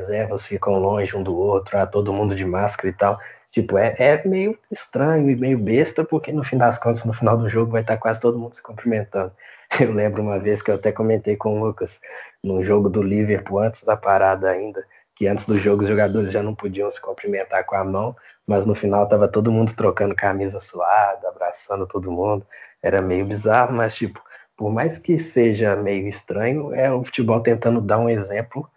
reservas 0.00 0.44
ficam 0.44 0.78
longe 0.78 1.16
um 1.16 1.22
do 1.22 1.36
outro, 1.36 1.78
ah, 1.78 1.86
todo 1.86 2.12
mundo 2.12 2.34
de 2.34 2.44
máscara 2.44 2.88
e 2.88 2.92
tal. 2.92 3.18
Tipo, 3.50 3.78
é, 3.78 3.94
é 3.98 4.28
meio 4.28 4.58
estranho 4.70 5.30
e 5.30 5.36
meio 5.36 5.58
besta, 5.58 6.04
porque 6.04 6.32
no 6.32 6.44
fim 6.44 6.58
das 6.58 6.78
contas, 6.78 7.04
no 7.04 7.14
final 7.14 7.36
do 7.38 7.48
jogo, 7.48 7.72
vai 7.72 7.80
estar 7.80 7.96
quase 7.96 8.20
todo 8.20 8.38
mundo 8.38 8.54
se 8.54 8.62
cumprimentando. 8.62 9.32
Eu 9.80 9.92
lembro 9.92 10.22
uma 10.22 10.38
vez 10.38 10.62
que 10.62 10.70
eu 10.70 10.76
até 10.76 10.90
comentei 10.90 11.36
com 11.36 11.60
o 11.60 11.64
Lucas, 11.66 12.00
num 12.42 12.62
jogo 12.62 12.88
do 12.88 13.02
Liverpool, 13.02 13.58
antes 13.58 13.84
da 13.84 13.96
parada 13.96 14.48
ainda, 14.48 14.82
que 15.14 15.26
antes 15.26 15.46
do 15.46 15.58
jogo 15.58 15.82
os 15.82 15.88
jogadores 15.88 16.32
já 16.32 16.42
não 16.42 16.54
podiam 16.54 16.90
se 16.90 17.00
cumprimentar 17.00 17.64
com 17.66 17.76
a 17.76 17.84
mão, 17.84 18.16
mas 18.46 18.64
no 18.64 18.74
final 18.74 19.04
estava 19.04 19.28
todo 19.28 19.52
mundo 19.52 19.74
trocando 19.74 20.14
camisa 20.14 20.58
suada, 20.58 21.28
abraçando 21.28 21.86
todo 21.86 22.10
mundo. 22.10 22.46
Era 22.82 23.02
meio 23.02 23.26
bizarro, 23.26 23.74
mas 23.74 23.94
tipo, 23.94 24.22
por 24.58 24.72
mais 24.72 24.98
que 24.98 25.16
seja 25.20 25.76
meio 25.76 26.08
estranho, 26.08 26.74
é 26.74 26.92
o 26.92 27.04
futebol 27.04 27.40
tentando 27.40 27.80
dar 27.80 28.00
um 28.00 28.08
exemplo, 28.08 28.68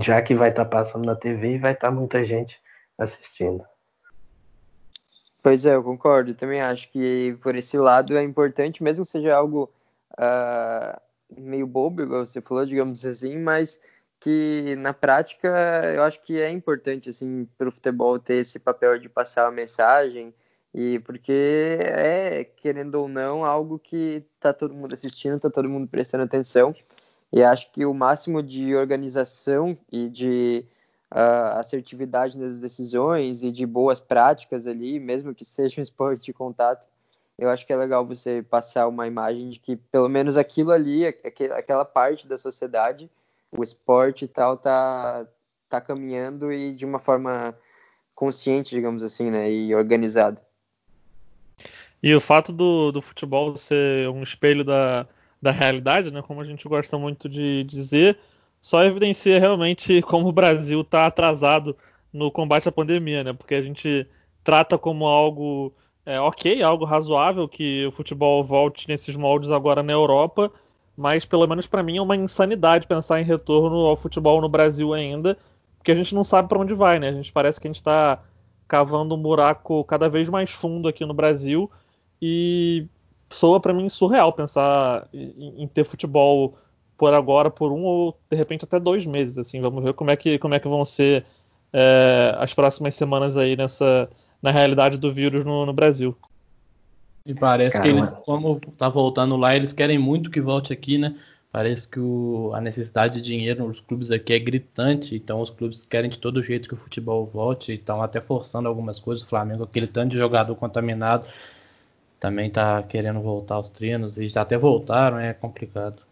já 0.00 0.20
que 0.22 0.34
vai 0.34 0.48
estar 0.48 0.64
tá 0.64 0.70
passando 0.70 1.04
na 1.04 1.14
TV 1.14 1.56
e 1.56 1.58
vai 1.58 1.74
estar 1.74 1.88
tá 1.88 1.94
muita 1.94 2.24
gente 2.24 2.58
assistindo. 2.96 3.62
Pois 5.42 5.66
é, 5.66 5.74
eu 5.74 5.84
concordo. 5.84 6.34
também 6.34 6.62
acho 6.62 6.90
que 6.90 7.36
por 7.42 7.54
esse 7.54 7.76
lado 7.76 8.16
é 8.16 8.22
importante, 8.22 8.82
mesmo 8.82 9.04
que 9.04 9.10
seja 9.10 9.36
algo 9.36 9.70
uh, 10.12 10.98
meio 11.38 11.66
bobo, 11.66 12.02
igual 12.02 12.26
você 12.26 12.40
falou, 12.40 12.64
digamos 12.64 13.04
assim, 13.04 13.38
mas 13.38 13.78
que 14.18 14.74
na 14.78 14.94
prática 14.94 15.48
eu 15.94 16.02
acho 16.02 16.22
que 16.22 16.40
é 16.40 16.48
importante 16.48 17.10
assim 17.10 17.46
para 17.58 17.68
o 17.68 17.72
futebol 17.72 18.18
ter 18.18 18.36
esse 18.36 18.58
papel 18.58 18.98
de 18.98 19.10
passar 19.10 19.46
a 19.46 19.52
mensagem 19.52 20.32
e 20.78 20.98
porque 20.98 21.78
é 21.80 22.44
querendo 22.44 22.96
ou 22.96 23.08
não 23.08 23.46
algo 23.46 23.78
que 23.78 24.22
tá 24.38 24.52
todo 24.52 24.74
mundo 24.74 24.92
assistindo, 24.92 25.40
tá 25.40 25.48
todo 25.48 25.70
mundo 25.70 25.88
prestando 25.88 26.24
atenção 26.24 26.74
e 27.32 27.42
acho 27.42 27.72
que 27.72 27.86
o 27.86 27.94
máximo 27.94 28.42
de 28.42 28.76
organização 28.76 29.74
e 29.90 30.10
de 30.10 30.66
uh, 31.10 31.58
assertividade 31.58 32.36
nas 32.36 32.60
decisões 32.60 33.42
e 33.42 33.50
de 33.50 33.64
boas 33.64 33.98
práticas 33.98 34.66
ali, 34.66 35.00
mesmo 35.00 35.34
que 35.34 35.46
seja 35.46 35.80
um 35.80 35.82
esporte 35.82 36.26
de 36.26 36.34
contato, 36.34 36.86
eu 37.38 37.48
acho 37.48 37.66
que 37.66 37.72
é 37.72 37.76
legal 37.76 38.04
você 38.04 38.42
passar 38.42 38.86
uma 38.86 39.06
imagem 39.06 39.48
de 39.48 39.58
que 39.58 39.76
pelo 39.76 40.10
menos 40.10 40.36
aquilo 40.36 40.72
ali, 40.72 41.06
aquela 41.06 41.86
parte 41.86 42.28
da 42.28 42.36
sociedade, 42.36 43.10
o 43.50 43.62
esporte 43.62 44.26
e 44.26 44.28
tal, 44.28 44.58
tá, 44.58 45.26
tá 45.70 45.80
caminhando 45.80 46.52
e 46.52 46.74
de 46.74 46.84
uma 46.84 46.98
forma 46.98 47.56
consciente, 48.14 48.74
digamos 48.74 49.02
assim, 49.02 49.30
né, 49.30 49.50
e 49.50 49.74
organizada. 49.74 50.45
E 52.06 52.14
o 52.14 52.20
fato 52.20 52.52
do, 52.52 52.92
do 52.92 53.02
futebol 53.02 53.56
ser 53.56 54.08
um 54.08 54.22
espelho 54.22 54.62
da, 54.62 55.08
da 55.42 55.50
realidade, 55.50 56.12
né, 56.12 56.22
como 56.22 56.40
a 56.40 56.44
gente 56.44 56.68
gosta 56.68 56.96
muito 56.96 57.28
de 57.28 57.64
dizer, 57.64 58.16
só 58.62 58.84
evidencia 58.84 59.40
realmente 59.40 60.00
como 60.02 60.28
o 60.28 60.32
Brasil 60.32 60.82
está 60.82 61.06
atrasado 61.06 61.76
no 62.12 62.30
combate 62.30 62.68
à 62.68 62.70
pandemia, 62.70 63.24
né? 63.24 63.32
Porque 63.32 63.56
a 63.56 63.60
gente 63.60 64.06
trata 64.44 64.78
como 64.78 65.04
algo 65.04 65.74
é, 66.06 66.20
ok, 66.20 66.62
algo 66.62 66.84
razoável 66.84 67.48
que 67.48 67.84
o 67.86 67.90
futebol 67.90 68.44
volte 68.44 68.86
nesses 68.86 69.16
moldes 69.16 69.50
agora 69.50 69.82
na 69.82 69.92
Europa, 69.92 70.52
mas 70.96 71.24
pelo 71.24 71.44
menos 71.48 71.66
para 71.66 71.82
mim 71.82 71.96
é 71.96 72.02
uma 72.02 72.14
insanidade 72.14 72.86
pensar 72.86 73.20
em 73.20 73.24
retorno 73.24 73.78
ao 73.78 73.96
futebol 73.96 74.40
no 74.40 74.48
Brasil 74.48 74.94
ainda, 74.94 75.36
porque 75.76 75.90
a 75.90 75.96
gente 75.96 76.14
não 76.14 76.22
sabe 76.22 76.48
para 76.48 76.60
onde 76.60 76.72
vai, 76.72 77.00
né? 77.00 77.08
A 77.08 77.14
gente 77.14 77.32
parece 77.32 77.60
que 77.60 77.66
a 77.66 77.70
gente 77.70 77.80
está 77.80 78.22
cavando 78.68 79.12
um 79.16 79.20
buraco 79.20 79.82
cada 79.82 80.08
vez 80.08 80.28
mais 80.28 80.52
fundo 80.52 80.86
aqui 80.86 81.04
no 81.04 81.12
Brasil 81.12 81.68
e 82.20 82.86
soa 83.30 83.60
para 83.60 83.74
mim 83.74 83.88
surreal 83.88 84.32
pensar 84.32 85.08
em, 85.12 85.62
em 85.62 85.68
ter 85.68 85.84
futebol 85.84 86.56
por 86.96 87.12
agora, 87.12 87.50
por 87.50 87.72
um 87.72 87.82
ou 87.82 88.18
de 88.30 88.36
repente 88.36 88.64
até 88.64 88.80
dois 88.80 89.04
meses. 89.06 89.36
Assim, 89.38 89.60
vamos 89.60 89.82
ver 89.82 89.92
como 89.94 90.10
é 90.10 90.16
que, 90.16 90.38
como 90.38 90.54
é 90.54 90.58
que 90.58 90.68
vão 90.68 90.84
ser 90.84 91.24
é, 91.72 92.34
as 92.38 92.54
próximas 92.54 92.94
semanas 92.94 93.36
aí 93.36 93.56
nessa 93.56 94.08
na 94.42 94.50
realidade 94.50 94.96
do 94.96 95.12
vírus 95.12 95.44
no, 95.44 95.66
no 95.66 95.72
Brasil. 95.72 96.16
E 97.24 97.34
parece 97.34 97.76
Caramba. 97.76 97.92
que 97.92 97.98
eles, 97.98 98.12
como 98.24 98.60
tá 98.78 98.88
voltando 98.88 99.36
lá, 99.36 99.56
eles 99.56 99.72
querem 99.72 99.98
muito 99.98 100.30
que 100.30 100.40
volte 100.40 100.72
aqui, 100.72 100.96
né? 100.96 101.16
Parece 101.50 101.88
que 101.88 101.98
o, 101.98 102.52
a 102.54 102.60
necessidade 102.60 103.14
de 103.14 103.22
dinheiro 103.22 103.66
nos 103.66 103.80
clubes 103.80 104.10
aqui 104.10 104.32
é 104.34 104.38
gritante, 104.38 105.16
então 105.16 105.40
os 105.40 105.50
clubes 105.50 105.84
querem 105.86 106.10
de 106.10 106.18
todo 106.18 106.42
jeito 106.42 106.68
que 106.68 106.74
o 106.74 106.78
futebol 106.78 107.26
volte, 107.26 107.72
estão 107.72 108.02
até 108.02 108.20
forçando 108.20 108.68
algumas 108.68 109.00
coisas. 109.00 109.24
O 109.24 109.28
Flamengo, 109.28 109.64
aquele 109.64 109.86
tanto 109.86 110.10
de 110.10 110.18
jogador 110.18 110.54
contaminado, 110.54 111.26
também 112.20 112.50
tá 112.50 112.82
querendo 112.82 113.20
voltar 113.20 113.56
aos 113.56 113.68
treinos 113.68 114.18
e 114.18 114.28
já 114.28 114.42
até 114.42 114.56
voltaram, 114.56 115.18
é 115.18 115.32
complicado. 115.34 116.02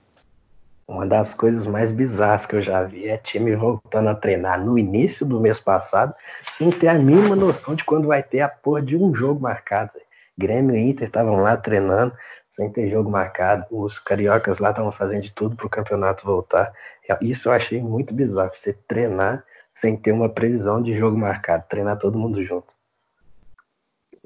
Uma 0.86 1.06
das 1.06 1.32
coisas 1.32 1.66
mais 1.66 1.90
bizarras 1.90 2.44
que 2.44 2.56
eu 2.56 2.60
já 2.60 2.82
vi 2.82 3.08
é 3.08 3.16
time 3.16 3.56
voltando 3.56 4.10
a 4.10 4.14
treinar 4.14 4.62
no 4.62 4.78
início 4.78 5.24
do 5.24 5.40
mês 5.40 5.58
passado, 5.58 6.14
sem 6.52 6.70
ter 6.70 6.88
a 6.88 6.94
mínima 6.94 7.34
noção 7.34 7.74
de 7.74 7.82
quando 7.84 8.08
vai 8.08 8.22
ter 8.22 8.42
a 8.42 8.48
porra 8.48 8.82
de 8.82 8.94
um 8.94 9.14
jogo 9.14 9.40
marcado. 9.40 9.92
Grêmio 10.36 10.76
e 10.76 10.90
Inter 10.90 11.06
estavam 11.06 11.36
lá 11.36 11.56
treinando, 11.56 12.14
sem 12.50 12.70
ter 12.70 12.90
jogo 12.90 13.10
marcado. 13.10 13.64
Os 13.70 13.98
cariocas 13.98 14.58
lá 14.58 14.70
estavam 14.70 14.92
fazendo 14.92 15.22
de 15.22 15.32
tudo 15.32 15.56
para 15.56 15.66
o 15.66 15.70
campeonato 15.70 16.26
voltar. 16.26 16.70
Isso 17.22 17.48
eu 17.48 17.52
achei 17.52 17.80
muito 17.80 18.12
bizarro, 18.12 18.50
você 18.52 18.74
treinar 18.86 19.42
sem 19.74 19.96
ter 19.96 20.12
uma 20.12 20.28
previsão 20.28 20.82
de 20.82 20.94
jogo 20.96 21.16
marcado, 21.16 21.64
treinar 21.68 21.98
todo 21.98 22.18
mundo 22.18 22.42
junto. 22.42 22.74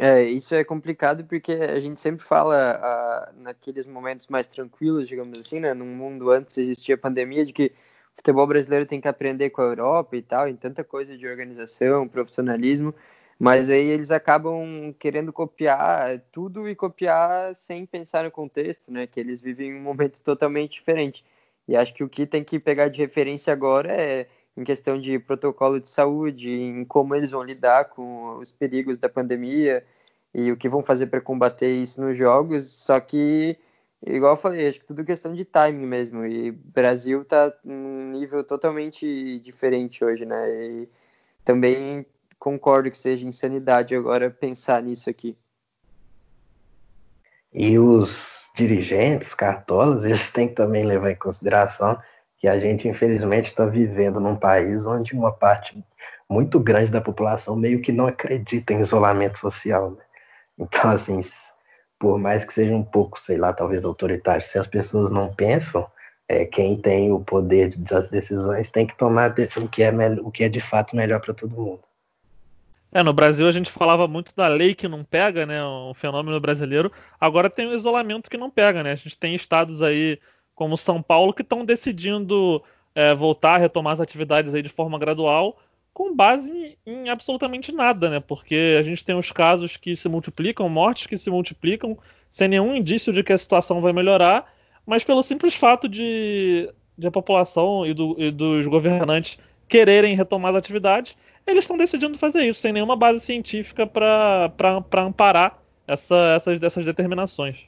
É, 0.00 0.22
isso 0.22 0.54
é 0.54 0.62
complicado 0.62 1.24
porque 1.24 1.50
a 1.52 1.80
gente 1.80 2.00
sempre 2.00 2.24
fala 2.24 3.32
naqueles 3.36 3.84
momentos 3.88 4.28
mais 4.28 4.46
tranquilos, 4.46 5.08
digamos 5.08 5.36
assim, 5.36 5.58
né? 5.58 5.74
Num 5.74 5.86
mundo 5.86 6.30
antes 6.30 6.56
existia 6.56 6.96
pandemia, 6.96 7.44
de 7.44 7.52
que 7.52 7.72
o 8.14 8.16
futebol 8.16 8.46
brasileiro 8.46 8.86
tem 8.86 9.00
que 9.00 9.08
aprender 9.08 9.50
com 9.50 9.60
a 9.60 9.64
Europa 9.64 10.16
e 10.16 10.22
tal, 10.22 10.48
em 10.48 10.54
tanta 10.54 10.84
coisa 10.84 11.18
de 11.18 11.26
organização, 11.26 12.06
profissionalismo, 12.06 12.94
mas 13.40 13.68
aí 13.70 13.86
eles 13.88 14.12
acabam 14.12 14.94
querendo 15.00 15.32
copiar 15.32 16.20
tudo 16.30 16.68
e 16.68 16.76
copiar 16.76 17.52
sem 17.56 17.84
pensar 17.84 18.22
no 18.22 18.30
contexto, 18.30 18.92
né? 18.92 19.04
Que 19.04 19.18
eles 19.18 19.40
vivem 19.40 19.74
um 19.74 19.82
momento 19.82 20.22
totalmente 20.22 20.74
diferente. 20.74 21.24
E 21.66 21.76
acho 21.76 21.92
que 21.92 22.04
o 22.04 22.08
que 22.08 22.24
tem 22.24 22.44
que 22.44 22.60
pegar 22.60 22.88
de 22.88 23.00
referência 23.00 23.52
agora 23.52 23.92
é 23.92 24.28
em 24.58 24.64
questão 24.64 25.00
de 25.00 25.20
protocolo 25.20 25.78
de 25.80 25.88
saúde, 25.88 26.50
em 26.50 26.84
como 26.84 27.14
eles 27.14 27.30
vão 27.30 27.44
lidar 27.44 27.84
com 27.86 28.38
os 28.38 28.50
perigos 28.50 28.98
da 28.98 29.08
pandemia 29.08 29.84
e 30.34 30.50
o 30.50 30.56
que 30.56 30.68
vão 30.68 30.82
fazer 30.82 31.06
para 31.06 31.20
combater 31.20 31.70
isso 31.70 32.00
nos 32.00 32.18
jogos. 32.18 32.68
Só 32.68 32.98
que, 32.98 33.56
igual 34.04 34.32
eu 34.32 34.36
falei, 34.36 34.66
acho 34.66 34.80
que 34.80 34.86
tudo 34.86 35.04
questão 35.04 35.32
de 35.32 35.44
timing 35.44 35.86
mesmo. 35.86 36.26
E 36.26 36.50
Brasil 36.50 37.22
está 37.22 37.54
num 37.64 38.10
nível 38.10 38.42
totalmente 38.42 39.38
diferente 39.38 40.04
hoje, 40.04 40.26
né? 40.26 40.50
E 40.50 40.88
também 41.44 42.04
concordo 42.36 42.90
que 42.90 42.98
seja 42.98 43.28
insanidade 43.28 43.94
agora 43.94 44.28
pensar 44.28 44.82
nisso 44.82 45.08
aqui. 45.08 45.36
E 47.52 47.78
os 47.78 48.50
dirigentes, 48.56 49.34
cartolas, 49.34 50.02
eles 50.04 50.32
têm 50.32 50.48
que 50.48 50.54
também 50.54 50.84
levar 50.84 51.12
em 51.12 51.16
consideração 51.16 51.96
que 52.38 52.46
a 52.46 52.58
gente 52.58 52.88
infelizmente 52.88 53.46
está 53.46 53.66
vivendo 53.66 54.20
num 54.20 54.36
país 54.36 54.86
onde 54.86 55.12
uma 55.14 55.32
parte 55.32 55.82
muito 56.28 56.60
grande 56.60 56.90
da 56.90 57.00
população 57.00 57.56
meio 57.56 57.80
que 57.80 57.90
não 57.90 58.06
acredita 58.06 58.72
em 58.72 58.80
isolamento 58.80 59.38
social. 59.38 59.90
Né? 59.92 60.02
Então, 60.58 60.90
assim, 60.90 61.20
por 61.98 62.18
mais 62.18 62.44
que 62.44 62.52
seja 62.52 62.74
um 62.74 62.84
pouco, 62.84 63.20
sei 63.20 63.38
lá, 63.38 63.52
talvez 63.52 63.84
autoritário, 63.84 64.42
se 64.42 64.58
as 64.58 64.66
pessoas 64.66 65.10
não 65.10 65.34
pensam, 65.34 65.86
é, 66.28 66.44
quem 66.44 66.76
tem 66.80 67.10
o 67.10 67.20
poder 67.20 67.74
das 67.76 68.10
decisões 68.10 68.70
tem 68.70 68.86
que 68.86 68.96
tomar 68.96 69.30
o 69.30 69.68
que 69.68 69.82
é, 69.82 69.90
o 70.22 70.30
que 70.30 70.44
é 70.44 70.48
de 70.48 70.60
fato 70.60 70.94
melhor 70.94 71.20
para 71.20 71.34
todo 71.34 71.56
mundo. 71.56 71.80
É, 72.92 73.02
no 73.02 73.12
Brasil 73.12 73.46
a 73.46 73.52
gente 73.52 73.70
falava 73.70 74.08
muito 74.08 74.32
da 74.34 74.48
lei 74.48 74.74
que 74.74 74.88
não 74.88 75.04
pega, 75.04 75.44
né? 75.44 75.62
Um 75.64 75.92
fenômeno 75.94 76.40
brasileiro. 76.40 76.90
Agora 77.20 77.50
tem 77.50 77.66
o 77.66 77.74
isolamento 77.74 78.30
que 78.30 78.38
não 78.38 78.50
pega, 78.50 78.82
né? 78.82 78.92
A 78.92 78.96
gente 78.96 79.18
tem 79.18 79.34
estados 79.34 79.82
aí 79.82 80.18
como 80.58 80.76
São 80.76 81.00
Paulo, 81.00 81.32
que 81.32 81.42
estão 81.42 81.64
decidindo 81.64 82.60
é, 82.92 83.14
voltar 83.14 83.54
a 83.54 83.58
retomar 83.58 83.92
as 83.92 84.00
atividades 84.00 84.52
aí 84.52 84.60
de 84.60 84.68
forma 84.68 84.98
gradual, 84.98 85.56
com 85.94 86.16
base 86.16 86.50
em, 86.50 86.76
em, 86.84 87.08
absolutamente 87.08 87.70
nada, 87.70 88.10
né? 88.10 88.18
Porque 88.18 88.76
a 88.76 88.82
gente 88.82 89.04
tem 89.04 89.14
os 89.16 89.30
casos 89.30 89.76
que 89.76 89.94
se 89.94 90.08
multiplicam, 90.08 90.68
mortes 90.68 91.06
que 91.06 91.16
se 91.16 91.30
multiplicam, 91.30 91.96
sem 92.28 92.48
nenhum 92.48 92.74
indício 92.74 93.12
de 93.12 93.22
que 93.22 93.32
a 93.32 93.38
situação 93.38 93.80
vai 93.80 93.92
melhorar, 93.92 94.52
mas 94.84 95.04
pelo 95.04 95.22
simples 95.22 95.54
fato 95.54 95.88
de, 95.88 96.68
de 96.98 97.06
a 97.06 97.10
população 97.12 97.86
e, 97.86 97.94
do, 97.94 98.16
e 98.18 98.32
dos 98.32 98.66
governantes 98.66 99.38
quererem 99.68 100.16
retomar 100.16 100.50
as 100.50 100.56
atividades, 100.56 101.16
eles 101.46 101.60
estão 101.60 101.76
decidindo 101.76 102.18
fazer 102.18 102.42
isso, 102.48 102.60
sem 102.60 102.72
nenhuma 102.72 102.96
base 102.96 103.20
científica 103.20 103.86
para 103.86 105.04
amparar 105.06 105.62
essa, 105.86 106.16
essas, 106.34 106.60
essas 106.60 106.84
determinações. 106.84 107.67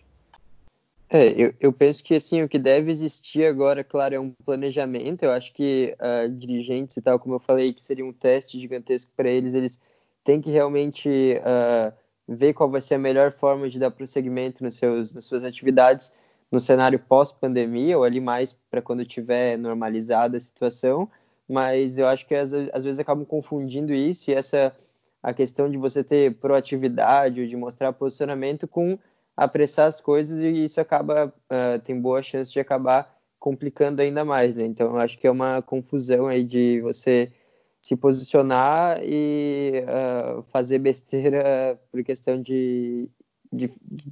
É, 1.13 1.31
eu, 1.37 1.53
eu, 1.59 1.73
penso 1.73 2.05
que 2.05 2.15
assim 2.15 2.41
o 2.41 2.49
que 2.49 2.57
deve 2.59 2.89
existir 2.89 3.45
agora, 3.45 3.83
claro, 3.83 4.15
é 4.15 4.21
um 4.21 4.31
planejamento. 4.45 5.25
Eu 5.25 5.33
acho 5.33 5.53
que 5.53 5.97
uh, 5.99 6.31
dirigentes 6.31 6.97
e 6.97 7.03
tal, 7.03 7.19
como 7.19 7.35
eu 7.35 7.41
falei, 7.41 7.73
que 7.73 7.83
seria 7.83 8.05
um 8.05 8.13
teste 8.13 8.61
gigantesco 8.61 9.11
para 9.17 9.29
eles, 9.29 9.53
eles 9.53 9.81
têm 10.23 10.41
que 10.41 10.51
realmente 10.51 11.09
uh, 11.41 11.93
ver 12.29 12.55
qual 12.55 12.71
vai 12.71 12.81
ser 12.81 12.95
a 12.95 12.99
melhor 12.99 13.33
forma 13.33 13.69
de 13.69 13.81
dar 13.81 13.91
prosseguimento 13.91 14.63
nos 14.63 14.77
seus, 14.77 15.13
nas 15.13 15.25
suas 15.25 15.43
atividades. 15.43 16.13
no 16.53 16.61
cenário 16.61 16.99
pós-pandemia 16.99 17.99
ou 17.99 18.05
ali 18.05 18.21
mais 18.21 18.53
para 18.71 18.83
quando 18.83 19.05
tiver 19.05 19.57
normalizada 19.59 20.37
a 20.37 20.41
situação, 20.41 21.11
mas 21.49 21.99
eu 21.99 22.07
acho 22.07 22.27
que 22.27 22.35
às, 22.35 22.53
às 22.53 22.85
vezes 22.85 23.01
acabam 23.01 23.25
confundindo 23.25 23.93
isso 23.93 24.31
e 24.31 24.35
essa 24.35 24.75
a 25.23 25.35
questão 25.35 25.71
de 25.71 25.77
você 25.77 26.03
ter 26.03 26.35
proatividade 26.35 27.41
ou 27.41 27.47
de 27.47 27.57
mostrar 27.57 27.93
posicionamento 27.93 28.67
com 28.67 28.99
apressar 29.41 29.86
as 29.86 30.03
coisas 30.03 30.38
e 30.38 30.64
isso 30.64 30.78
acaba 30.82 31.32
uh, 31.51 31.80
tem 31.82 31.99
boa 31.99 32.22
chance 32.22 32.53
de 32.53 32.61
acabar 32.61 33.18
complicando 33.38 34.03
ainda 34.03 34.22
mais, 34.22 34.55
né? 34.55 34.64
Então 34.64 34.88
eu 34.88 34.99
acho 34.99 35.18
que 35.18 35.26
é 35.26 35.30
uma 35.30 35.62
confusão 35.62 36.26
aí 36.26 36.45
de 36.45 36.78
você 36.82 37.32
se 37.80 37.97
posicionar 37.97 39.01
e 39.03 39.82
uh, 39.86 40.43
fazer 40.43 40.78
besteira 40.78 41.80
por 41.91 42.05
questão 42.05 42.43
de, 42.43 43.09
de, 43.51 43.70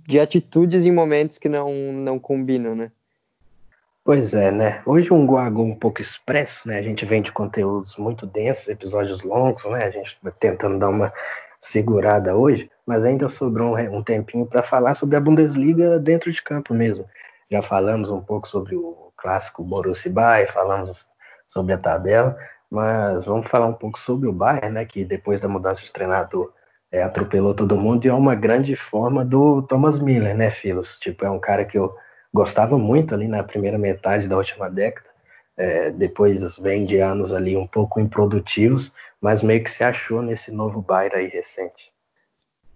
de, 0.09 0.19
atitudes 0.19 0.87
em 0.87 0.93
momentos 0.93 1.37
que 1.37 1.51
não, 1.51 1.93
não 1.93 2.19
combinam, 2.19 2.75
né? 2.75 2.91
Pois 4.03 4.33
é, 4.33 4.51
né? 4.51 4.81
Hoje 4.87 5.13
um 5.13 5.27
Guago 5.27 5.63
um 5.63 5.75
pouco 5.75 6.01
expresso, 6.01 6.67
né? 6.67 6.79
A 6.79 6.83
gente 6.83 7.05
vem 7.05 7.21
de 7.21 7.31
conteúdos 7.31 7.99
muito 7.99 8.27
densos, 8.27 8.69
episódios 8.69 9.23
longos, 9.23 9.63
né? 9.67 9.85
A 9.85 9.91
gente 9.91 10.19
tentando 10.41 10.79
dar 10.79 10.89
uma 10.89 11.13
segurada 11.61 12.37
hoje, 12.37 12.71
mas 12.87 13.05
ainda 13.05 13.29
sobrou 13.29 13.77
um, 13.77 13.97
um 13.97 14.03
tempinho 14.03 14.47
para 14.47 14.63
falar 14.63 14.95
sobre 14.95 15.17
a 15.17 15.21
Bundesliga 15.21 15.99
dentro 15.99 16.31
de 16.31 16.43
campo 16.43 16.73
mesmo. 16.73 17.07
Já 17.51 17.63
falamos 17.63 18.11
um 18.11 18.21
pouco 18.21 18.47
sobre 18.49 18.77
o 18.77 19.13
clássico 19.17 19.65
Borussia 19.65 20.13
Bayern, 20.13 20.53
falamos 20.53 21.09
sobre 21.47 21.73
a 21.73 21.79
tabela, 21.79 22.37
mas 22.71 23.25
vamos 23.25 23.49
falar 23.49 23.67
um 23.67 23.75
pouco 23.75 23.99
sobre 23.99 24.29
o 24.29 24.33
Bayern, 24.33 24.71
né, 24.71 24.85
que 24.85 25.05
depois 25.05 25.41
da 25.41 25.49
mudança 25.49 25.83
de 25.83 25.93
treinador 25.93 26.53
é, 26.93 27.03
atropelou 27.03 27.55
todo 27.55 27.77
mundo 27.77 28.05
e 28.05 28.09
é 28.09 28.15
uma 28.15 28.35
grande 28.35 28.77
forma 28.77 29.25
do 29.25 29.63
Thomas 29.63 29.99
Miller, 29.99 30.37
né, 30.37 30.51
Filos? 30.51 30.99
Tipo, 30.99 31.25
é 31.25 31.31
um 31.31 31.39
cara 31.39 31.65
que 31.65 31.79
eu 31.79 31.95
gostava 32.33 32.79
muito 32.79 33.15
ali 33.15 33.27
na 33.27 33.43
primeira 33.43 33.79
metade 33.79 34.29
da 34.29 34.37
última 34.37 34.71
década, 34.71 35.08
é, 35.59 35.91
depois 35.91 36.57
vem 36.57 36.87
de 36.87 36.99
anos 36.99 37.33
ali 37.35 37.57
um 37.57 37.67
pouco 37.67 38.01
improdutivos, 38.01 38.93
mas 39.21 39.43
meio 39.43 39.63
que 39.63 39.71
se 39.71 39.85
achou 39.85 40.23
nesse 40.23 40.51
novo 40.51 40.81
Bayern 40.81 41.17
aí 41.17 41.27
recente. 41.27 41.93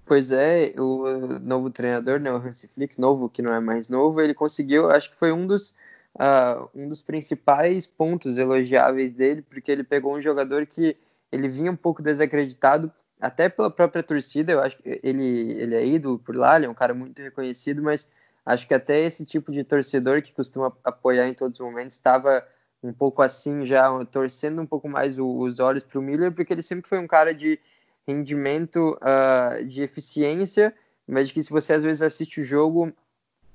Pois 0.05 0.33
é, 0.33 0.75
o 0.77 1.39
novo 1.41 1.71
treinador, 1.71 2.19
né, 2.19 2.31
o 2.31 2.37
Hansi 2.37 2.69
Flick, 2.69 3.01
novo 3.01 3.31
que 3.31 3.41
não 3.41 3.55
é 3.55 3.61
mais 3.61 3.89
novo, 3.89 4.21
ele 4.21 4.35
conseguiu, 4.35 4.91
acho 4.91 5.11
que 5.13 5.17
foi 5.17 5.33
um 5.33 5.47
dos 5.47 5.75
uh, 6.17 6.69
um 6.75 6.89
dos 6.89 7.03
principais 7.03 7.87
pontos 7.87 8.37
elogiáveis 8.37 9.13
dele, 9.13 9.43
porque 9.43 9.71
ele 9.71 9.85
pegou 9.85 10.17
um 10.17 10.23
jogador 10.23 10.67
que 10.67 10.97
ele 11.31 11.49
vinha 11.49 11.71
um 11.71 11.77
pouco 11.77 12.03
desacreditado, 12.03 12.93
até 13.21 13.49
pela 13.49 13.71
própria 13.71 14.03
torcida. 14.03 14.53
Eu 14.53 14.61
acho 14.61 14.77
que 14.77 15.01
ele, 15.03 15.53
ele 15.53 15.75
é 15.75 15.87
ídolo 15.87 16.19
por 16.19 16.37
lá, 16.37 16.57
ele 16.57 16.67
é 16.67 16.69
um 16.69 16.75
cara 16.75 16.93
muito 16.93 17.23
reconhecido, 17.23 17.83
mas 17.83 18.11
acho 18.45 18.67
que 18.67 18.75
até 18.75 19.01
esse 19.01 19.25
tipo 19.25 19.53
de 19.53 19.65
torcedor 19.65 20.21
que 20.21 20.33
costuma 20.33 20.73
apoiar 20.85 21.29
em 21.29 21.35
todos 21.35 21.59
os 21.59 21.65
momentos 21.65 21.95
estava 21.95 22.45
um 22.83 22.93
pouco 22.93 23.23
assim 23.23 23.65
já 23.65 23.87
torcendo 24.07 24.61
um 24.61 24.67
pouco 24.67 24.89
mais 24.89 25.17
os 25.19 25.61
olhos 25.61 25.85
para 25.85 25.99
o 25.99 26.03
Miller, 26.03 26.33
porque 26.33 26.53
ele 26.53 26.63
sempre 26.63 26.89
foi 26.89 26.99
um 26.99 27.07
cara 27.07 27.33
de 27.33 27.59
rendimento, 28.07 28.99
uh, 29.01 29.65
de 29.65 29.83
eficiência, 29.83 30.75
mas 31.07 31.31
que 31.31 31.43
se 31.43 31.51
você 31.51 31.75
às 31.75 31.83
vezes 31.83 32.03
assiste 32.03 32.41
o 32.41 32.45
jogo, 32.45 32.93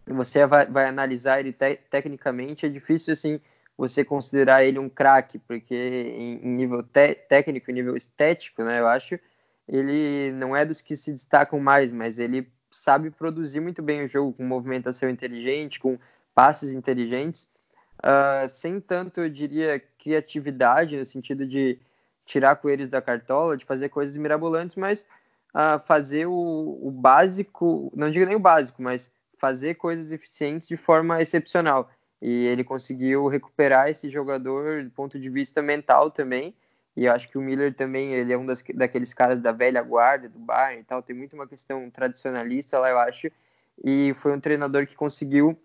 você 0.06 0.46
vai, 0.46 0.66
vai 0.66 0.86
analisar 0.86 1.40
ele 1.40 1.52
te 1.52 1.76
tecnicamente, 1.90 2.66
é 2.66 2.70
difícil 2.70 3.14
assim 3.14 3.42
você 3.78 4.04
considerar 4.04 4.64
ele 4.64 4.80
um 4.80 4.90
craque, 4.90 5.38
porque 5.38 5.76
em, 5.76 6.40
em 6.44 6.50
nível 6.50 6.82
técnico, 6.82 7.70
em 7.70 7.74
nível 7.76 7.96
estético, 7.96 8.64
né, 8.64 8.80
eu 8.80 8.88
acho, 8.88 9.20
ele 9.68 10.32
não 10.32 10.56
é 10.56 10.66
dos 10.66 10.82
que 10.82 10.96
se 10.96 11.12
destacam 11.12 11.60
mais, 11.60 11.92
mas 11.92 12.18
ele 12.18 12.50
sabe 12.72 13.12
produzir 13.12 13.60
muito 13.60 13.82
bem 13.82 14.04
o 14.04 14.08
jogo 14.08 14.34
com 14.34 14.44
movimentação 14.44 15.10
inteligente, 15.10 15.80
com 15.80 16.00
passes 16.34 16.72
inteligentes, 16.74 17.50
uh, 18.00 18.48
sem 18.50 18.80
tanto, 18.80 19.22
eu 19.22 19.30
diria, 19.30 19.82
criatividade 20.00 20.98
no 20.98 21.06
sentido 21.06 21.46
de 21.46 21.80
tirar 22.26 22.56
coelhos 22.58 22.90
da 22.90 23.02
cartola, 23.02 23.58
de 23.58 23.66
fazer 23.66 23.90
coisas 23.90 24.18
mirabolantes, 24.18 24.76
mas 24.76 25.08
uh, 25.54 25.80
fazer 25.86 26.26
o, 26.28 26.80
o 26.82 26.92
básico, 26.92 27.92
não 27.96 28.12
digo 28.12 28.26
nem 28.26 28.36
o 28.36 28.40
básico, 28.40 28.82
mas 28.82 29.12
fazer 29.38 29.76
coisas 29.76 30.12
eficientes 30.12 30.68
de 30.68 30.78
forma 30.78 31.22
excepcional. 31.22 31.90
E 32.22 32.48
ele 32.48 32.64
conseguiu 32.64 33.28
recuperar 33.28 33.90
esse 33.90 34.10
jogador 34.10 34.84
do 34.84 34.90
ponto 34.90 35.20
de 35.20 35.30
vista 35.30 35.62
mental 35.62 36.10
também. 36.10 36.56
E 36.96 37.06
eu 37.06 37.14
acho 37.14 37.30
que 37.30 37.38
o 37.38 37.42
Miller 37.42 37.74
também, 37.76 38.14
ele 38.14 38.34
é 38.34 38.38
um 38.38 38.46
das, 38.46 38.64
daqueles 38.74 39.14
caras 39.14 39.40
da 39.40 39.52
velha 39.52 39.84
guarda, 39.84 40.28
do 40.28 40.40
Bayern 40.40 40.82
e 40.82 40.84
tal. 40.84 41.04
Tem 41.04 41.16
muito 41.16 41.34
uma 41.34 41.48
questão 41.48 41.88
tradicionalista 41.92 42.80
lá, 42.80 42.90
eu 42.90 42.98
acho. 42.98 43.30
E 43.84 44.16
foi 44.18 44.34
um 44.34 44.40
treinador 44.40 44.88
que 44.88 44.96
conseguiu 44.96 45.56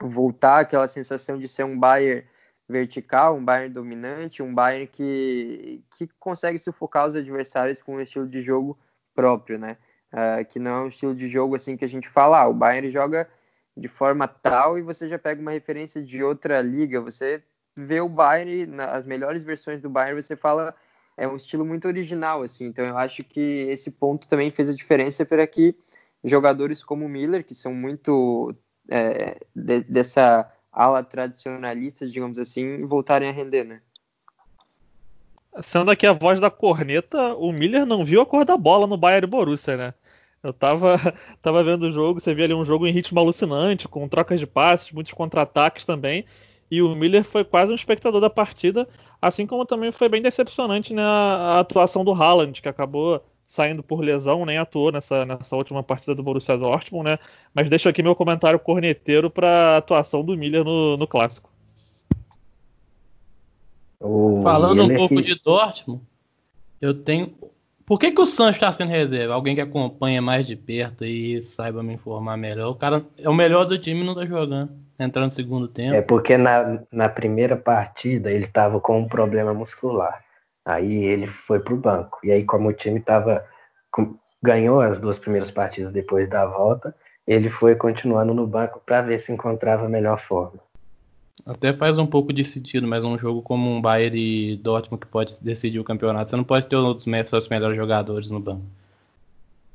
voltar 0.00 0.60
aquela 0.60 0.88
sensação 0.88 1.38
de 1.38 1.48
ser 1.48 1.64
um 1.64 1.78
Bayern 1.78 2.26
vertical, 2.68 3.36
um 3.36 3.44
Bayern 3.44 3.72
dominante, 3.72 4.42
um 4.42 4.54
Bayern 4.54 4.86
que, 4.86 5.84
que 5.96 6.08
consegue 6.18 6.58
sufocar 6.58 7.06
os 7.06 7.16
adversários 7.16 7.80
com 7.82 7.96
um 7.96 8.00
estilo 8.00 8.26
de 8.26 8.42
jogo 8.42 8.78
próprio, 9.14 9.58
né? 9.58 9.76
uh, 10.12 10.44
que 10.44 10.58
não 10.58 10.70
é 10.70 10.80
um 10.82 10.88
estilo 10.88 11.14
de 11.14 11.28
jogo 11.28 11.54
assim 11.54 11.76
que 11.76 11.84
a 11.84 11.88
gente 11.88 12.08
fala, 12.08 12.40
ah, 12.40 12.48
o 12.48 12.54
Bayern 12.54 12.90
joga 12.90 13.28
de 13.76 13.88
forma 13.88 14.26
tal 14.26 14.78
e 14.78 14.82
você 14.82 15.08
já 15.08 15.18
pega 15.18 15.40
uma 15.40 15.50
referência 15.50 16.02
de 16.02 16.22
outra 16.22 16.60
liga, 16.60 17.00
você 17.00 17.42
vê 17.78 18.00
o 18.00 18.08
Bayern, 18.08 18.80
as 18.80 19.04
melhores 19.04 19.42
versões 19.42 19.82
do 19.82 19.90
Bayern, 19.90 20.20
você 20.20 20.36
fala 20.36 20.74
é 21.18 21.26
um 21.26 21.36
estilo 21.36 21.64
muito 21.64 21.88
original, 21.88 22.42
assim, 22.42 22.66
então 22.66 22.84
eu 22.84 22.96
acho 22.98 23.22
que 23.24 23.40
esse 23.70 23.90
ponto 23.90 24.28
também 24.28 24.50
fez 24.50 24.68
a 24.68 24.74
diferença 24.74 25.24
para 25.24 25.46
que 25.46 25.74
jogadores 26.22 26.82
como 26.82 27.06
o 27.06 27.08
Miller, 27.08 27.44
que 27.44 27.54
são 27.54 27.72
muito 27.72 28.54
é, 28.90 29.38
de, 29.54 29.82
dessa 29.82 30.50
ala 30.72 31.02
tradicionalista, 31.02 32.06
digamos 32.06 32.38
assim, 32.38 32.86
voltarem 32.86 33.28
a 33.28 33.32
render, 33.32 33.64
né? 33.64 33.80
Sendo 35.60 35.90
aqui 35.90 36.06
a 36.06 36.12
voz 36.12 36.38
da 36.38 36.50
corneta, 36.50 37.34
o 37.34 37.50
Miller 37.50 37.86
não 37.86 38.04
viu 38.04 38.20
a 38.20 38.26
cor 38.26 38.44
da 38.44 38.56
bola 38.58 38.86
no 38.86 38.96
Bayern 38.96 39.26
Borussia, 39.26 39.76
né? 39.76 39.94
Eu 40.42 40.52
tava, 40.52 40.96
tava 41.40 41.64
vendo 41.64 41.84
o 41.84 41.90
jogo, 41.90 42.20
você 42.20 42.34
via 42.34 42.44
ali 42.44 42.54
um 42.54 42.64
jogo 42.64 42.86
em 42.86 42.92
ritmo 42.92 43.18
alucinante, 43.18 43.88
com 43.88 44.06
trocas 44.06 44.38
de 44.38 44.46
passes, 44.46 44.92
muitos 44.92 45.12
contra-ataques 45.12 45.86
também. 45.86 46.26
E 46.70 46.82
o 46.82 46.94
Miller 46.94 47.24
foi 47.24 47.44
quase 47.44 47.72
um 47.72 47.76
espectador 47.76 48.20
da 48.20 48.28
partida, 48.28 48.88
assim 49.22 49.46
como 49.46 49.64
também 49.64 49.92
foi 49.92 50.08
bem 50.08 50.20
decepcionante 50.20 50.92
né, 50.92 51.02
a 51.02 51.60
atuação 51.60 52.04
do 52.04 52.12
Haaland, 52.12 52.60
que 52.60 52.68
acabou 52.68 53.24
saindo 53.46 53.82
por 53.82 54.00
lesão, 54.00 54.44
nem 54.44 54.58
atuou 54.58 54.90
nessa, 54.90 55.24
nessa 55.24 55.54
última 55.54 55.82
partida 55.82 56.14
do 56.14 56.22
Borussia 56.22 56.56
Dortmund, 56.56 57.10
né? 57.10 57.18
Mas 57.54 57.70
deixo 57.70 57.88
aqui 57.88 58.02
meu 58.02 58.14
comentário 58.14 58.58
corneteiro 58.58 59.30
para 59.30 59.48
a 59.48 59.76
atuação 59.76 60.24
do 60.24 60.36
Miller 60.36 60.64
no, 60.64 60.96
no 60.96 61.06
clássico. 61.06 61.48
Falando 64.42 64.84
um 64.84 64.96
pouco 64.96 65.16
que... 65.16 65.22
de 65.22 65.40
Dortmund, 65.42 66.02
eu 66.80 66.92
tenho. 66.92 67.32
Por 67.86 68.00
que, 68.00 68.10
que 68.10 68.20
o 68.20 68.26
Sancho 68.26 68.56
está 68.56 68.72
sendo 68.72 68.90
reserva? 68.90 69.34
Alguém 69.34 69.54
que 69.54 69.60
acompanha 69.60 70.20
mais 70.20 70.44
de 70.44 70.56
perto 70.56 71.04
e 71.04 71.40
saiba 71.42 71.84
me 71.84 71.94
informar 71.94 72.36
melhor. 72.36 72.70
O 72.70 72.74
cara 72.74 73.04
é 73.16 73.28
o 73.28 73.34
melhor 73.34 73.64
do 73.64 73.78
time 73.78 74.00
e 74.00 74.04
não 74.04 74.14
tá 74.14 74.26
jogando. 74.26 74.72
Entrando 74.98 75.26
no 75.26 75.34
segundo 75.34 75.68
tempo. 75.68 75.94
É 75.94 76.02
porque 76.02 76.36
na, 76.36 76.82
na 76.90 77.08
primeira 77.08 77.56
partida 77.56 78.30
ele 78.30 78.46
tava 78.46 78.80
com 78.80 78.98
um 78.98 79.06
problema 79.06 79.54
muscular. 79.54 80.25
Aí 80.66 81.04
ele 81.04 81.28
foi 81.28 81.60
pro 81.60 81.76
banco. 81.76 82.18
E 82.24 82.32
aí, 82.32 82.44
como 82.44 82.68
o 82.68 82.72
time 82.72 82.98
tava. 82.98 83.46
ganhou 84.42 84.80
as 84.80 84.98
duas 84.98 85.16
primeiras 85.16 85.50
partidas 85.50 85.92
depois 85.92 86.28
da 86.28 86.44
volta, 86.44 86.94
ele 87.26 87.48
foi 87.48 87.76
continuando 87.76 88.34
no 88.34 88.46
banco 88.46 88.82
para 88.84 89.00
ver 89.02 89.18
se 89.20 89.32
encontrava 89.32 89.86
a 89.86 89.88
melhor 89.88 90.18
forma. 90.18 90.58
Até 91.46 91.72
faz 91.72 91.96
um 91.96 92.06
pouco 92.06 92.32
de 92.32 92.44
sentido, 92.44 92.88
mas 92.88 93.04
um 93.04 93.16
jogo 93.16 93.40
como 93.42 93.70
um 93.70 93.80
Bayern 93.80 94.18
e 94.18 94.56
Dortmund 94.56 95.00
que 95.00 95.10
pode 95.10 95.36
decidir 95.40 95.78
o 95.78 95.84
campeonato, 95.84 96.30
você 96.30 96.36
não 96.36 96.44
pode 96.44 96.68
ter 96.68 96.76
os 96.76 97.02
seus 97.02 97.48
melhores 97.48 97.76
jogadores 97.76 98.30
no 98.30 98.40
banco. 98.40 98.62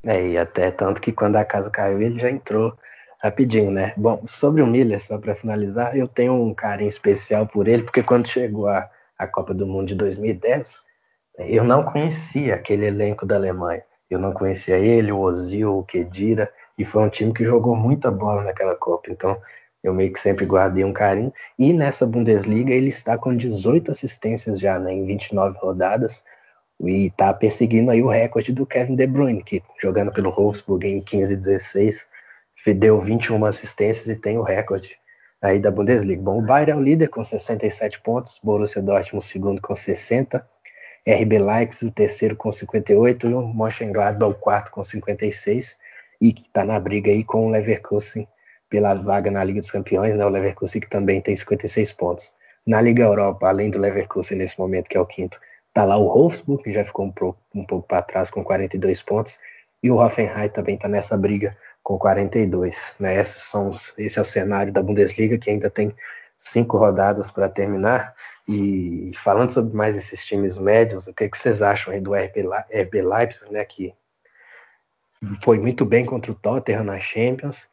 É, 0.04 0.28
e 0.28 0.36
até 0.36 0.70
tanto 0.70 1.00
que 1.00 1.12
quando 1.12 1.36
a 1.36 1.44
casa 1.44 1.70
caiu, 1.70 2.02
ele 2.02 2.18
já 2.18 2.30
entrou 2.30 2.76
rapidinho, 3.22 3.70
né? 3.70 3.94
Bom, 3.96 4.22
sobre 4.26 4.60
o 4.60 4.66
Miller, 4.66 5.00
só 5.00 5.16
para 5.16 5.34
finalizar, 5.34 5.96
eu 5.96 6.08
tenho 6.08 6.34
um 6.34 6.52
carinho 6.52 6.88
especial 6.88 7.46
por 7.46 7.68
ele, 7.68 7.84
porque 7.84 8.02
quando 8.02 8.26
chegou 8.26 8.68
a, 8.68 8.90
a 9.22 9.26
Copa 9.26 9.54
do 9.54 9.66
Mundo 9.66 9.88
de 9.88 9.94
2010, 9.94 10.80
eu 11.38 11.64
não 11.64 11.84
conhecia 11.84 12.56
aquele 12.56 12.86
elenco 12.86 13.24
da 13.24 13.36
Alemanha. 13.36 13.82
Eu 14.10 14.18
não 14.18 14.32
conhecia 14.32 14.76
ele, 14.76 15.12
o 15.12 15.20
Ozil, 15.20 15.78
o 15.78 15.84
Kedira, 15.84 16.52
e 16.76 16.84
foi 16.84 17.02
um 17.02 17.08
time 17.08 17.32
que 17.32 17.44
jogou 17.44 17.74
muita 17.74 18.10
bola 18.10 18.42
naquela 18.42 18.74
Copa. 18.74 19.10
Então, 19.10 19.40
eu 19.82 19.94
meio 19.94 20.12
que 20.12 20.20
sempre 20.20 20.44
guardei 20.44 20.84
um 20.84 20.92
carinho. 20.92 21.32
E 21.58 21.72
nessa 21.72 22.06
Bundesliga 22.06 22.72
ele 22.72 22.88
está 22.88 23.16
com 23.16 23.34
18 23.34 23.90
assistências 23.90 24.60
já, 24.60 24.78
né, 24.78 24.92
em 24.92 25.06
29 25.06 25.58
rodadas. 25.58 26.24
E 26.80 27.06
está 27.06 27.32
perseguindo 27.32 27.90
aí 27.90 28.02
o 28.02 28.08
recorde 28.08 28.52
do 28.52 28.66
Kevin 28.66 28.96
De 28.96 29.06
Bruyne, 29.06 29.42
que 29.42 29.62
jogando 29.80 30.12
pelo 30.12 30.32
Wolfsburg 30.32 30.86
em 30.86 31.00
15 31.00 31.32
e 31.32 31.36
16, 31.36 32.08
deu 32.76 33.00
21 33.00 33.44
assistências 33.44 34.08
e 34.08 34.16
tem 34.16 34.36
o 34.36 34.42
recorde 34.42 34.98
aí 35.42 35.58
da 35.58 35.70
Bundesliga. 35.70 36.22
Bom, 36.22 36.38
o 36.38 36.42
Bayern 36.42 36.70
é 36.70 36.76
o 36.76 36.80
líder 36.80 37.08
com 37.08 37.22
67 37.22 38.00
pontos, 38.00 38.40
Borussia 38.42 38.80
Dortmund 38.80 39.26
segundo 39.26 39.60
com 39.60 39.74
60, 39.74 40.48
RB 41.04 41.38
Leipzig 41.38 41.86
o 41.86 41.90
terceiro 41.90 42.36
com 42.36 42.52
58 42.52 43.28
e 43.28 43.34
o 43.34 43.42
Mönchengladbach 43.42 44.30
o 44.30 44.34
quarto 44.34 44.70
com 44.70 44.84
56 44.84 45.76
e 46.20 46.32
que 46.32 46.42
está 46.42 46.64
na 46.64 46.78
briga 46.78 47.10
aí 47.10 47.24
com 47.24 47.48
o 47.48 47.50
Leverkusen 47.50 48.28
pela 48.70 48.94
vaga 48.94 49.30
na 49.30 49.42
Liga 49.42 49.60
dos 49.60 49.70
Campeões, 49.70 50.14
né? 50.14 50.24
O 50.24 50.28
Leverkusen 50.28 50.80
que 50.80 50.88
também 50.88 51.20
tem 51.20 51.34
56 51.34 51.92
pontos. 51.92 52.32
Na 52.64 52.80
Liga 52.80 53.02
Europa, 53.02 53.48
além 53.48 53.68
do 53.68 53.78
Leverkusen 53.78 54.38
nesse 54.38 54.58
momento, 54.58 54.88
que 54.88 54.96
é 54.96 55.00
o 55.00 55.04
quinto, 55.04 55.38
tá 55.74 55.84
lá 55.84 55.96
o 55.96 56.06
Wolfsburg, 56.06 56.62
que 56.62 56.72
já 56.72 56.84
ficou 56.84 57.06
um, 57.06 57.10
pouco, 57.10 57.38
um 57.52 57.66
pouco 57.66 57.88
para 57.88 58.00
trás 58.02 58.30
com 58.30 58.44
42 58.44 59.02
pontos, 59.02 59.40
e 59.82 59.90
o 59.90 59.96
Hoffenheim 59.96 60.48
também 60.48 60.76
está 60.76 60.88
nessa 60.88 61.16
briga 61.16 61.56
com 61.82 61.98
42. 61.98 62.94
Né? 62.98 63.20
Esses 63.20 63.42
são 63.42 63.70
os, 63.70 63.94
esse 63.98 64.18
é 64.18 64.22
o 64.22 64.26
cenário 64.26 64.72
da 64.72 64.82
Bundesliga, 64.82 65.38
que 65.38 65.50
ainda 65.50 65.68
tem 65.68 65.94
cinco 66.38 66.76
rodadas 66.76 67.30
para 67.30 67.48
terminar. 67.48 68.14
E 68.48 69.12
falando 69.22 69.50
sobre 69.50 69.74
mais 69.74 69.96
esses 69.96 70.24
times 70.26 70.58
médios, 70.58 71.06
o 71.06 71.14
que, 71.14 71.28
que 71.28 71.38
vocês 71.38 71.62
acham 71.62 71.92
aí 71.92 72.00
do 72.00 72.14
RB, 72.14 72.42
RB 72.70 73.02
Leipzig, 73.02 73.52
né, 73.52 73.64
que 73.64 73.94
foi 75.42 75.58
muito 75.58 75.84
bem 75.84 76.04
contra 76.04 76.32
o 76.32 76.34
Tottenham 76.34 76.84
na 76.84 76.98
Champions? 76.98 77.68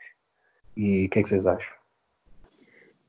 E 0.77 1.05
o 1.05 1.09
que, 1.09 1.23
que 1.23 1.29
vocês 1.29 1.45
acham? 1.47 1.73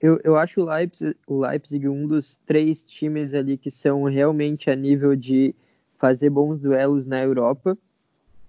Eu, 0.01 0.18
eu 0.24 0.36
acho 0.36 0.62
o 0.62 0.64
Leipzig, 0.64 1.14
o 1.26 1.40
Leipzig 1.40 1.86
um 1.86 2.07
dos 2.07 2.36
três 2.46 2.82
times 2.82 3.34
ali 3.34 3.59
que 3.59 3.70
são 3.70 4.05
realmente 4.05 4.70
a 4.70 4.74
nível 4.74 5.14
de 5.14 5.55
fazer 5.98 6.30
bons 6.30 6.59
duelos 6.59 7.05
na 7.05 7.20
Europa 7.20 7.76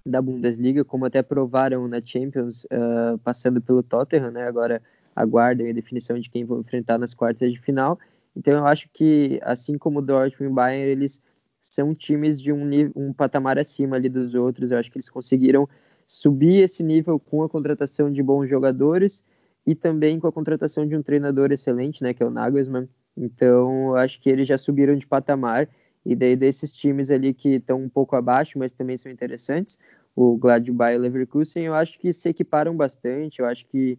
da 0.06 0.22
Bundesliga, 0.22 0.84
como 0.84 1.06
até 1.06 1.22
provaram 1.22 1.88
na 1.88 2.02
Champions, 2.04 2.64
uh, 2.66 3.18
passando 3.24 3.62
pelo 3.62 3.84
Tottenham, 3.84 4.32
né? 4.32 4.48
Agora 4.48 4.82
aguardem 5.16 5.70
a 5.70 5.74
definição 5.74 6.20
de 6.20 6.30
quem 6.30 6.46
vão 6.46 6.62
enfrentar 6.62 6.98
nas 6.98 7.14
quartas 7.14 7.52
de 7.52 7.60
final. 7.60 8.00
Então 8.36 8.54
eu 8.54 8.66
acho 8.66 8.90
que, 8.94 9.40
assim 9.44 9.78
como 9.78 10.00
o 10.00 10.02
Dortmund 10.02 10.44
e 10.44 10.48
o 10.48 10.54
Bayern, 10.54 10.90
eles 10.90 11.20
são 11.62 11.94
times 11.94 12.42
de 12.42 12.52
um, 12.52 12.70
um 12.96 13.14
patamar 13.14 13.60
acima 13.60 13.96
ali 13.96 14.10
dos 14.10 14.34
outros. 14.34 14.72
Eu 14.72 14.78
acho 14.78 14.90
que 14.92 14.98
eles 14.98 15.10
conseguiram 15.10 15.68
subir 16.08 16.62
esse 16.62 16.84
nível 16.84 17.20
com 17.20 17.44
a 17.44 17.50
contratação 17.50 18.12
de 18.12 18.24
bons 18.24 18.50
jogadores 18.50 19.24
e 19.66 19.76
também 19.76 20.20
com 20.20 20.28
a 20.28 20.32
contratação 20.32 20.88
de 20.88 20.96
um 20.96 21.04
treinador 21.04 21.52
excelente, 21.52 22.02
né, 22.02 22.14
que 22.14 22.24
é 22.24 22.26
o 22.26 22.32
Nagelsmann. 22.32 22.90
Então, 23.16 23.90
eu 23.90 23.96
acho 23.98 24.20
que 24.20 24.30
eles 24.30 24.48
já 24.48 24.58
subiram 24.58 24.96
de 24.96 25.06
patamar 25.06 25.70
e 26.06 26.16
daí 26.16 26.36
desses 26.36 26.72
times 26.74 27.12
ali 27.12 27.34
que 27.34 27.56
estão 27.56 27.82
um 27.82 27.90
pouco 27.90 28.16
abaixo, 28.16 28.58
mas 28.58 28.72
também 28.72 28.98
são 28.98 29.12
interessantes, 29.12 29.78
o 30.16 30.38
Gladbach 30.38 30.94
e 30.94 30.98
o 30.98 31.02
Leverkusen, 31.02 31.64
eu 31.64 31.74
acho 31.74 32.00
que 32.00 32.12
se 32.12 32.30
equiparam 32.30 32.76
bastante, 32.76 33.40
eu 33.40 33.46
acho 33.46 33.66
que 33.68 33.98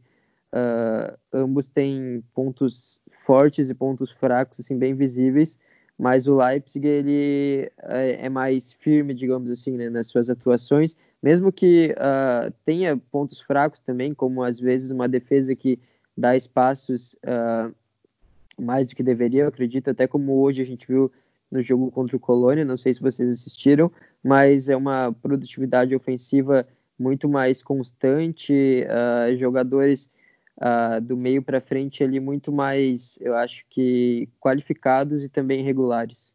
uh, 0.52 1.16
ambos 1.32 1.68
têm 1.68 2.22
pontos 2.34 3.00
fortes 3.24 3.70
e 3.70 3.74
pontos 3.74 4.10
fracos, 4.10 4.60
assim, 4.60 4.76
bem 4.76 4.94
visíveis, 4.94 5.58
mas 5.98 6.26
o 6.26 6.36
Leipzig, 6.36 6.86
ele 6.86 7.70
é, 7.82 8.26
é 8.26 8.28
mais 8.28 8.72
firme, 8.72 9.14
digamos 9.14 9.50
assim, 9.50 9.76
né, 9.76 9.88
nas 9.88 10.08
suas 10.08 10.28
atuações, 10.28 10.96
mesmo 11.22 11.52
que 11.52 11.94
uh, 11.96 12.52
tenha 12.64 12.96
pontos 12.96 13.40
fracos 13.40 13.80
também, 13.80 14.12
como 14.12 14.42
às 14.42 14.58
vezes 14.58 14.90
uma 14.90 15.08
defesa 15.08 15.54
que 15.54 15.78
dá 16.16 16.36
espaços 16.36 17.14
uh, 17.24 17.72
mais 18.60 18.86
do 18.86 18.94
que 18.94 19.02
deveria, 19.02 19.42
eu 19.42 19.48
acredito, 19.48 19.88
até 19.88 20.06
como 20.06 20.40
hoje 20.40 20.60
a 20.60 20.64
gente 20.64 20.86
viu 20.86 21.10
no 21.52 21.62
jogo 21.62 21.90
contra 21.90 22.16
o 22.16 22.20
Colônia, 22.20 22.64
não 22.64 22.78
sei 22.78 22.94
se 22.94 23.00
vocês 23.00 23.28
assistiram, 23.28 23.92
mas 24.24 24.70
é 24.70 24.76
uma 24.76 25.14
produtividade 25.20 25.94
ofensiva 25.94 26.66
muito 26.98 27.28
mais 27.28 27.62
constante, 27.62 28.86
uh, 28.86 29.36
jogadores 29.36 30.08
uh, 30.56 30.98
do 31.02 31.14
meio 31.14 31.42
para 31.42 31.60
frente 31.60 32.02
ali 32.02 32.18
muito 32.18 32.50
mais, 32.50 33.18
eu 33.20 33.36
acho 33.36 33.66
que 33.68 34.28
qualificados 34.40 35.22
e 35.22 35.28
também 35.28 35.62
regulares. 35.62 36.34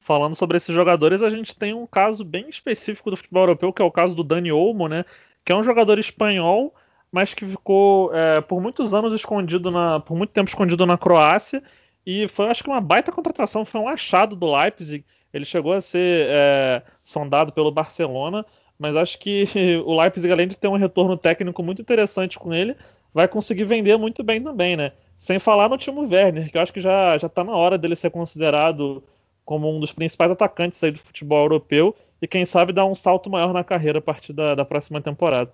Falando 0.00 0.34
sobre 0.34 0.56
esses 0.56 0.74
jogadores, 0.74 1.20
a 1.20 1.28
gente 1.28 1.54
tem 1.54 1.74
um 1.74 1.86
caso 1.86 2.24
bem 2.24 2.48
específico 2.48 3.10
do 3.10 3.16
futebol 3.16 3.42
europeu, 3.42 3.72
que 3.72 3.82
é 3.82 3.84
o 3.84 3.90
caso 3.90 4.14
do 4.14 4.24
Dani 4.24 4.52
Olmo, 4.52 4.88
né? 4.88 5.04
Que 5.44 5.52
é 5.52 5.56
um 5.56 5.64
jogador 5.64 5.98
espanhol, 5.98 6.72
mas 7.10 7.34
que 7.34 7.44
ficou 7.44 8.14
é, 8.14 8.40
por 8.40 8.62
muitos 8.62 8.94
anos 8.94 9.12
escondido 9.12 9.68
na, 9.68 9.98
por 9.98 10.16
muito 10.16 10.32
tempo 10.32 10.48
escondido 10.48 10.86
na 10.86 10.96
Croácia 10.96 11.60
e 12.06 12.28
foi, 12.28 12.46
acho 12.46 12.62
que, 12.62 12.70
uma 12.70 12.80
baita 12.80 13.10
contratação, 13.10 13.64
foi 13.64 13.80
um 13.80 13.88
achado 13.88 14.36
do 14.36 14.54
Leipzig. 14.54 15.04
Ele 15.34 15.44
chegou 15.44 15.72
a 15.72 15.80
ser 15.80 16.28
é, 16.30 16.82
sondado 16.92 17.52
pelo 17.52 17.72
Barcelona, 17.72 18.46
mas 18.78 18.94
acho 18.94 19.18
que 19.18 19.48
o 19.84 20.00
Leipzig, 20.00 20.30
além 20.30 20.46
de 20.46 20.56
ter 20.56 20.68
um 20.68 20.76
retorno 20.76 21.16
técnico 21.16 21.62
muito 21.62 21.82
interessante 21.82 22.38
com 22.38 22.54
ele, 22.54 22.76
vai 23.12 23.26
conseguir 23.26 23.64
vender 23.64 23.98
muito 23.98 24.22
bem 24.22 24.40
também, 24.40 24.76
né? 24.76 24.92
Sem 25.18 25.38
falar 25.38 25.68
no 25.68 25.76
Timo 25.78 26.02
Werner, 26.02 26.50
que 26.50 26.56
eu 26.56 26.62
acho 26.62 26.72
que 26.72 26.80
já, 26.80 27.18
já 27.18 27.28
tá 27.28 27.42
na 27.42 27.56
hora 27.56 27.76
dele 27.76 27.96
ser 27.96 28.10
considerado 28.10 29.02
como 29.44 29.74
um 29.74 29.80
dos 29.80 29.92
principais 29.92 30.30
atacantes 30.30 30.82
aí 30.84 30.90
do 30.90 30.98
futebol 30.98 31.40
europeu 31.40 31.96
e 32.20 32.28
quem 32.28 32.44
sabe 32.44 32.72
dar 32.72 32.84
um 32.84 32.94
salto 32.94 33.30
maior 33.30 33.52
na 33.52 33.64
carreira 33.64 33.98
a 33.98 34.02
partir 34.02 34.32
da, 34.32 34.54
da 34.54 34.64
próxima 34.64 35.00
temporada. 35.00 35.52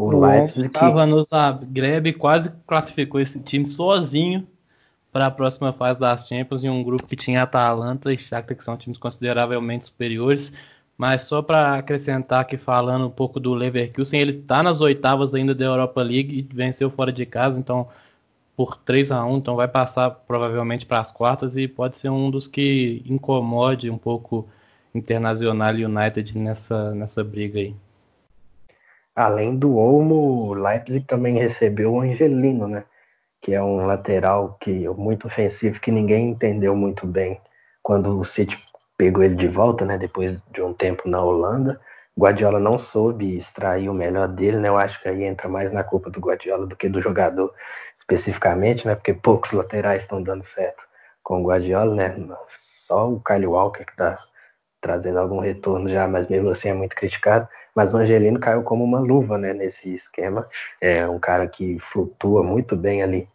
O, 0.00 0.14
o 0.14 0.20
Leipzig 0.20 0.66
estava 0.66 1.04
no 1.04 1.22
Zagreb 1.24 2.08
e 2.08 2.12
quase 2.14 2.50
classificou 2.66 3.20
esse 3.20 3.38
time 3.38 3.66
sozinho 3.66 4.46
para 5.12 5.26
a 5.26 5.30
próxima 5.30 5.74
fase 5.74 6.00
das 6.00 6.26
Champions 6.26 6.64
em 6.64 6.70
um 6.70 6.82
grupo 6.82 7.06
que 7.06 7.14
tinha 7.14 7.42
Atalanta 7.42 8.10
e 8.10 8.16
Shakhtar 8.16 8.56
que 8.56 8.64
são 8.64 8.78
times 8.78 8.96
consideravelmente 8.96 9.88
superiores. 9.88 10.54
Mas 10.96 11.26
só 11.26 11.42
para 11.42 11.76
acrescentar 11.76 12.40
aqui 12.40 12.56
falando 12.56 13.06
um 13.06 13.10
pouco 13.10 13.38
do 13.38 13.52
Leverkusen, 13.52 14.18
ele 14.18 14.38
está 14.38 14.62
nas 14.62 14.80
oitavas 14.80 15.34
ainda 15.34 15.54
da 15.54 15.66
Europa 15.66 16.00
League 16.02 16.38
e 16.38 16.54
venceu 16.54 16.90
fora 16.90 17.12
de 17.12 17.26
casa, 17.26 17.58
então 17.58 17.86
por 18.56 18.78
3 18.78 19.12
a 19.12 19.24
1 19.24 19.36
então 19.36 19.54
vai 19.56 19.68
passar 19.68 20.10
provavelmente 20.10 20.86
para 20.86 21.00
as 21.00 21.10
quartas 21.10 21.56
e 21.56 21.68
pode 21.68 21.98
ser 21.98 22.08
um 22.08 22.30
dos 22.30 22.46
que 22.46 23.02
incomode 23.06 23.90
um 23.90 23.98
pouco 23.98 24.48
Internacional 24.94 25.74
United 25.74 26.38
nessa, 26.38 26.94
nessa 26.94 27.22
briga 27.22 27.58
aí. 27.58 27.74
Além 29.14 29.56
do 29.56 29.76
Olmo, 29.76 30.54
Leipzig 30.54 31.04
também 31.06 31.38
recebeu 31.38 31.94
o 31.94 32.00
Angelino, 32.00 32.68
né? 32.68 32.84
Que 33.42 33.54
é 33.54 33.62
um 33.62 33.86
lateral 33.86 34.56
que 34.60 34.88
muito 34.90 35.26
ofensivo 35.26 35.80
que 35.80 35.90
ninguém 35.90 36.30
entendeu 36.30 36.76
muito 36.76 37.06
bem 37.06 37.40
quando 37.82 38.18
o 38.18 38.24
City 38.24 38.58
pegou 38.96 39.22
ele 39.22 39.34
de 39.34 39.48
volta, 39.48 39.84
né? 39.84 39.98
Depois 39.98 40.38
de 40.52 40.62
um 40.62 40.72
tempo 40.74 41.08
na 41.08 41.22
Holanda. 41.22 41.80
Guardiola 42.18 42.60
não 42.60 42.78
soube 42.78 43.36
extrair 43.36 43.88
o 43.88 43.94
melhor 43.94 44.28
dele, 44.28 44.58
né? 44.58 44.68
Eu 44.68 44.76
acho 44.78 45.00
que 45.02 45.08
aí 45.08 45.24
entra 45.24 45.48
mais 45.48 45.72
na 45.72 45.82
culpa 45.82 46.10
do 46.10 46.20
Guardiola 46.20 46.66
do 46.66 46.76
que 46.76 46.88
do 46.88 47.00
jogador 47.00 47.52
especificamente, 47.98 48.86
né? 48.86 48.94
Porque 48.94 49.14
poucos 49.14 49.52
laterais 49.52 50.02
estão 50.02 50.22
dando 50.22 50.44
certo 50.44 50.82
com 51.22 51.40
o 51.42 51.46
Guardiola, 51.46 51.94
né? 51.94 52.14
Só 52.86 53.10
o 53.10 53.20
Kyle 53.20 53.46
Walker 53.46 53.84
que 53.84 53.92
está 53.92 54.18
trazendo 54.80 55.18
algum 55.18 55.40
retorno 55.40 55.88
já, 55.88 56.06
mas 56.08 56.28
mesmo 56.28 56.50
assim 56.50 56.70
é 56.70 56.74
muito 56.74 56.96
criticado. 56.96 57.48
Mas 57.80 57.94
o 57.94 57.96
Angelino 57.96 58.38
caiu 58.38 58.62
como 58.62 58.84
uma 58.84 59.00
luva 59.00 59.38
né, 59.38 59.54
nesse 59.54 59.94
esquema. 59.94 60.46
É 60.78 61.08
um 61.08 61.18
cara 61.18 61.48
que 61.48 61.78
flutua 61.78 62.42
muito 62.42 62.76
bem 62.76 63.02
ali 63.02 63.26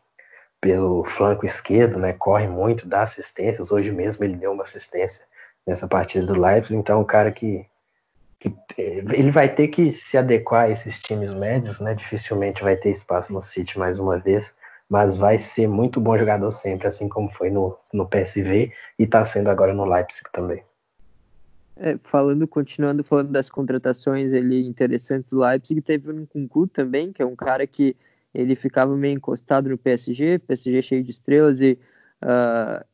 pelo 0.62 1.04
flanco 1.04 1.48
esquerdo, 1.48 1.98
né, 1.98 2.14
corre 2.14 2.48
muito, 2.48 2.88
dá 2.88 3.02
assistências. 3.02 3.72
Hoje 3.72 3.92
mesmo 3.92 4.24
ele 4.24 4.36
deu 4.36 4.52
uma 4.52 4.64
assistência 4.64 5.26
nessa 5.66 5.88
partida 5.88 6.28
do 6.28 6.40
Leipzig. 6.40 6.78
Então, 6.78 7.00
é 7.00 7.02
um 7.02 7.04
cara 7.04 7.32
que, 7.32 7.66
que 8.40 8.54
ele 8.78 9.32
vai 9.32 9.50
ter 9.50 9.70
que 9.70 9.92
se 9.92 10.16
adequar 10.16 10.66
a 10.66 10.70
esses 10.70 11.00
times 11.00 11.34
médios, 11.34 11.80
né? 11.80 11.96
Dificilmente 11.96 12.62
vai 12.62 12.76
ter 12.76 12.92
espaço 12.92 13.34
no 13.34 13.42
City 13.42 13.80
mais 13.80 13.98
uma 13.98 14.20
vez 14.20 14.54
mas 14.88 15.18
vai 15.18 15.40
ser 15.40 15.68
muito 15.68 16.00
bom 16.00 16.16
jogador 16.16 16.52
sempre, 16.52 16.88
assim 16.88 17.10
como 17.10 17.28
foi 17.32 17.50
no, 17.50 17.76
no 17.92 18.08
PSV 18.08 18.72
e 19.00 19.04
está 19.04 19.26
sendo 19.26 19.50
agora 19.50 19.74
no 19.74 19.84
Leipzig 19.84 20.30
também. 20.32 20.64
É, 21.78 21.98
falando, 22.04 22.48
continuando 22.48 23.04
falando 23.04 23.32
das 23.32 23.50
contratações 23.50 24.32
ele 24.32 24.66
interessantes 24.66 25.30
do 25.30 25.40
Leipzig, 25.40 25.82
teve 25.82 26.10
um 26.10 26.26
Kunku 26.26 26.68
também, 26.68 27.12
que 27.12 27.22
é 27.22 27.26
um 27.26 27.36
cara 27.36 27.68
que 27.68 27.96
ele 28.34 28.56
ficava 28.56 28.96
meio 28.96 29.16
encostado 29.16 29.70
no 29.70 29.78
PSG, 29.78 30.40
PSG 30.40 30.82
cheio 30.82 31.04
de 31.04 31.12
estrelas 31.12 31.60
e 31.60 31.78
uh, 32.24 32.86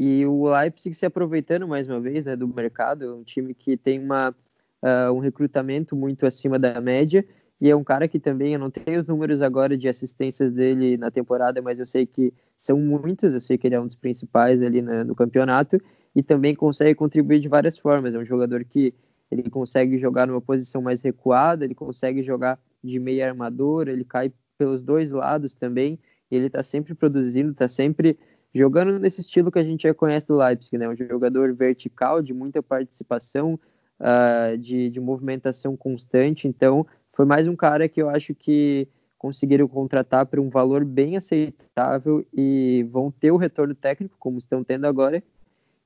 e 0.00 0.24
o 0.24 0.46
Leipzig 0.46 0.94
se 0.94 1.04
aproveitando 1.04 1.66
mais 1.66 1.88
uma 1.88 2.00
vez 2.00 2.24
né, 2.24 2.36
do 2.36 2.46
mercado, 2.46 3.16
um 3.16 3.24
time 3.24 3.52
que 3.52 3.76
tem 3.76 3.98
uma, 3.98 4.30
uh, 4.30 5.12
um 5.12 5.18
recrutamento 5.18 5.96
muito 5.96 6.24
acima 6.24 6.56
da 6.56 6.80
média 6.80 7.26
e 7.60 7.68
é 7.68 7.74
um 7.74 7.82
cara 7.82 8.06
que 8.06 8.20
também, 8.20 8.52
eu 8.52 8.60
não 8.60 8.70
tenho 8.70 9.00
os 9.00 9.06
números 9.06 9.42
agora 9.42 9.76
de 9.76 9.88
assistências 9.88 10.52
dele 10.52 10.96
na 10.96 11.10
temporada, 11.10 11.60
mas 11.60 11.80
eu 11.80 11.86
sei 11.86 12.06
que 12.06 12.32
são 12.56 12.78
muitas, 12.78 13.34
eu 13.34 13.40
sei 13.40 13.58
que 13.58 13.66
ele 13.66 13.74
é 13.74 13.80
um 13.80 13.86
dos 13.86 13.96
principais 13.96 14.62
ali 14.62 14.80
no 14.80 15.14
campeonato, 15.14 15.80
e 16.18 16.22
também 16.24 16.52
consegue 16.52 16.96
contribuir 16.96 17.38
de 17.38 17.46
várias 17.46 17.78
formas. 17.78 18.12
É 18.12 18.18
um 18.18 18.24
jogador 18.24 18.64
que 18.64 18.92
ele 19.30 19.48
consegue 19.48 19.96
jogar 19.96 20.26
numa 20.26 20.40
posição 20.40 20.82
mais 20.82 21.00
recuada, 21.00 21.64
ele 21.64 21.76
consegue 21.76 22.24
jogar 22.24 22.58
de 22.82 22.98
meia 22.98 23.28
armador, 23.28 23.86
ele 23.86 24.04
cai 24.04 24.32
pelos 24.58 24.82
dois 24.82 25.12
lados 25.12 25.54
também, 25.54 25.96
ele 26.28 26.46
está 26.46 26.60
sempre 26.60 26.92
produzindo, 26.92 27.52
está 27.52 27.68
sempre 27.68 28.18
jogando 28.52 28.98
nesse 28.98 29.20
estilo 29.20 29.52
que 29.52 29.60
a 29.60 29.62
gente 29.62 29.84
já 29.84 29.94
conhece 29.94 30.26
do 30.26 30.36
Leipzig, 30.36 30.76
né? 30.76 30.88
Um 30.88 30.96
jogador 30.96 31.54
vertical, 31.54 32.20
de 32.20 32.34
muita 32.34 32.60
participação, 32.60 33.54
uh, 34.00 34.58
de, 34.58 34.90
de 34.90 34.98
movimentação 34.98 35.76
constante, 35.76 36.48
então 36.48 36.84
foi 37.12 37.26
mais 37.26 37.46
um 37.46 37.54
cara 37.54 37.88
que 37.88 38.02
eu 38.02 38.10
acho 38.10 38.34
que 38.34 38.88
conseguiram 39.16 39.68
contratar 39.68 40.26
por 40.26 40.40
um 40.40 40.50
valor 40.50 40.84
bem 40.84 41.16
aceitável 41.16 42.26
e 42.36 42.84
vão 42.90 43.08
ter 43.08 43.30
o 43.30 43.36
retorno 43.36 43.74
técnico, 43.76 44.16
como 44.18 44.38
estão 44.38 44.64
tendo 44.64 44.84
agora, 44.84 45.22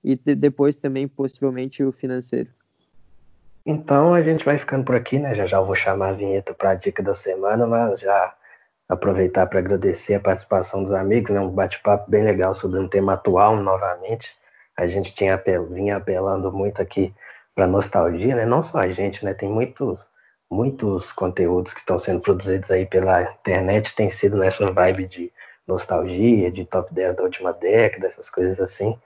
e 0.02 0.16
depois 0.16 0.76
também 0.76 1.06
possivelmente 1.06 1.82
o 1.82 1.92
financeiro. 1.92 2.50
Então 3.64 4.12
a 4.12 4.22
gente 4.22 4.44
vai 4.44 4.58
ficando 4.58 4.84
por 4.84 4.96
aqui, 4.96 5.18
né? 5.18 5.34
Já 5.34 5.46
já 5.46 5.58
eu 5.58 5.64
vou 5.64 5.76
chamar 5.76 6.08
a 6.08 6.12
vinheta 6.12 6.52
para 6.52 6.70
a 6.70 6.74
dica 6.74 7.02
da 7.02 7.14
semana, 7.14 7.66
mas 7.66 8.00
já 8.00 8.34
aproveitar 8.88 9.46
para 9.46 9.60
agradecer 9.60 10.14
a 10.14 10.20
participação 10.20 10.82
dos 10.82 10.92
amigos, 10.92 11.30
né? 11.30 11.40
Um 11.40 11.50
bate-papo 11.50 12.10
bem 12.10 12.24
legal 12.24 12.54
sobre 12.54 12.80
um 12.80 12.88
tema 12.88 13.14
atual 13.14 13.56
novamente. 13.56 14.32
A 14.76 14.86
gente 14.86 15.14
tinha 15.14 15.34
apel, 15.34 15.66
vinha 15.66 15.96
apelando 15.96 16.50
muito 16.52 16.82
aqui 16.82 17.14
para 17.54 17.66
nostalgia, 17.66 18.34
né? 18.34 18.44
Não 18.44 18.62
só 18.62 18.78
a 18.80 18.90
gente, 18.90 19.24
né? 19.24 19.32
Tem 19.34 19.48
muitos 19.48 20.04
muitos 20.52 21.10
conteúdos 21.12 21.72
que 21.72 21.80
estão 21.80 21.98
sendo 21.98 22.20
produzidos 22.20 22.70
aí 22.70 22.84
pela 22.84 23.22
internet 23.22 23.94
tem 23.94 24.10
sido 24.10 24.36
nessa 24.36 24.70
vibe 24.70 25.06
de 25.06 25.32
nostalgia, 25.66 26.50
de 26.50 26.66
top 26.66 26.92
10 26.92 27.16
da 27.16 27.22
última 27.22 27.54
década, 27.54 28.08
essas 28.08 28.28
coisas 28.28 28.60
assim. 28.60 28.98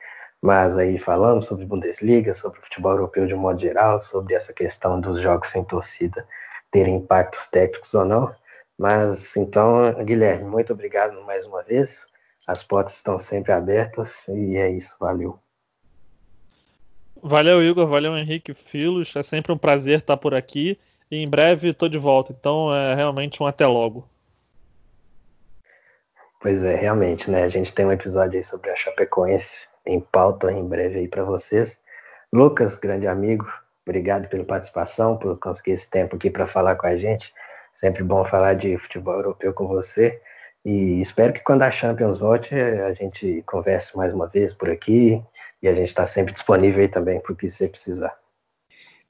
Mas 0.46 0.78
aí 0.78 0.96
falamos 0.96 1.46
sobre 1.46 1.66
Bundesliga, 1.66 2.32
sobre 2.32 2.60
futebol 2.60 2.92
europeu 2.92 3.26
de 3.26 3.34
um 3.34 3.38
modo 3.38 3.60
geral, 3.60 4.00
sobre 4.00 4.32
essa 4.32 4.52
questão 4.52 5.00
dos 5.00 5.20
jogos 5.20 5.48
sem 5.48 5.64
torcida 5.64 6.24
terem 6.70 6.98
impactos 6.98 7.48
técnicos 7.48 7.92
ou 7.94 8.04
não. 8.04 8.32
Mas 8.78 9.36
então, 9.36 9.92
Guilherme, 10.04 10.44
muito 10.44 10.72
obrigado 10.72 11.20
mais 11.22 11.46
uma 11.46 11.64
vez. 11.64 12.06
As 12.46 12.62
portas 12.62 12.94
estão 12.94 13.18
sempre 13.18 13.50
abertas 13.50 14.28
e 14.28 14.56
é 14.56 14.70
isso, 14.70 14.96
valeu. 15.00 15.36
Valeu, 17.20 17.60
Igor, 17.60 17.88
valeu, 17.88 18.16
Henrique 18.16 18.54
Filos. 18.54 19.16
É 19.16 19.24
sempre 19.24 19.50
um 19.50 19.58
prazer 19.58 19.98
estar 19.98 20.16
por 20.16 20.32
aqui. 20.32 20.78
E 21.10 21.16
em 21.16 21.28
breve 21.28 21.70
estou 21.70 21.88
de 21.88 21.98
volta. 21.98 22.32
Então 22.32 22.72
é 22.72 22.94
realmente 22.94 23.42
um 23.42 23.46
até 23.46 23.66
logo. 23.66 24.06
Pois 26.40 26.62
é, 26.62 26.76
realmente, 26.76 27.30
né? 27.30 27.44
A 27.44 27.48
gente 27.48 27.74
tem 27.74 27.86
um 27.86 27.92
episódio 27.92 28.36
aí 28.36 28.44
sobre 28.44 28.70
a 28.70 28.76
Chapecoense 28.76 29.68
em 29.86 30.00
pauta 30.00 30.52
em 30.52 30.66
breve 30.66 30.98
aí 30.98 31.08
para 31.08 31.24
vocês. 31.24 31.80
Lucas, 32.32 32.76
grande 32.76 33.06
amigo, 33.06 33.46
obrigado 33.86 34.28
pela 34.28 34.44
participação, 34.44 35.16
por 35.16 35.38
conseguir 35.38 35.72
esse 35.72 35.88
tempo 35.90 36.16
aqui 36.16 36.28
para 36.28 36.46
falar 36.46 36.76
com 36.76 36.86
a 36.86 36.96
gente. 36.96 37.32
Sempre 37.74 38.02
bom 38.02 38.24
falar 38.24 38.54
de 38.54 38.76
futebol 38.76 39.14
europeu 39.14 39.52
com 39.54 39.66
você. 39.66 40.20
E 40.64 41.00
espero 41.00 41.32
que 41.32 41.40
quando 41.40 41.62
a 41.62 41.70
Champions 41.70 42.18
volte, 42.18 42.54
a 42.54 42.92
gente 42.92 43.42
converse 43.46 43.96
mais 43.96 44.12
uma 44.12 44.26
vez 44.26 44.52
por 44.52 44.68
aqui. 44.68 45.22
E 45.62 45.68
a 45.68 45.74
gente 45.74 45.88
está 45.88 46.06
sempre 46.06 46.32
disponível 46.32 46.82
aí 46.82 46.88
também 46.88 47.20
para 47.20 47.32
o 47.32 47.36
que 47.36 47.48
você 47.48 47.68
precisar. 47.68 48.25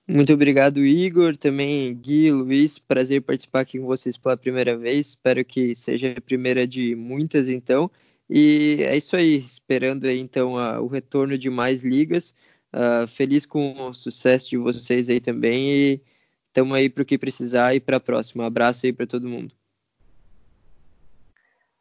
Muito 0.08 0.32
obrigado, 0.32 0.84
Igor. 0.84 1.36
Também 1.36 1.92
Gui, 1.94 2.30
Luiz, 2.30 2.78
prazer 2.78 3.22
participar 3.22 3.60
aqui 3.60 3.78
com 3.78 3.86
vocês 3.86 4.16
pela 4.16 4.36
primeira 4.36 4.76
vez. 4.76 5.08
Espero 5.08 5.44
que 5.44 5.74
seja 5.74 6.14
a 6.16 6.20
primeira 6.20 6.66
de 6.66 6.94
muitas, 6.94 7.48
então. 7.48 7.90
E 8.30 8.78
é 8.82 8.96
isso 8.96 9.16
aí, 9.16 9.36
esperando 9.36 10.04
aí, 10.04 10.20
então 10.20 10.56
a, 10.56 10.80
o 10.80 10.86
retorno 10.86 11.36
de 11.36 11.50
mais 11.50 11.82
ligas. 11.82 12.34
Uh, 12.72 13.06
feliz 13.06 13.46
com 13.46 13.88
o 13.88 13.92
sucesso 13.92 14.50
de 14.50 14.56
vocês 14.56 15.08
aí 15.08 15.20
também 15.20 15.70
e 15.70 16.00
estamos 16.48 16.76
aí 16.76 16.90
para 16.90 17.02
o 17.02 17.06
que 17.06 17.16
precisar 17.16 17.74
e 17.74 17.80
para 17.80 17.96
a 17.96 18.00
próxima. 18.00 18.44
Um 18.44 18.46
abraço 18.46 18.86
aí 18.86 18.92
para 18.92 19.06
todo 19.06 19.28
mundo. 19.28 19.54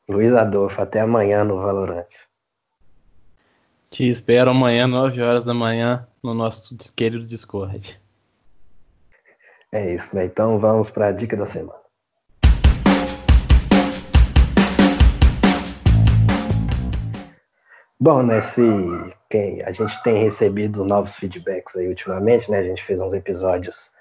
Luiz 0.07 0.34
Adolfo, 0.34 0.82
até 0.82 1.01
amanhã 1.01 1.43
no 1.43 1.57
Valorant. 1.57 2.07
Te 3.89 4.09
espero 4.09 4.51
amanhã, 4.51 4.88
9 4.88 5.21
horas 5.21 5.45
da 5.45 5.53
manhã, 5.53 6.07
no 6.23 6.34
nosso 6.34 6.78
querido 6.95 7.26
Discord. 7.26 7.99
É 9.72 9.93
isso, 9.93 10.16
né? 10.16 10.26
Então 10.26 10.59
vamos 10.59 10.89
para 10.89 11.07
a 11.07 11.11
dica 11.11 11.36
da 11.36 11.45
semana. 11.45 11.80
Bom, 17.99 18.22
nesse 18.22 18.61
né, 18.61 19.63
a 19.66 19.72
gente 19.72 20.03
tem 20.03 20.24
recebido 20.24 20.86
novos 20.86 21.18
feedbacks 21.18 21.76
aí 21.76 21.88
ultimamente, 21.88 22.51
né? 22.51 22.59
A 22.59 22.63
gente 22.63 22.84
fez 22.84 23.01
uns 23.01 23.13
episódios 23.13 23.91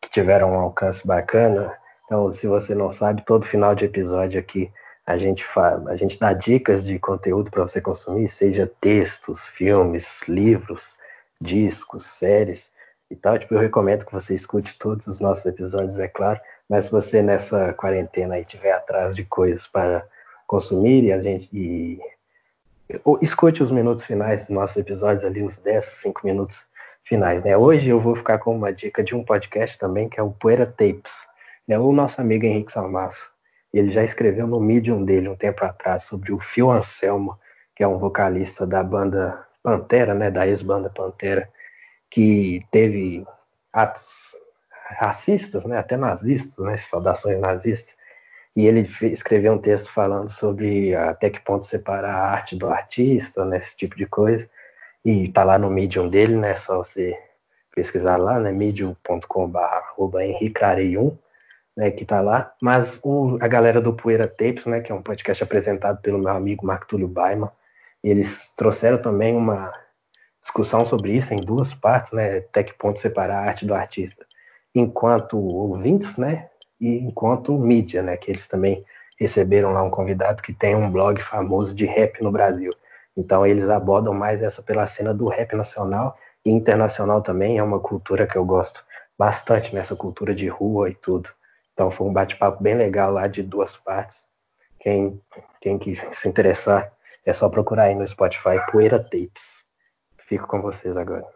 que 0.00 0.10
tiveram 0.10 0.52
um 0.52 0.58
alcance 0.58 1.06
bacana. 1.06 1.76
Então, 2.04 2.32
se 2.32 2.46
você 2.46 2.74
não 2.74 2.90
sabe, 2.90 3.24
todo 3.24 3.44
final 3.44 3.74
de 3.74 3.84
episódio 3.84 4.40
aqui 4.40 4.72
a 5.06 5.18
gente 5.18 5.44
fala, 5.44 5.90
a 5.90 5.96
gente 5.96 6.18
dá 6.18 6.32
dicas 6.32 6.84
de 6.84 6.98
conteúdo 6.98 7.50
para 7.50 7.62
você 7.62 7.80
consumir, 7.80 8.28
seja 8.28 8.70
textos, 8.80 9.46
filmes, 9.46 10.22
livros, 10.28 10.96
discos, 11.40 12.06
séries 12.06 12.70
e 13.10 13.16
tal. 13.16 13.38
Tipo, 13.38 13.54
eu 13.54 13.60
recomendo 13.60 14.06
que 14.06 14.12
você 14.12 14.34
escute 14.34 14.78
todos 14.78 15.06
os 15.06 15.20
nossos 15.20 15.44
episódios, 15.46 15.98
é 15.98 16.08
claro. 16.08 16.40
Mas 16.68 16.86
se 16.86 16.92
você 16.92 17.22
nessa 17.22 17.72
quarentena 17.72 18.36
aí 18.36 18.44
tiver 18.44 18.72
atrás 18.72 19.16
de 19.16 19.24
coisas 19.24 19.66
para 19.66 20.06
consumir 20.46 21.04
e 21.04 21.12
a 21.12 21.20
gente 21.20 21.48
e, 21.52 22.00
escute 23.20 23.62
os 23.62 23.70
minutos 23.70 24.04
finais 24.04 24.40
dos 24.40 24.50
nossos 24.50 24.76
episódios 24.76 25.24
ali, 25.24 25.42
os 25.42 25.56
10, 25.58 25.84
5 25.84 26.20
minutos 26.24 26.68
finais, 27.04 27.42
né? 27.42 27.56
Hoje 27.56 27.90
eu 27.90 28.00
vou 28.00 28.14
ficar 28.14 28.38
com 28.38 28.54
uma 28.54 28.72
dica 28.72 29.02
de 29.02 29.14
um 29.14 29.24
podcast 29.24 29.78
também, 29.78 30.08
que 30.08 30.18
é 30.18 30.22
o 30.22 30.30
Poeira 30.30 30.66
Tapes, 30.66 31.12
né? 31.66 31.78
O 31.78 31.92
nosso 31.92 32.20
amigo 32.20 32.44
Henrique 32.44 32.72
Salmaço. 32.72 33.32
Ele 33.72 33.90
já 33.90 34.02
escreveu 34.02 34.46
no 34.46 34.60
Medium 34.60 35.04
dele 35.04 35.28
um 35.28 35.36
tempo 35.36 35.64
atrás 35.64 36.04
sobre 36.04 36.32
o 36.32 36.40
Phil 36.40 36.70
Anselmo, 36.70 37.38
que 37.74 37.82
é 37.82 37.88
um 37.88 37.98
vocalista 37.98 38.66
da 38.66 38.82
banda 38.82 39.46
Pantera, 39.62 40.14
né? 40.14 40.30
Da 40.30 40.46
ex-banda 40.46 40.90
Pantera, 40.90 41.48
que 42.10 42.66
teve 42.70 43.24
atos 43.72 44.34
racistas, 44.72 45.64
né, 45.64 45.78
até 45.78 45.96
nazistas, 45.96 46.64
né, 46.64 46.76
saudações 46.78 47.40
nazistas, 47.40 47.96
e 48.56 48.66
ele 48.66 48.80
escreveu 49.02 49.52
um 49.52 49.58
texto 49.58 49.92
falando 49.92 50.28
sobre 50.28 50.94
até 50.94 51.30
que 51.30 51.40
ponto 51.40 51.64
separar 51.64 52.12
a 52.12 52.30
arte 52.30 52.56
do 52.56 52.68
artista, 52.68 53.44
né, 53.44 53.58
esse 53.58 53.76
tipo 53.76 53.96
de 53.96 54.06
coisa, 54.06 54.48
e 55.04 55.28
tá 55.28 55.44
lá 55.44 55.56
no 55.58 55.70
Medium 55.70 56.08
dele, 56.08 56.36
né, 56.36 56.56
só 56.56 56.78
você 56.78 57.16
pesquisar 57.74 58.16
lá, 58.16 58.40
né, 58.40 58.50
medium.com.br 58.50 60.18
henricarei1, 60.18 61.16
né, 61.76 61.90
que 61.92 62.04
tá 62.04 62.20
lá, 62.20 62.52
mas 62.60 62.98
o, 63.04 63.38
a 63.40 63.46
galera 63.46 63.80
do 63.80 63.92
Poeira 63.92 64.26
Tapes, 64.26 64.66
né, 64.66 64.80
que 64.80 64.90
é 64.90 64.94
um 64.94 65.02
podcast 65.02 65.44
apresentado 65.44 66.00
pelo 66.02 66.18
meu 66.18 66.30
amigo 66.30 66.66
Marco 66.66 66.88
Túlio 66.88 67.06
Baiman, 67.06 67.50
eles 68.02 68.52
trouxeram 68.56 69.00
também 69.00 69.36
uma 69.36 69.72
discussão 70.50 70.84
sobre 70.84 71.12
isso 71.12 71.32
em 71.32 71.40
duas 71.40 71.72
partes, 71.72 72.12
né? 72.12 72.38
Até 72.38 72.64
que 72.64 72.74
ponto 72.74 72.98
separar 72.98 73.38
a 73.38 73.48
arte 73.48 73.64
do 73.64 73.72
artista, 73.72 74.26
enquanto 74.74 75.38
ouvintes, 75.38 76.16
né? 76.16 76.48
E 76.80 76.98
enquanto 76.98 77.56
mídia, 77.56 78.02
né? 78.02 78.16
Que 78.16 78.32
eles 78.32 78.48
também 78.48 78.84
receberam 79.18 79.72
lá 79.72 79.82
um 79.82 79.90
convidado 79.90 80.42
que 80.42 80.52
tem 80.52 80.74
um 80.74 80.90
blog 80.90 81.22
famoso 81.22 81.74
de 81.74 81.86
rap 81.86 82.20
no 82.22 82.32
Brasil. 82.32 82.72
Então 83.16 83.46
eles 83.46 83.68
abordam 83.68 84.12
mais 84.12 84.42
essa 84.42 84.62
pela 84.62 84.86
cena 84.86 85.14
do 85.14 85.28
rap 85.28 85.54
nacional 85.54 86.16
e 86.44 86.50
internacional 86.50 87.22
também. 87.22 87.58
É 87.58 87.62
uma 87.62 87.78
cultura 87.78 88.26
que 88.26 88.36
eu 88.36 88.44
gosto 88.44 88.84
bastante 89.16 89.74
nessa 89.74 89.94
cultura 89.94 90.34
de 90.34 90.48
rua 90.48 90.90
e 90.90 90.94
tudo. 90.94 91.30
Então 91.74 91.90
foi 91.90 92.08
um 92.08 92.12
bate-papo 92.12 92.62
bem 92.62 92.74
legal 92.74 93.12
lá 93.12 93.26
de 93.28 93.42
duas 93.42 93.76
partes. 93.76 94.28
Quem, 94.80 95.20
quem 95.60 95.78
que 95.78 95.94
se 96.12 96.28
interessar 96.28 96.90
é 97.24 97.32
só 97.32 97.48
procurar 97.48 97.84
aí 97.84 97.94
no 97.94 98.06
Spotify 98.06 98.58
Poeira 98.72 98.98
Tapes. 98.98 99.59
Fico 100.30 100.46
com 100.46 100.62
vocês 100.62 100.96
agora. 100.96 101.26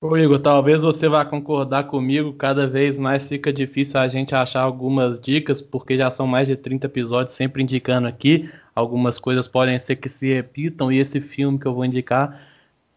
Ô 0.00 0.16
Igor, 0.16 0.40
talvez 0.40 0.82
você 0.82 1.06
vá 1.06 1.22
concordar 1.22 1.84
comigo, 1.84 2.32
cada 2.32 2.66
vez 2.66 2.98
mais 2.98 3.28
fica 3.28 3.52
difícil 3.52 4.00
a 4.00 4.08
gente 4.08 4.34
achar 4.34 4.62
algumas 4.62 5.20
dicas, 5.20 5.60
porque 5.60 5.98
já 5.98 6.10
são 6.10 6.26
mais 6.26 6.48
de 6.48 6.56
30 6.56 6.86
episódios 6.86 7.36
sempre 7.36 7.62
indicando 7.62 8.08
aqui. 8.08 8.50
Algumas 8.74 9.18
coisas 9.18 9.46
podem 9.46 9.78
ser 9.78 9.96
que 9.96 10.08
se 10.08 10.32
repitam, 10.32 10.90
e 10.90 10.98
esse 10.98 11.20
filme 11.20 11.58
que 11.58 11.66
eu 11.66 11.74
vou 11.74 11.84
indicar, 11.84 12.40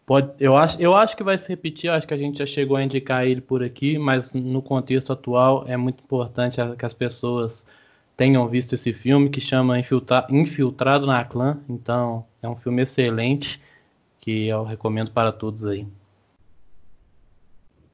pode, 0.06 0.30
eu, 0.40 0.56
acho, 0.56 0.80
eu 0.80 0.94
acho 0.94 1.14
que 1.14 1.22
vai 1.22 1.36
se 1.36 1.46
repetir, 1.46 1.90
acho 1.90 2.08
que 2.08 2.14
a 2.14 2.16
gente 2.16 2.38
já 2.38 2.46
chegou 2.46 2.78
a 2.78 2.82
indicar 2.82 3.26
ele 3.26 3.42
por 3.42 3.62
aqui, 3.62 3.98
mas 3.98 4.32
no 4.32 4.62
contexto 4.62 5.12
atual 5.12 5.66
é 5.68 5.76
muito 5.76 6.02
importante 6.02 6.56
que 6.78 6.86
as 6.86 6.94
pessoas 6.94 7.66
tenham 8.16 8.48
visto 8.48 8.74
esse 8.74 8.94
filme, 8.94 9.28
que 9.28 9.42
chama 9.42 9.78
Infiltra, 9.78 10.26
Infiltrado 10.30 11.06
na 11.06 11.22
Clã, 11.26 11.58
então 11.68 12.24
é 12.42 12.48
um 12.48 12.56
filme 12.56 12.80
excelente 12.80 13.60
que 14.24 14.46
eu 14.46 14.64
recomendo 14.64 15.10
para 15.10 15.30
todos 15.30 15.66
aí. 15.66 15.86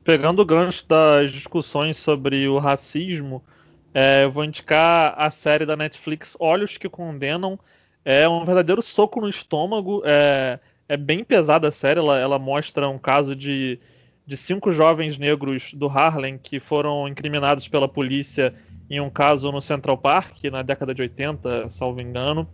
Pegando 0.04 0.40
o 0.40 0.44
gancho 0.44 0.86
das 0.86 1.32
discussões 1.32 1.96
sobre 1.96 2.46
o 2.46 2.58
racismo, 2.58 3.42
é, 3.92 4.22
eu 4.22 4.30
vou 4.30 4.44
indicar 4.44 5.12
a 5.18 5.28
série 5.28 5.66
da 5.66 5.76
Netflix 5.76 6.36
Olhos 6.38 6.78
que 6.78 6.88
Condenam. 6.88 7.58
É 8.04 8.28
um 8.28 8.44
verdadeiro 8.44 8.80
soco 8.80 9.20
no 9.20 9.28
estômago. 9.28 10.02
É, 10.04 10.60
é 10.88 10.96
bem 10.96 11.24
pesada 11.24 11.66
a 11.66 11.72
série. 11.72 11.98
Ela, 11.98 12.16
ela 12.16 12.38
mostra 12.38 12.88
um 12.88 12.98
caso 12.98 13.34
de, 13.34 13.80
de 14.24 14.36
cinco 14.36 14.70
jovens 14.70 15.18
negros 15.18 15.74
do 15.74 15.88
Harlem 15.88 16.38
que 16.38 16.60
foram 16.60 17.08
incriminados 17.08 17.66
pela 17.66 17.88
polícia 17.88 18.54
em 18.88 19.00
um 19.00 19.10
caso 19.10 19.50
no 19.50 19.60
Central 19.60 19.98
Park, 19.98 20.44
na 20.44 20.62
década 20.62 20.94
de 20.94 21.02
80, 21.02 21.68
salvo 21.70 22.00
engano. 22.00 22.48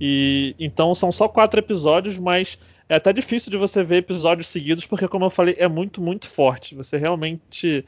E 0.00 0.56
então 0.58 0.92
são 0.94 1.12
só 1.12 1.28
quatro 1.28 1.60
episódios, 1.60 2.18
mas 2.18 2.58
é 2.90 2.96
até 2.96 3.12
difícil 3.12 3.52
de 3.52 3.56
você 3.56 3.84
ver 3.84 3.98
episódios 3.98 4.48
seguidos, 4.48 4.84
porque, 4.84 5.06
como 5.06 5.24
eu 5.24 5.30
falei, 5.30 5.54
é 5.56 5.68
muito, 5.68 6.02
muito 6.02 6.28
forte. 6.28 6.74
Você 6.74 6.96
realmente 6.96 7.84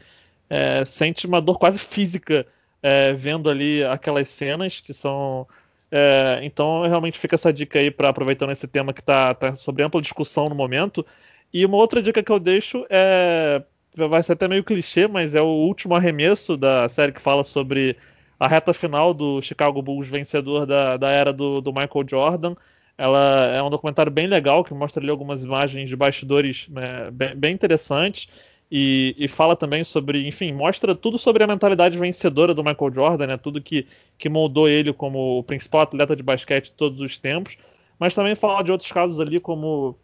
é, 0.48 0.84
sente 0.84 1.26
uma 1.26 1.40
dor 1.42 1.58
quase 1.58 1.80
física 1.80 2.46
é, 2.80 3.12
vendo 3.12 3.50
ali 3.50 3.82
aquelas 3.82 4.28
cenas 4.28 4.80
que 4.80 4.94
são. 4.94 5.44
É, 5.90 6.38
então, 6.44 6.82
realmente 6.82 7.18
fica 7.18 7.34
essa 7.34 7.52
dica 7.52 7.80
aí 7.80 7.90
para 7.90 8.10
aproveitando 8.10 8.52
esse 8.52 8.68
tema 8.68 8.92
que 8.92 9.00
está 9.00 9.34
tá 9.34 9.56
sobre 9.56 9.82
ampla 9.82 10.00
discussão 10.00 10.48
no 10.48 10.54
momento. 10.54 11.04
E 11.52 11.66
uma 11.66 11.78
outra 11.78 12.00
dica 12.00 12.22
que 12.22 12.30
eu 12.30 12.38
deixo 12.38 12.86
é 12.88 13.60
vai 13.96 14.22
ser 14.22 14.34
até 14.34 14.46
meio 14.46 14.62
clichê, 14.62 15.08
mas 15.08 15.34
é 15.34 15.42
o 15.42 15.46
último 15.46 15.96
arremesso 15.96 16.56
da 16.56 16.88
série 16.88 17.10
que 17.12 17.20
fala 17.20 17.42
sobre 17.42 17.96
a 18.38 18.46
reta 18.46 18.72
final 18.72 19.12
do 19.12 19.42
Chicago 19.42 19.82
Bulls 19.82 20.06
vencedor 20.06 20.64
da, 20.64 20.96
da 20.96 21.10
era 21.10 21.32
do, 21.32 21.60
do 21.60 21.72
Michael 21.72 22.06
Jordan. 22.08 22.54
Ela 22.96 23.46
é 23.46 23.62
um 23.62 23.70
documentário 23.70 24.12
bem 24.12 24.26
legal 24.26 24.62
que 24.62 24.74
mostra 24.74 25.02
ali 25.02 25.10
algumas 25.10 25.44
imagens 25.44 25.88
de 25.88 25.96
bastidores 25.96 26.68
né, 26.68 27.10
bem, 27.10 27.34
bem, 27.34 27.54
interessantes. 27.54 28.28
E, 28.70 29.14
e, 29.18 29.28
fala 29.28 29.54
também 29.54 29.84
sobre, 29.84 30.26
enfim, 30.26 30.50
mostra 30.50 30.94
tudo 30.94 31.18
sobre 31.18 31.44
a 31.44 31.46
mentalidade 31.46 31.98
vencedora 31.98 32.54
do 32.54 32.64
Michael 32.64 32.94
Jordan, 32.94 33.26
né, 33.26 33.36
tudo 33.36 33.60
que, 33.60 33.86
que 34.16 34.30
moldou 34.30 34.66
ele 34.66 34.94
como 34.94 35.38
o 35.38 35.42
principal 35.42 35.82
atleta 35.82 36.16
de 36.16 36.22
basquete 36.22 36.66
de 36.66 36.72
todos 36.72 37.00
os 37.02 37.18
tempos, 37.18 37.58
mas 37.98 38.14
também 38.14 38.34
fala 38.34 38.62
de 38.62 38.72
outros 38.72 38.90
casos 38.90 39.20
ali 39.20 39.38
como 39.38 39.98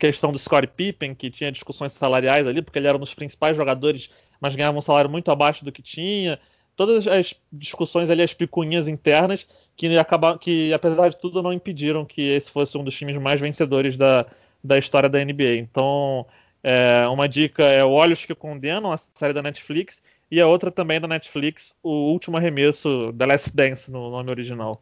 questão 0.00 0.32
do 0.32 0.38
Scottie 0.38 0.66
Pippen, 0.66 1.14
que 1.14 1.30
tinha 1.30 1.52
discussões 1.52 1.92
salariais 1.92 2.44
ali, 2.44 2.60
porque 2.60 2.80
ele 2.80 2.88
era 2.88 2.96
um 2.96 3.00
dos 3.00 3.14
principais 3.14 3.56
jogadores, 3.56 4.10
mas 4.40 4.56
ganhava 4.56 4.76
um 4.76 4.80
salário 4.80 5.08
muito 5.08 5.30
abaixo 5.30 5.64
do 5.64 5.70
que 5.70 5.80
tinha 5.80 6.40
todas 6.78 7.08
as 7.08 7.34
discussões 7.52 8.08
ali, 8.08 8.22
as 8.22 8.32
picuinhas 8.32 8.86
internas, 8.86 9.48
que, 9.76 9.98
acaba, 9.98 10.38
que 10.38 10.72
apesar 10.72 11.08
de 11.08 11.18
tudo 11.18 11.42
não 11.42 11.52
impediram 11.52 12.04
que 12.04 12.22
esse 12.22 12.52
fosse 12.52 12.78
um 12.78 12.84
dos 12.84 12.96
times 12.96 13.18
mais 13.18 13.40
vencedores 13.40 13.96
da, 13.96 14.24
da 14.62 14.78
história 14.78 15.08
da 15.08 15.18
NBA. 15.18 15.56
Então, 15.56 16.24
é, 16.62 17.04
uma 17.08 17.28
dica 17.28 17.64
é 17.64 17.84
Olhos 17.84 18.24
que 18.24 18.32
Condenam, 18.32 18.92
a 18.92 18.96
série 18.96 19.34
da 19.34 19.42
Netflix, 19.42 20.00
e 20.30 20.40
a 20.40 20.46
outra 20.46 20.70
também 20.70 21.00
da 21.00 21.08
Netflix, 21.08 21.74
O 21.82 22.12
Último 22.12 22.36
Arremesso, 22.36 23.12
The 23.12 23.26
Last 23.26 23.56
Dance, 23.56 23.90
no 23.90 24.08
nome 24.08 24.30
original. 24.30 24.80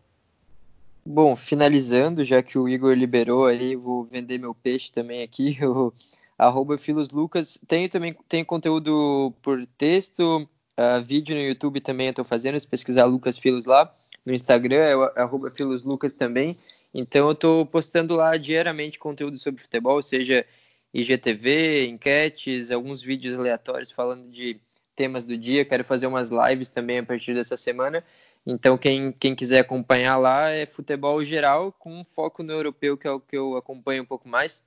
Bom, 1.03 1.35
finalizando, 1.35 2.23
já 2.27 2.43
que 2.43 2.59
o 2.59 2.69
Igor 2.69 2.93
liberou 2.93 3.47
aí, 3.47 3.75
vou 3.75 4.05
vender 4.05 4.37
meu 4.37 4.55
peixe 4.55 4.93
também 4.93 5.23
aqui, 5.23 5.57
o 5.65 5.95
arroba 6.37 6.77
Filoslucas. 6.77 7.59
Tenho 7.67 7.89
também 7.89 8.15
tem 8.29 8.45
conteúdo 8.45 9.33
por 9.41 9.65
texto, 9.79 10.47
Uh, 10.79 11.03
vídeo 11.03 11.35
no 11.35 11.43
YouTube 11.43 11.81
também 11.81 12.09
eu 12.09 12.11
estou 12.11 12.25
fazendo, 12.25 12.59
se 12.61 12.67
pesquisar 12.67 13.05
Lucas 13.07 13.39
Filos 13.39 13.65
lá. 13.65 13.95
No 14.25 14.33
Instagram 14.35 14.77
é 14.77 15.21
arroba 15.21 15.53
Lucas 15.85 16.13
também. 16.13 16.59
Então 16.93 17.27
eu 17.27 17.33
estou 17.33 17.65
postando 17.65 18.15
lá 18.15 18.37
diariamente 18.37 18.99
conteúdo 18.99 19.37
sobre 19.39 19.63
futebol, 19.63 20.03
seja 20.03 20.45
IGTV, 20.93 21.87
enquetes, 21.89 22.71
alguns 22.71 23.03
vídeos 23.03 23.39
aleatórios 23.39 23.91
falando 23.91 24.31
de 24.31 24.59
temas 24.95 25.25
do 25.25 25.37
dia. 25.37 25.65
Quero 25.65 25.85
fazer 25.85 26.07
umas 26.07 26.31
lives 26.31 26.69
também 26.69 26.99
a 26.99 27.03
partir 27.03 27.35
dessa 27.35 27.57
semana. 27.57 28.03
Então, 28.47 28.79
quem, 28.79 29.13
quem 29.13 29.35
quiser 29.35 29.61
acompanhar 29.61 30.17
lá 30.17 30.51
é 30.51 30.67
futebol 30.67 31.23
geral, 31.25 31.73
com 31.73 32.05
foco 32.05 32.43
no 32.43 32.53
europeu, 32.53 32.97
que 32.97 33.07
é 33.07 33.11
o 33.11 33.21
que 33.21 33.37
eu 33.37 33.57
acompanho 33.57 34.05
um 34.05 34.07
pouco 34.07 34.29
mais. 34.29 34.63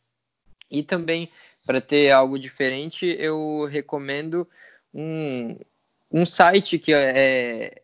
E 0.69 0.83
também, 0.83 1.29
para 1.65 1.79
ter 1.79 2.11
algo 2.11 2.37
diferente, 2.37 3.15
eu 3.17 3.65
recomendo 3.71 4.47
um, 4.93 5.55
um 6.11 6.25
site 6.25 6.79
que 6.79 6.93
é, 6.93 7.81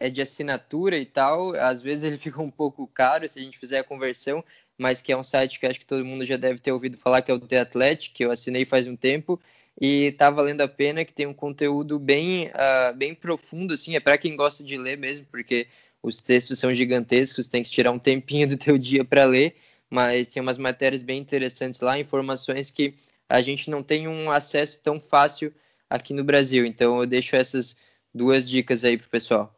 é 0.00 0.10
de 0.10 0.20
assinatura 0.22 0.96
e 0.96 1.06
tal, 1.06 1.54
às 1.54 1.80
vezes 1.80 2.04
ele 2.04 2.18
fica 2.18 2.40
um 2.40 2.50
pouco 2.50 2.86
caro 2.86 3.28
se 3.28 3.38
a 3.38 3.42
gente 3.42 3.58
fizer 3.58 3.78
a 3.80 3.84
conversão, 3.84 4.44
mas 4.76 5.02
que 5.02 5.12
é 5.12 5.16
um 5.16 5.22
site 5.22 5.58
que 5.58 5.66
acho 5.66 5.80
que 5.80 5.86
todo 5.86 6.04
mundo 6.04 6.24
já 6.24 6.36
deve 6.36 6.60
ter 6.60 6.72
ouvido 6.72 6.96
falar, 6.96 7.22
que 7.22 7.30
é 7.30 7.34
o 7.34 7.40
The 7.40 7.60
Athletic, 7.60 8.12
que 8.12 8.24
eu 8.24 8.30
assinei 8.30 8.64
faz 8.64 8.86
um 8.86 8.96
tempo, 8.96 9.40
e 9.80 10.12
tá 10.12 10.28
valendo 10.30 10.60
a 10.60 10.68
pena, 10.68 11.04
que 11.04 11.12
tem 11.12 11.26
um 11.26 11.34
conteúdo 11.34 11.98
bem, 11.98 12.48
uh, 12.48 12.94
bem 12.96 13.14
profundo, 13.14 13.74
assim, 13.74 13.94
é 13.94 14.00
para 14.00 14.18
quem 14.18 14.34
gosta 14.34 14.64
de 14.64 14.76
ler 14.76 14.96
mesmo, 14.96 15.26
porque 15.30 15.68
os 16.02 16.18
textos 16.18 16.58
são 16.58 16.74
gigantescos, 16.74 17.46
tem 17.46 17.62
que 17.62 17.70
tirar 17.70 17.92
um 17.92 17.98
tempinho 17.98 18.48
do 18.48 18.56
teu 18.56 18.76
dia 18.76 19.04
para 19.04 19.24
ler, 19.24 19.56
mas 19.88 20.28
tem 20.28 20.42
umas 20.42 20.58
matérias 20.58 21.02
bem 21.02 21.20
interessantes 21.20 21.80
lá, 21.80 21.98
informações 21.98 22.70
que 22.70 22.94
a 23.28 23.40
gente 23.40 23.70
não 23.70 23.82
tem 23.82 24.08
um 24.08 24.30
acesso 24.30 24.80
tão 24.80 25.00
fácil 25.00 25.52
aqui 25.88 26.12
no 26.12 26.24
Brasil. 26.24 26.66
Então 26.66 27.00
eu 27.00 27.06
deixo 27.06 27.36
essas 27.36 27.76
duas 28.14 28.48
dicas 28.48 28.84
aí 28.84 28.96
pro 28.98 29.08
pessoal. 29.08 29.54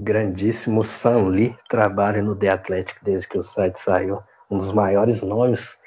Grandíssimo 0.00 0.82
Sam 0.82 1.28
Lee 1.28 1.56
trabalha 1.68 2.22
no 2.22 2.34
The 2.34 2.48
Athletic 2.48 2.96
desde 3.02 3.28
que 3.28 3.38
o 3.38 3.42
site 3.42 3.78
saiu. 3.78 4.20
Um 4.50 4.58
dos 4.58 4.72
maiores 4.72 5.22
nomes 5.22 5.78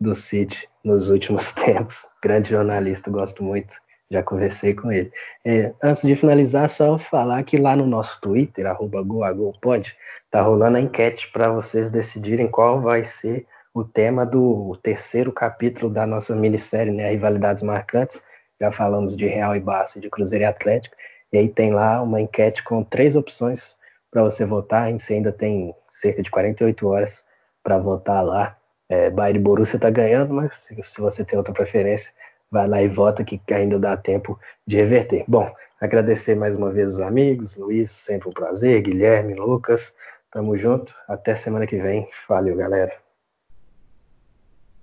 do 0.00 0.14
City 0.14 0.68
nos 0.84 1.08
últimos 1.08 1.52
tempos. 1.54 2.06
Grande 2.22 2.50
jornalista, 2.50 3.10
gosto 3.10 3.42
muito. 3.42 3.74
Já 4.10 4.22
conversei 4.22 4.74
com 4.74 4.92
ele. 4.92 5.10
É, 5.42 5.72
antes 5.82 6.02
de 6.02 6.14
finalizar, 6.14 6.68
só 6.68 6.98
falar 6.98 7.42
que 7.44 7.56
lá 7.56 7.74
no 7.74 7.86
nosso 7.86 8.20
Twitter, 8.20 8.66
arroba 8.66 9.02
GoAGoPod, 9.02 9.96
tá 10.30 10.42
rolando 10.42 10.76
a 10.76 10.80
enquete 10.80 11.30
para 11.32 11.50
vocês 11.50 11.90
decidirem 11.90 12.46
qual 12.46 12.82
vai 12.82 13.06
ser 13.06 13.46
o 13.72 13.82
tema 13.82 14.26
do 14.26 14.78
terceiro 14.82 15.32
capítulo 15.32 15.90
da 15.90 16.06
nossa 16.06 16.36
minissérie, 16.36 16.92
né, 16.92 17.10
Rivalidades 17.10 17.62
Marcantes 17.62 18.22
já 18.62 18.70
falamos 18.70 19.16
de 19.16 19.26
Real 19.26 19.56
e 19.56 19.60
Barça, 19.60 19.98
de 19.98 20.08
Cruzeiro 20.08 20.44
e 20.44 20.46
Atlético, 20.46 20.94
e 21.32 21.38
aí 21.38 21.48
tem 21.48 21.72
lá 21.72 22.00
uma 22.00 22.20
enquete 22.20 22.62
com 22.62 22.84
três 22.84 23.16
opções 23.16 23.76
para 24.08 24.22
você 24.22 24.46
votar, 24.46 24.92
você 24.92 25.14
ainda 25.14 25.32
tem 25.32 25.74
cerca 25.90 26.22
de 26.22 26.30
48 26.30 26.86
horas 26.86 27.24
para 27.60 27.76
votar 27.76 28.24
lá. 28.24 28.56
É, 28.88 29.10
Bayern 29.10 29.40
e 29.40 29.42
Borussia 29.42 29.78
está 29.78 29.90
ganhando, 29.90 30.32
mas 30.32 30.54
se, 30.54 30.80
se 30.80 31.00
você 31.00 31.24
tem 31.24 31.36
outra 31.36 31.52
preferência, 31.52 32.12
vai 32.48 32.68
lá 32.68 32.80
e 32.80 32.86
vota 32.86 33.24
que 33.24 33.40
ainda 33.52 33.80
dá 33.80 33.96
tempo 33.96 34.38
de 34.64 34.76
reverter. 34.76 35.24
Bom, 35.26 35.52
agradecer 35.80 36.36
mais 36.36 36.54
uma 36.54 36.70
vez 36.70 36.94
os 36.94 37.00
amigos, 37.00 37.56
Luiz, 37.56 37.90
sempre 37.90 38.28
um 38.28 38.32
prazer, 38.32 38.80
Guilherme, 38.80 39.34
Lucas, 39.34 39.92
tamo 40.30 40.56
junto, 40.56 40.94
até 41.08 41.34
semana 41.34 41.66
que 41.66 41.78
vem, 41.78 42.08
valeu 42.28 42.54
galera. 42.54 42.92